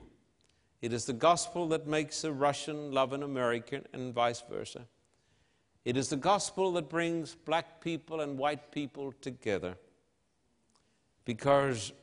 It 0.82 0.94
is 0.94 1.06
the 1.06 1.14
gospel 1.14 1.68
that 1.70 1.88
makes 1.88 2.24
a 2.24 2.32
Russian 2.32 2.92
love 2.92 3.14
an 3.14 3.24
American 3.24 3.86
and 3.94 4.14
vice 4.14 4.44
versa. 4.50 4.88
It 5.86 5.96
is 5.96 6.10
the 6.10 6.18
gospel 6.18 6.74
that 6.74 6.90
brings 6.90 7.34
black 7.34 7.82
people 7.82 8.22
and 8.22 8.38
white 8.38 8.72
people 8.72 9.14
together 9.22 9.78
because 11.24 11.94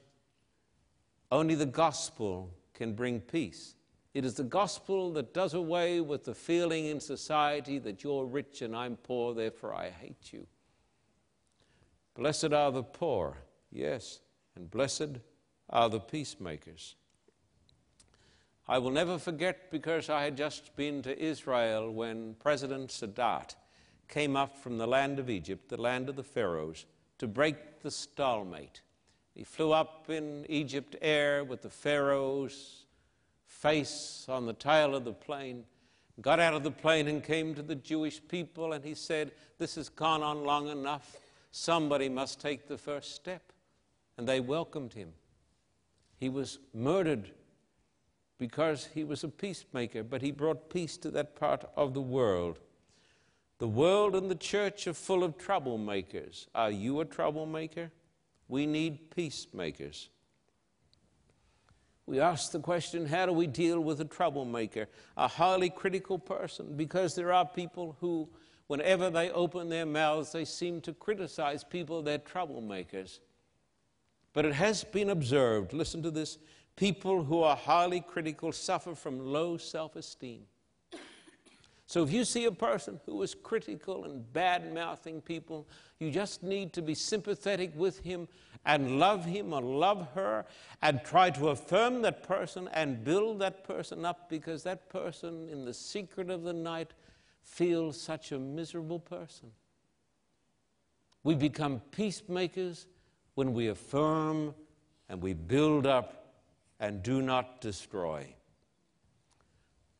only 1.30 1.55
the 1.55 1.66
gospel 1.66 2.50
can 2.72 2.94
bring 2.94 3.20
peace. 3.20 3.74
It 4.12 4.24
is 4.24 4.34
the 4.34 4.44
gospel 4.44 5.12
that 5.14 5.34
does 5.34 5.55
away 5.55 6.00
with 6.00 6.24
the 6.24 6.34
feeling 6.34 6.86
in 6.86 7.00
society 7.00 7.78
that 7.80 8.05
you're 8.05 8.24
rich 8.24 8.62
and 8.62 8.74
I'm 8.76 8.96
poor, 8.96 9.34
therefore 9.34 9.74
I 9.74 9.90
hate 9.90 10.32
you. 10.32 10.46
Blessed 12.14 12.52
are 12.52 12.70
the 12.70 12.82
poor, 12.82 13.38
yes, 13.72 14.20
and 14.54 14.70
blessed 14.70 15.18
are 15.68 15.88
the 15.88 16.00
peacemakers. 16.00 16.94
I 18.68 18.78
will 18.78 18.92
never 18.92 19.18
forget 19.18 19.70
because 19.70 20.08
I 20.08 20.22
had 20.22 20.36
just 20.36 20.74
been 20.76 21.02
to 21.02 21.18
Israel 21.18 21.90
when 21.90 22.34
President 22.34 22.90
Sadat 22.90 23.56
came 24.08 24.36
up 24.36 24.56
from 24.56 24.78
the 24.78 24.86
land 24.86 25.18
of 25.18 25.28
Egypt, 25.28 25.68
the 25.68 25.80
land 25.80 26.08
of 26.08 26.16
the 26.16 26.22
Pharaohs, 26.22 26.86
to 27.18 27.26
break 27.26 27.80
the 27.80 27.90
stalemate. 27.90 28.80
He 29.34 29.44
flew 29.44 29.72
up 29.72 30.08
in 30.08 30.46
Egypt 30.48 30.96
air 31.02 31.42
with 31.42 31.62
the 31.62 31.70
Pharaoh's 31.70 32.86
face 33.46 34.26
on 34.28 34.46
the 34.46 34.52
tail 34.52 34.94
of 34.94 35.04
the 35.04 35.12
plane, 35.12 35.64
got 36.20 36.38
out 36.38 36.54
of 36.54 36.62
the 36.62 36.70
plane 36.70 37.08
and 37.08 37.24
came 37.24 37.54
to 37.54 37.62
the 37.62 37.74
Jewish 37.74 38.20
people, 38.28 38.72
and 38.72 38.84
he 38.84 38.94
said, 38.94 39.32
This 39.58 39.74
has 39.74 39.88
gone 39.88 40.22
on 40.22 40.44
long 40.44 40.68
enough. 40.68 41.16
Somebody 41.57 42.09
must 42.09 42.40
take 42.40 42.66
the 42.66 42.76
first 42.76 43.14
step. 43.14 43.52
And 44.18 44.28
they 44.28 44.40
welcomed 44.40 44.92
him. 44.92 45.12
He 46.16 46.28
was 46.28 46.59
murdered 46.74 47.30
because 48.38 48.88
he 48.92 49.05
was 49.05 49.22
a 49.22 49.28
peacemaker, 49.28 50.02
but 50.02 50.20
he 50.20 50.32
brought 50.32 50.68
peace 50.68 50.96
to 50.96 51.12
that 51.12 51.36
part 51.36 51.64
of 51.76 51.94
the 51.94 52.00
world. 52.00 52.59
The 53.59 53.68
world 53.68 54.16
and 54.16 54.28
the 54.28 54.34
church 54.34 54.88
are 54.88 54.94
full 54.94 55.22
of 55.22 55.38
troublemakers. 55.38 56.48
Are 56.57 56.72
you 56.72 56.98
a 56.98 57.05
troublemaker? 57.05 57.92
We 58.48 58.66
need 58.66 59.14
peacemakers. 59.14 60.09
We 62.07 62.18
ask 62.18 62.50
the 62.50 62.59
question 62.59 63.07
how 63.07 63.26
do 63.26 63.32
we 63.32 63.46
deal 63.46 63.78
with 63.78 64.00
a 64.00 64.05
troublemaker, 64.05 64.88
a 65.16 65.28
highly 65.28 65.70
critical 65.70 66.18
person? 66.18 66.76
Because 66.76 67.14
there 67.14 67.32
are 67.32 67.46
people 67.46 67.96
who, 68.00 68.28
whenever 68.66 69.10
they 69.10 69.30
open 69.30 69.68
their 69.68 69.86
mouths, 69.86 70.32
they 70.32 70.44
seem 70.44 70.80
to 70.82 70.92
criticize 70.92 71.64
people, 71.64 72.02
they're 72.02 72.18
troublemakers. 72.18 73.20
But 74.32 74.44
it 74.44 74.54
has 74.54 74.84
been 74.84 75.10
observed, 75.10 75.72
listen 75.72 76.02
to 76.02 76.10
this 76.10 76.38
people 76.76 77.22
who 77.24 77.42
are 77.42 77.56
highly 77.56 78.00
critical 78.00 78.52
suffer 78.52 78.94
from 78.94 79.20
low 79.20 79.56
self 79.56 79.96
esteem. 79.96 80.42
So 81.86 82.02
if 82.02 82.10
you 82.10 82.24
see 82.24 82.46
a 82.46 82.52
person 82.52 82.98
who 83.04 83.22
is 83.22 83.34
critical 83.34 84.04
and 84.04 84.32
bad 84.32 84.72
mouthing 84.72 85.20
people, 85.20 85.68
you 85.98 86.10
just 86.10 86.42
need 86.42 86.72
to 86.72 86.82
be 86.82 86.94
sympathetic 86.94 87.72
with 87.76 88.00
him 88.00 88.26
and 88.64 88.98
love 88.98 89.24
him 89.24 89.52
or 89.52 89.60
love 89.60 90.08
her 90.14 90.46
and 90.80 91.04
try 91.04 91.28
to 91.30 91.50
affirm 91.50 92.00
that 92.02 92.22
person 92.22 92.68
and 92.72 93.04
build 93.04 93.38
that 93.40 93.64
person 93.64 94.04
up 94.06 94.30
because 94.30 94.62
that 94.62 94.88
person, 94.88 95.48
in 95.50 95.66
the 95.66 95.74
secret 95.74 96.30
of 96.30 96.42
the 96.42 96.54
night, 96.54 96.92
feels 97.45 98.01
such 98.01 98.32
a 98.32 98.38
miserable 98.38 98.99
person. 98.99 99.51
We 101.22 101.34
become 101.34 101.80
peacemakers 101.90 102.86
when 103.34 103.53
we 103.53 103.68
affirm 103.68 104.55
and 105.09 105.22
we 105.22 105.34
build 105.34 105.86
up 105.86 106.34
and 106.80 107.03
do 107.03 107.22
not 107.22 107.61
destroy. 107.61 108.26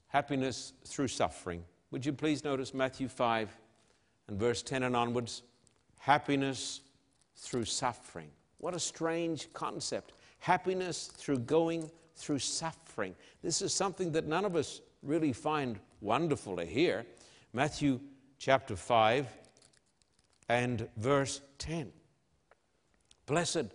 Happiness 0.09 0.73
through 0.87 1.09
suffering. 1.09 1.65
Would 1.91 2.05
you 2.05 2.13
please 2.13 2.45
notice 2.45 2.75
Matthew 2.75 3.09
5 3.09 3.57
and 4.29 4.39
verse 4.39 4.63
10 4.63 4.83
and 4.83 4.97
onwards? 4.97 5.43
Happiness 5.99 6.81
through 7.37 7.65
suffering. 7.65 8.31
What 8.59 8.75
a 8.75 8.81
strange 8.81 9.53
concept. 9.53 10.13
Happiness 10.39 11.07
through 11.07 11.39
going 11.39 11.91
through 12.17 12.39
suffering. 12.39 13.15
This 13.43 13.63
is 13.63 13.73
something 13.73 14.13
that 14.13 14.27
none 14.27 14.45
of 14.45 14.57
us 14.57 14.81
really 15.03 15.33
find 15.33 15.79
wonderful 16.01 16.57
to 16.57 16.65
hear. 16.65 17.07
Matthew 17.57 18.01
chapter 18.37 18.75
5 18.75 19.29
and 20.49 20.89
verse 20.97 21.41
10. 21.59 21.93
Blessed, 23.27 23.67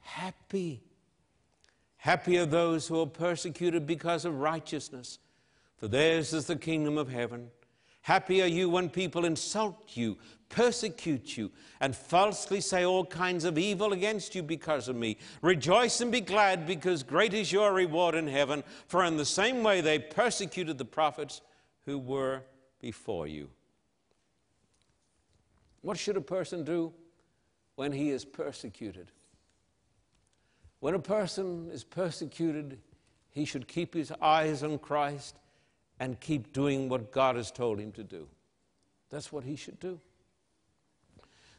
happy. 0.00 0.82
Happy 1.98 2.38
are 2.38 2.46
those 2.46 2.88
who 2.88 2.98
are 2.98 3.06
persecuted 3.06 3.86
because 3.86 4.24
of 4.24 4.40
righteousness, 4.40 5.18
for 5.76 5.86
theirs 5.86 6.32
is 6.32 6.46
the 6.46 6.56
kingdom 6.56 6.96
of 6.96 7.10
heaven. 7.10 7.50
Happy 8.00 8.40
are 8.40 8.46
you 8.46 8.70
when 8.70 8.88
people 8.88 9.26
insult 9.26 9.90
you, 9.92 10.16
persecute 10.48 11.36
you, 11.36 11.52
and 11.80 11.94
falsely 11.94 12.62
say 12.62 12.86
all 12.86 13.04
kinds 13.04 13.44
of 13.44 13.58
evil 13.58 13.92
against 13.92 14.34
you 14.34 14.42
because 14.42 14.88
of 14.88 14.96
me. 14.96 15.18
Rejoice 15.42 16.00
and 16.00 16.10
be 16.10 16.22
glad, 16.22 16.66
because 16.66 17.02
great 17.02 17.34
is 17.34 17.52
your 17.52 17.74
reward 17.74 18.14
in 18.14 18.28
heaven, 18.28 18.64
for 18.86 19.04
in 19.04 19.18
the 19.18 19.26
same 19.26 19.62
way 19.62 19.82
they 19.82 19.98
persecuted 19.98 20.78
the 20.78 20.86
prophets 20.86 21.42
who 21.84 21.98
were 21.98 22.42
before 22.86 23.26
you. 23.26 23.48
What 25.80 25.98
should 25.98 26.16
a 26.16 26.20
person 26.20 26.62
do 26.62 26.92
when 27.74 27.90
he 27.90 28.10
is 28.10 28.24
persecuted? 28.24 29.10
When 30.78 30.94
a 30.94 31.00
person 31.00 31.68
is 31.72 31.82
persecuted, 31.82 32.78
he 33.30 33.44
should 33.44 33.66
keep 33.66 33.92
his 33.92 34.12
eyes 34.22 34.62
on 34.62 34.78
Christ 34.78 35.34
and 35.98 36.20
keep 36.20 36.52
doing 36.52 36.88
what 36.88 37.10
God 37.10 37.34
has 37.34 37.50
told 37.50 37.80
him 37.80 37.90
to 37.90 38.04
do. 38.04 38.28
That's 39.10 39.32
what 39.32 39.42
he 39.42 39.56
should 39.56 39.80
do. 39.80 39.98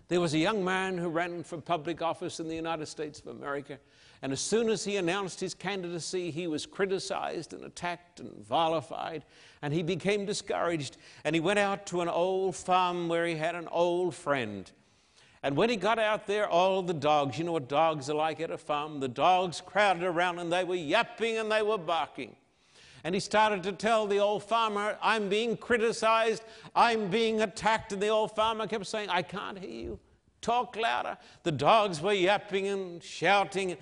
There 0.07 0.21
was 0.21 0.33
a 0.33 0.39
young 0.39 0.63
man 0.63 0.97
who 0.97 1.09
ran 1.09 1.43
for 1.43 1.57
public 1.57 2.01
office 2.01 2.39
in 2.39 2.47
the 2.47 2.55
United 2.55 2.85
States 2.85 3.19
of 3.19 3.27
America, 3.27 3.79
and 4.21 4.31
as 4.31 4.39
soon 4.39 4.69
as 4.69 4.83
he 4.83 4.97
announced 4.97 5.39
his 5.39 5.53
candidacy, 5.53 6.31
he 6.31 6.47
was 6.47 6.65
criticized 6.65 7.53
and 7.53 7.63
attacked 7.63 8.19
and 8.19 8.33
vilified, 8.45 9.25
and 9.61 9.73
he 9.73 9.83
became 9.83 10.25
discouraged. 10.25 10.97
And 11.23 11.35
he 11.35 11.39
went 11.39 11.59
out 11.59 11.85
to 11.87 12.01
an 12.01 12.09
old 12.09 12.55
farm 12.55 13.09
where 13.09 13.25
he 13.25 13.35
had 13.35 13.55
an 13.55 13.67
old 13.71 14.15
friend. 14.15 14.69
And 15.43 15.55
when 15.55 15.69
he 15.69 15.75
got 15.75 15.99
out 15.99 16.25
there, 16.25 16.49
all 16.49 16.81
the 16.81 16.93
dogs, 16.93 17.37
you 17.37 17.43
know 17.43 17.51
what 17.51 17.69
dogs 17.69 18.09
are 18.09 18.15
like 18.15 18.39
at 18.39 18.49
a 18.49 18.57
farm, 18.57 18.99
the 18.99 19.07
dogs 19.07 19.61
crowded 19.61 20.03
around 20.03 20.39
and 20.39 20.51
they 20.51 20.63
were 20.63 20.75
yapping 20.75 21.37
and 21.37 21.51
they 21.51 21.61
were 21.61 21.77
barking. 21.77 22.35
And 23.03 23.13
he 23.13 23.21
started 23.21 23.63
to 23.63 23.71
tell 23.71 24.07
the 24.07 24.17
old 24.17 24.43
farmer, 24.43 24.97
I'm 25.01 25.29
being 25.29 25.55
criticized, 25.55 26.43
I'm 26.75 27.09
being 27.09 27.41
attacked. 27.41 27.93
And 27.93 28.01
the 28.01 28.07
old 28.07 28.35
farmer 28.35 28.67
kept 28.67 28.87
saying, 28.87 29.09
I 29.09 29.21
can't 29.21 29.59
hear 29.59 29.69
you. 29.69 29.99
Talk 30.41 30.75
louder. 30.75 31.17
The 31.43 31.51
dogs 31.51 32.01
were 32.01 32.13
yapping 32.13 32.67
and 32.67 33.01
shouting. 33.01 33.77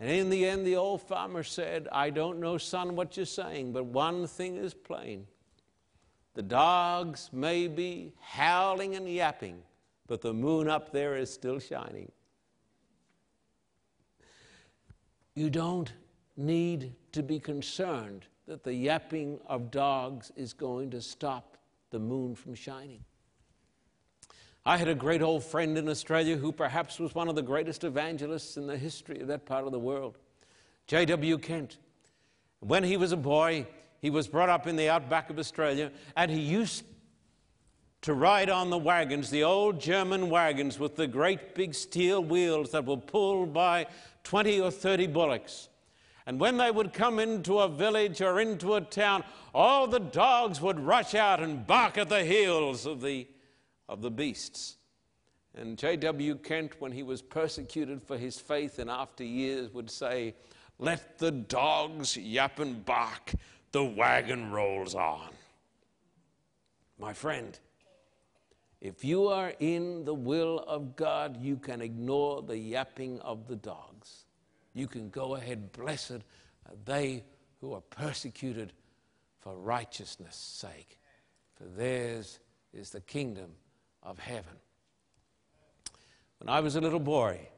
And 0.00 0.10
in 0.10 0.30
the 0.30 0.46
end, 0.46 0.66
the 0.66 0.76
old 0.76 1.02
farmer 1.02 1.42
said, 1.42 1.88
I 1.90 2.10
don't 2.10 2.38
know, 2.38 2.56
son, 2.56 2.94
what 2.94 3.16
you're 3.16 3.26
saying, 3.26 3.72
but 3.72 3.84
one 3.86 4.26
thing 4.26 4.56
is 4.56 4.72
plain. 4.72 5.26
The 6.34 6.42
dogs 6.42 7.30
may 7.32 7.66
be 7.66 8.12
howling 8.20 8.94
and 8.94 9.08
yapping, 9.08 9.62
but 10.06 10.20
the 10.20 10.32
moon 10.32 10.68
up 10.68 10.92
there 10.92 11.16
is 11.16 11.32
still 11.32 11.58
shining. 11.58 12.12
You 15.34 15.50
don't 15.50 15.92
need 16.36 16.94
to 17.12 17.22
be 17.24 17.40
concerned 17.40 18.26
that 18.46 18.62
the 18.62 18.74
yapping 18.74 19.40
of 19.46 19.70
dogs 19.72 20.30
is 20.36 20.52
going 20.52 20.90
to 20.90 21.02
stop 21.02 21.56
the 21.90 21.98
moon 21.98 22.36
from 22.36 22.54
shining. 22.54 23.04
I 24.68 24.76
had 24.76 24.88
a 24.88 24.94
great 24.94 25.22
old 25.22 25.44
friend 25.44 25.78
in 25.78 25.88
Australia 25.88 26.36
who 26.36 26.52
perhaps 26.52 26.98
was 26.98 27.14
one 27.14 27.30
of 27.30 27.34
the 27.34 27.42
greatest 27.42 27.84
evangelists 27.84 28.58
in 28.58 28.66
the 28.66 28.76
history 28.76 29.18
of 29.18 29.28
that 29.28 29.46
part 29.46 29.64
of 29.64 29.72
the 29.72 29.78
world, 29.78 30.18
J.W. 30.86 31.38
Kent. 31.38 31.78
When 32.60 32.84
he 32.84 32.98
was 32.98 33.12
a 33.12 33.16
boy, 33.16 33.66
he 34.02 34.10
was 34.10 34.28
brought 34.28 34.50
up 34.50 34.66
in 34.66 34.76
the 34.76 34.90
outback 34.90 35.30
of 35.30 35.38
Australia, 35.38 35.90
and 36.18 36.30
he 36.30 36.40
used 36.40 36.84
to 38.02 38.12
ride 38.12 38.50
on 38.50 38.68
the 38.68 38.76
wagons, 38.76 39.30
the 39.30 39.42
old 39.42 39.80
German 39.80 40.28
wagons 40.28 40.78
with 40.78 40.96
the 40.96 41.06
great 41.06 41.54
big 41.54 41.74
steel 41.74 42.22
wheels 42.22 42.70
that 42.72 42.84
were 42.84 42.98
pulled 42.98 43.54
by 43.54 43.86
20 44.24 44.60
or 44.60 44.70
30 44.70 45.06
bullocks. 45.06 45.70
And 46.26 46.38
when 46.38 46.58
they 46.58 46.70
would 46.70 46.92
come 46.92 47.18
into 47.18 47.60
a 47.60 47.70
village 47.70 48.20
or 48.20 48.38
into 48.38 48.74
a 48.74 48.82
town, 48.82 49.24
all 49.54 49.86
the 49.86 49.98
dogs 49.98 50.60
would 50.60 50.78
rush 50.78 51.14
out 51.14 51.40
and 51.40 51.66
bark 51.66 51.96
at 51.96 52.10
the 52.10 52.22
heels 52.22 52.84
of 52.84 53.00
the, 53.00 53.26
of 53.88 54.02
the 54.02 54.10
beasts. 54.10 54.76
And 55.54 55.76
J.W. 55.76 56.36
Kent, 56.36 56.74
when 56.78 56.92
he 56.92 57.02
was 57.02 57.22
persecuted 57.22 58.02
for 58.02 58.16
his 58.16 58.38
faith 58.38 58.78
in 58.78 58.88
after 58.88 59.24
years, 59.24 59.72
would 59.72 59.90
say, 59.90 60.34
Let 60.78 61.18
the 61.18 61.30
dogs 61.30 62.16
yap 62.16 62.58
and 62.58 62.84
bark, 62.84 63.32
the 63.72 63.84
wagon 63.84 64.50
rolls 64.50 64.94
on. 64.94 65.30
My 66.98 67.12
friend, 67.12 67.58
if 68.80 69.04
you 69.04 69.28
are 69.28 69.52
in 69.58 70.04
the 70.04 70.14
will 70.14 70.60
of 70.60 70.94
God, 70.94 71.40
you 71.40 71.56
can 71.56 71.80
ignore 71.80 72.42
the 72.42 72.56
yapping 72.56 73.20
of 73.20 73.48
the 73.48 73.56
dogs 73.56 74.26
you 74.78 74.86
can 74.86 75.10
go 75.10 75.34
ahead. 75.34 75.72
Blessed 75.72 76.22
are 76.66 76.76
they 76.84 77.24
who 77.60 77.74
are 77.74 77.80
persecuted 77.80 78.72
for 79.40 79.56
righteousness' 79.56 80.36
sake, 80.36 80.98
for 81.54 81.64
theirs 81.64 82.38
is 82.72 82.90
the 82.90 83.00
kingdom 83.00 83.50
of 84.02 84.18
heaven. 84.18 84.54
When 86.38 86.48
I 86.48 86.60
was 86.60 86.76
a 86.76 86.80
little 86.80 87.00
boy, 87.00 87.48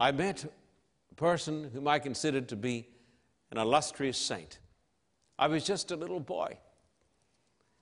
I 0.00 0.10
met 0.12 0.44
a 0.44 1.14
person 1.14 1.70
whom 1.72 1.86
I 1.86 1.98
considered 1.98 2.48
to 2.48 2.56
be 2.56 2.88
an 3.50 3.58
illustrious 3.58 4.18
saint. 4.18 4.58
I 5.38 5.46
was 5.48 5.64
just 5.64 5.90
a 5.90 5.96
little 5.96 6.20
boy. 6.20 6.58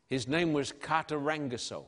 His 0.07 0.27
name 0.27 0.53
was 0.53 0.73
Kata 0.73 1.15
Ragoso. 1.15 1.85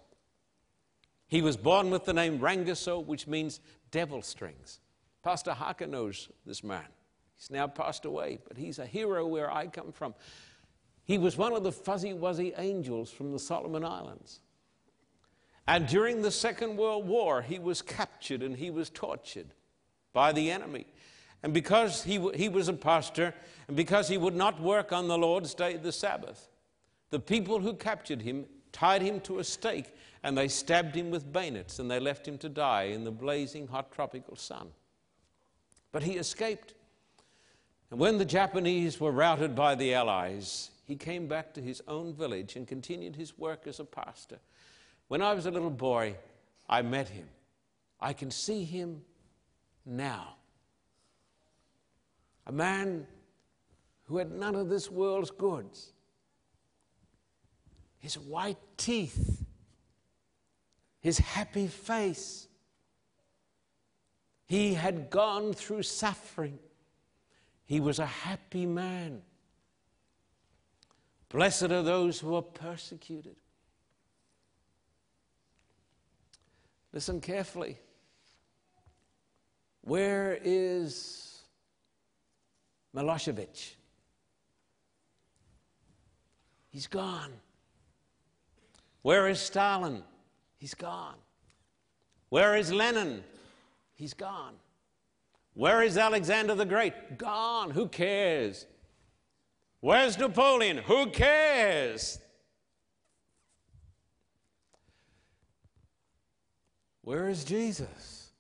He 1.27 1.43
was 1.43 1.57
born 1.57 1.91
with 1.91 2.05
the 2.05 2.13
name 2.13 2.39
Ragoso, 2.39 3.05
which 3.05 3.27
means 3.27 3.61
devil 3.91 4.23
strings. 4.23 4.81
Pastor 5.23 5.53
Harker 5.53 5.87
knows 5.87 6.29
this 6.47 6.63
man. 6.63 6.87
He's 7.37 7.51
now 7.51 7.67
passed 7.67 8.05
away, 8.05 8.39
but 8.47 8.57
he's 8.57 8.79
a 8.79 8.87
hero 8.87 9.27
where 9.27 9.53
I 9.53 9.67
come 9.67 9.91
from. 9.91 10.15
He 11.05 11.19
was 11.19 11.37
one 11.37 11.53
of 11.53 11.65
the 11.65 11.73
fuzzy 11.73 12.13
wuzzy 12.13 12.55
angels 12.59 13.11
from 13.11 13.33
the 13.33 13.39
Solomon 13.39 13.85
Islands. 13.85 14.42
And 15.67 15.87
during 15.87 16.23
the 16.23 16.31
Second 16.31 16.77
World 16.77 17.07
War, 17.07 17.43
he 17.43 17.59
was 17.59 17.83
captured 17.83 18.43
and 18.43 18.57
he 18.57 18.71
was 18.71 18.91
tortured 18.91 19.55
by 20.13 20.33
the 20.33 20.51
enemy. 20.51 20.87
And 21.43 21.53
because 21.53 22.03
he, 22.05 22.19
he 22.35 22.49
was 22.49 22.69
a 22.69 22.73
pastor, 22.73 23.35
and 23.69 23.77
because 23.77 24.09
he 24.09 24.19
would 24.19 24.35
not 24.35 24.61
work 24.61 24.93
on 24.93 25.09
the 25.09 25.19
Lord's 25.19 25.55
day, 25.55 25.77
the 25.77 25.93
Sabbath, 25.93 26.49
the 27.11 27.19
people 27.21 27.61
who 27.61 27.75
captured 27.75 28.23
him 28.23 28.47
tied 28.73 29.03
him 29.03 29.21
to 29.21 29.39
a 29.39 29.45
stake 29.45 29.95
and 30.23 30.37
they 30.37 30.49
stabbed 30.49 30.95
him 30.95 31.11
with 31.11 31.33
bayonets 31.33 31.79
and 31.79 31.91
they 31.91 32.01
left 32.01 32.27
him 32.27 32.39
to 32.39 32.49
die 32.49 32.85
in 32.85 33.05
the 33.05 33.11
blazing 33.11 33.69
hot 33.69 33.93
tropical 33.93 34.37
sun. 34.37 34.69
But 35.93 36.03
he 36.03 36.13
escaped. 36.13 36.75
And 37.91 38.01
when 38.01 38.17
the 38.17 38.25
Japanese 38.25 38.99
were 38.99 39.13
routed 39.13 39.55
by 39.55 39.75
the 39.75 39.93
Allies, 39.95 40.71
he 40.87 40.97
came 40.97 41.27
back 41.27 41.53
to 41.55 41.61
his 41.61 41.83
own 41.87 42.15
village 42.15 42.57
and 42.57 42.67
continued 42.67 43.17
his 43.17 43.37
work 43.37 43.67
as 43.67 43.79
a 43.79 43.85
pastor. 43.85 44.39
When 45.13 45.21
I 45.21 45.35
was 45.35 45.45
a 45.45 45.51
little 45.51 45.69
boy, 45.69 46.17
I 46.67 46.81
met 46.81 47.07
him. 47.07 47.29
I 48.01 48.15
can 48.15 48.31
see 48.31 48.65
him 48.65 49.03
now. 49.85 50.37
A 52.47 52.53
man 52.53 53.07
who 54.05 54.17
had 54.17 54.33
none 54.33 54.55
of 54.55 54.71
this 54.71 54.91
world's 54.91 55.31
goods. 55.31 55.93
His 57.99 58.19
white 58.19 58.57
teeth, 58.79 59.45
his 61.01 61.19
happy 61.19 61.67
face. 61.67 62.49
He 64.47 64.73
had 64.73 65.11
gone 65.11 65.53
through 65.53 65.83
suffering. 65.83 66.59
He 67.67 67.81
was 67.81 67.99
a 67.99 68.07
happy 68.07 68.65
man. 68.65 69.21
Blessed 71.29 71.65
are 71.65 71.83
those 71.83 72.19
who 72.19 72.35
are 72.35 72.41
persecuted. 72.41 73.37
Listen 76.93 77.21
carefully. 77.21 77.79
Where 79.83 80.39
is 80.43 81.41
Milosevic? 82.95 83.75
He's 86.71 86.87
gone. 86.87 87.33
Where 89.03 89.29
is 89.29 89.41
Stalin? 89.41 90.03
He's 90.59 90.75
gone. 90.75 91.17
Where 92.29 92.57
is 92.57 92.73
Lenin? 92.73 93.23
He's 93.95 94.15
gone. 94.15 94.55
Where 95.55 95.83
is 95.83 95.99
Alexander 95.99 96.55
the 96.55 96.65
Great? 96.65 97.19
Gone. 97.19 97.71
Who 97.71 97.89
cares? 97.89 98.67
Where's 99.81 100.17
Napoleon? 100.17 100.79
Who 100.79 101.07
cares? 101.09 102.19
Where 107.03 107.29
is 107.29 107.45
Jesus? 107.45 108.31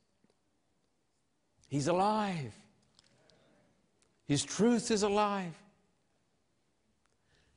He's 1.68 1.88
alive. 1.88 2.54
His 4.26 4.44
truth 4.44 4.90
is 4.90 5.02
alive. 5.02 5.52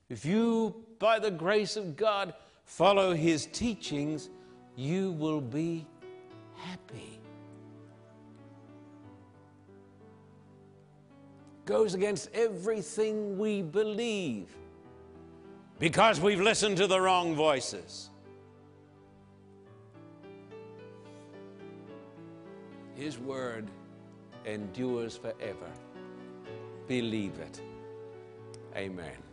If 0.10 0.26
you, 0.26 0.84
by 1.00 1.20
the 1.20 1.32
grace 1.32 1.76
of 1.76 1.96
God, 1.96 2.34
follow 2.64 3.14
His 3.14 3.46
teachings, 3.48 4.30
you 4.76 5.12
will 5.14 5.42
be 5.42 5.86
happy. 6.56 7.20
Goes 11.66 11.94
against 11.96 12.30
everything 12.34 13.38
we 13.38 13.62
believe 13.62 14.48
because 15.80 16.22
we've 16.22 16.42
listened 16.42 16.78
to 16.78 16.88
the 16.88 17.00
wrong 17.00 17.36
voices. 17.36 18.10
His 22.96 23.20
word 23.20 23.70
endures 24.46 25.18
forever. 25.18 25.72
Believe 26.88 27.38
it. 27.40 27.62
Amen. 28.76 29.25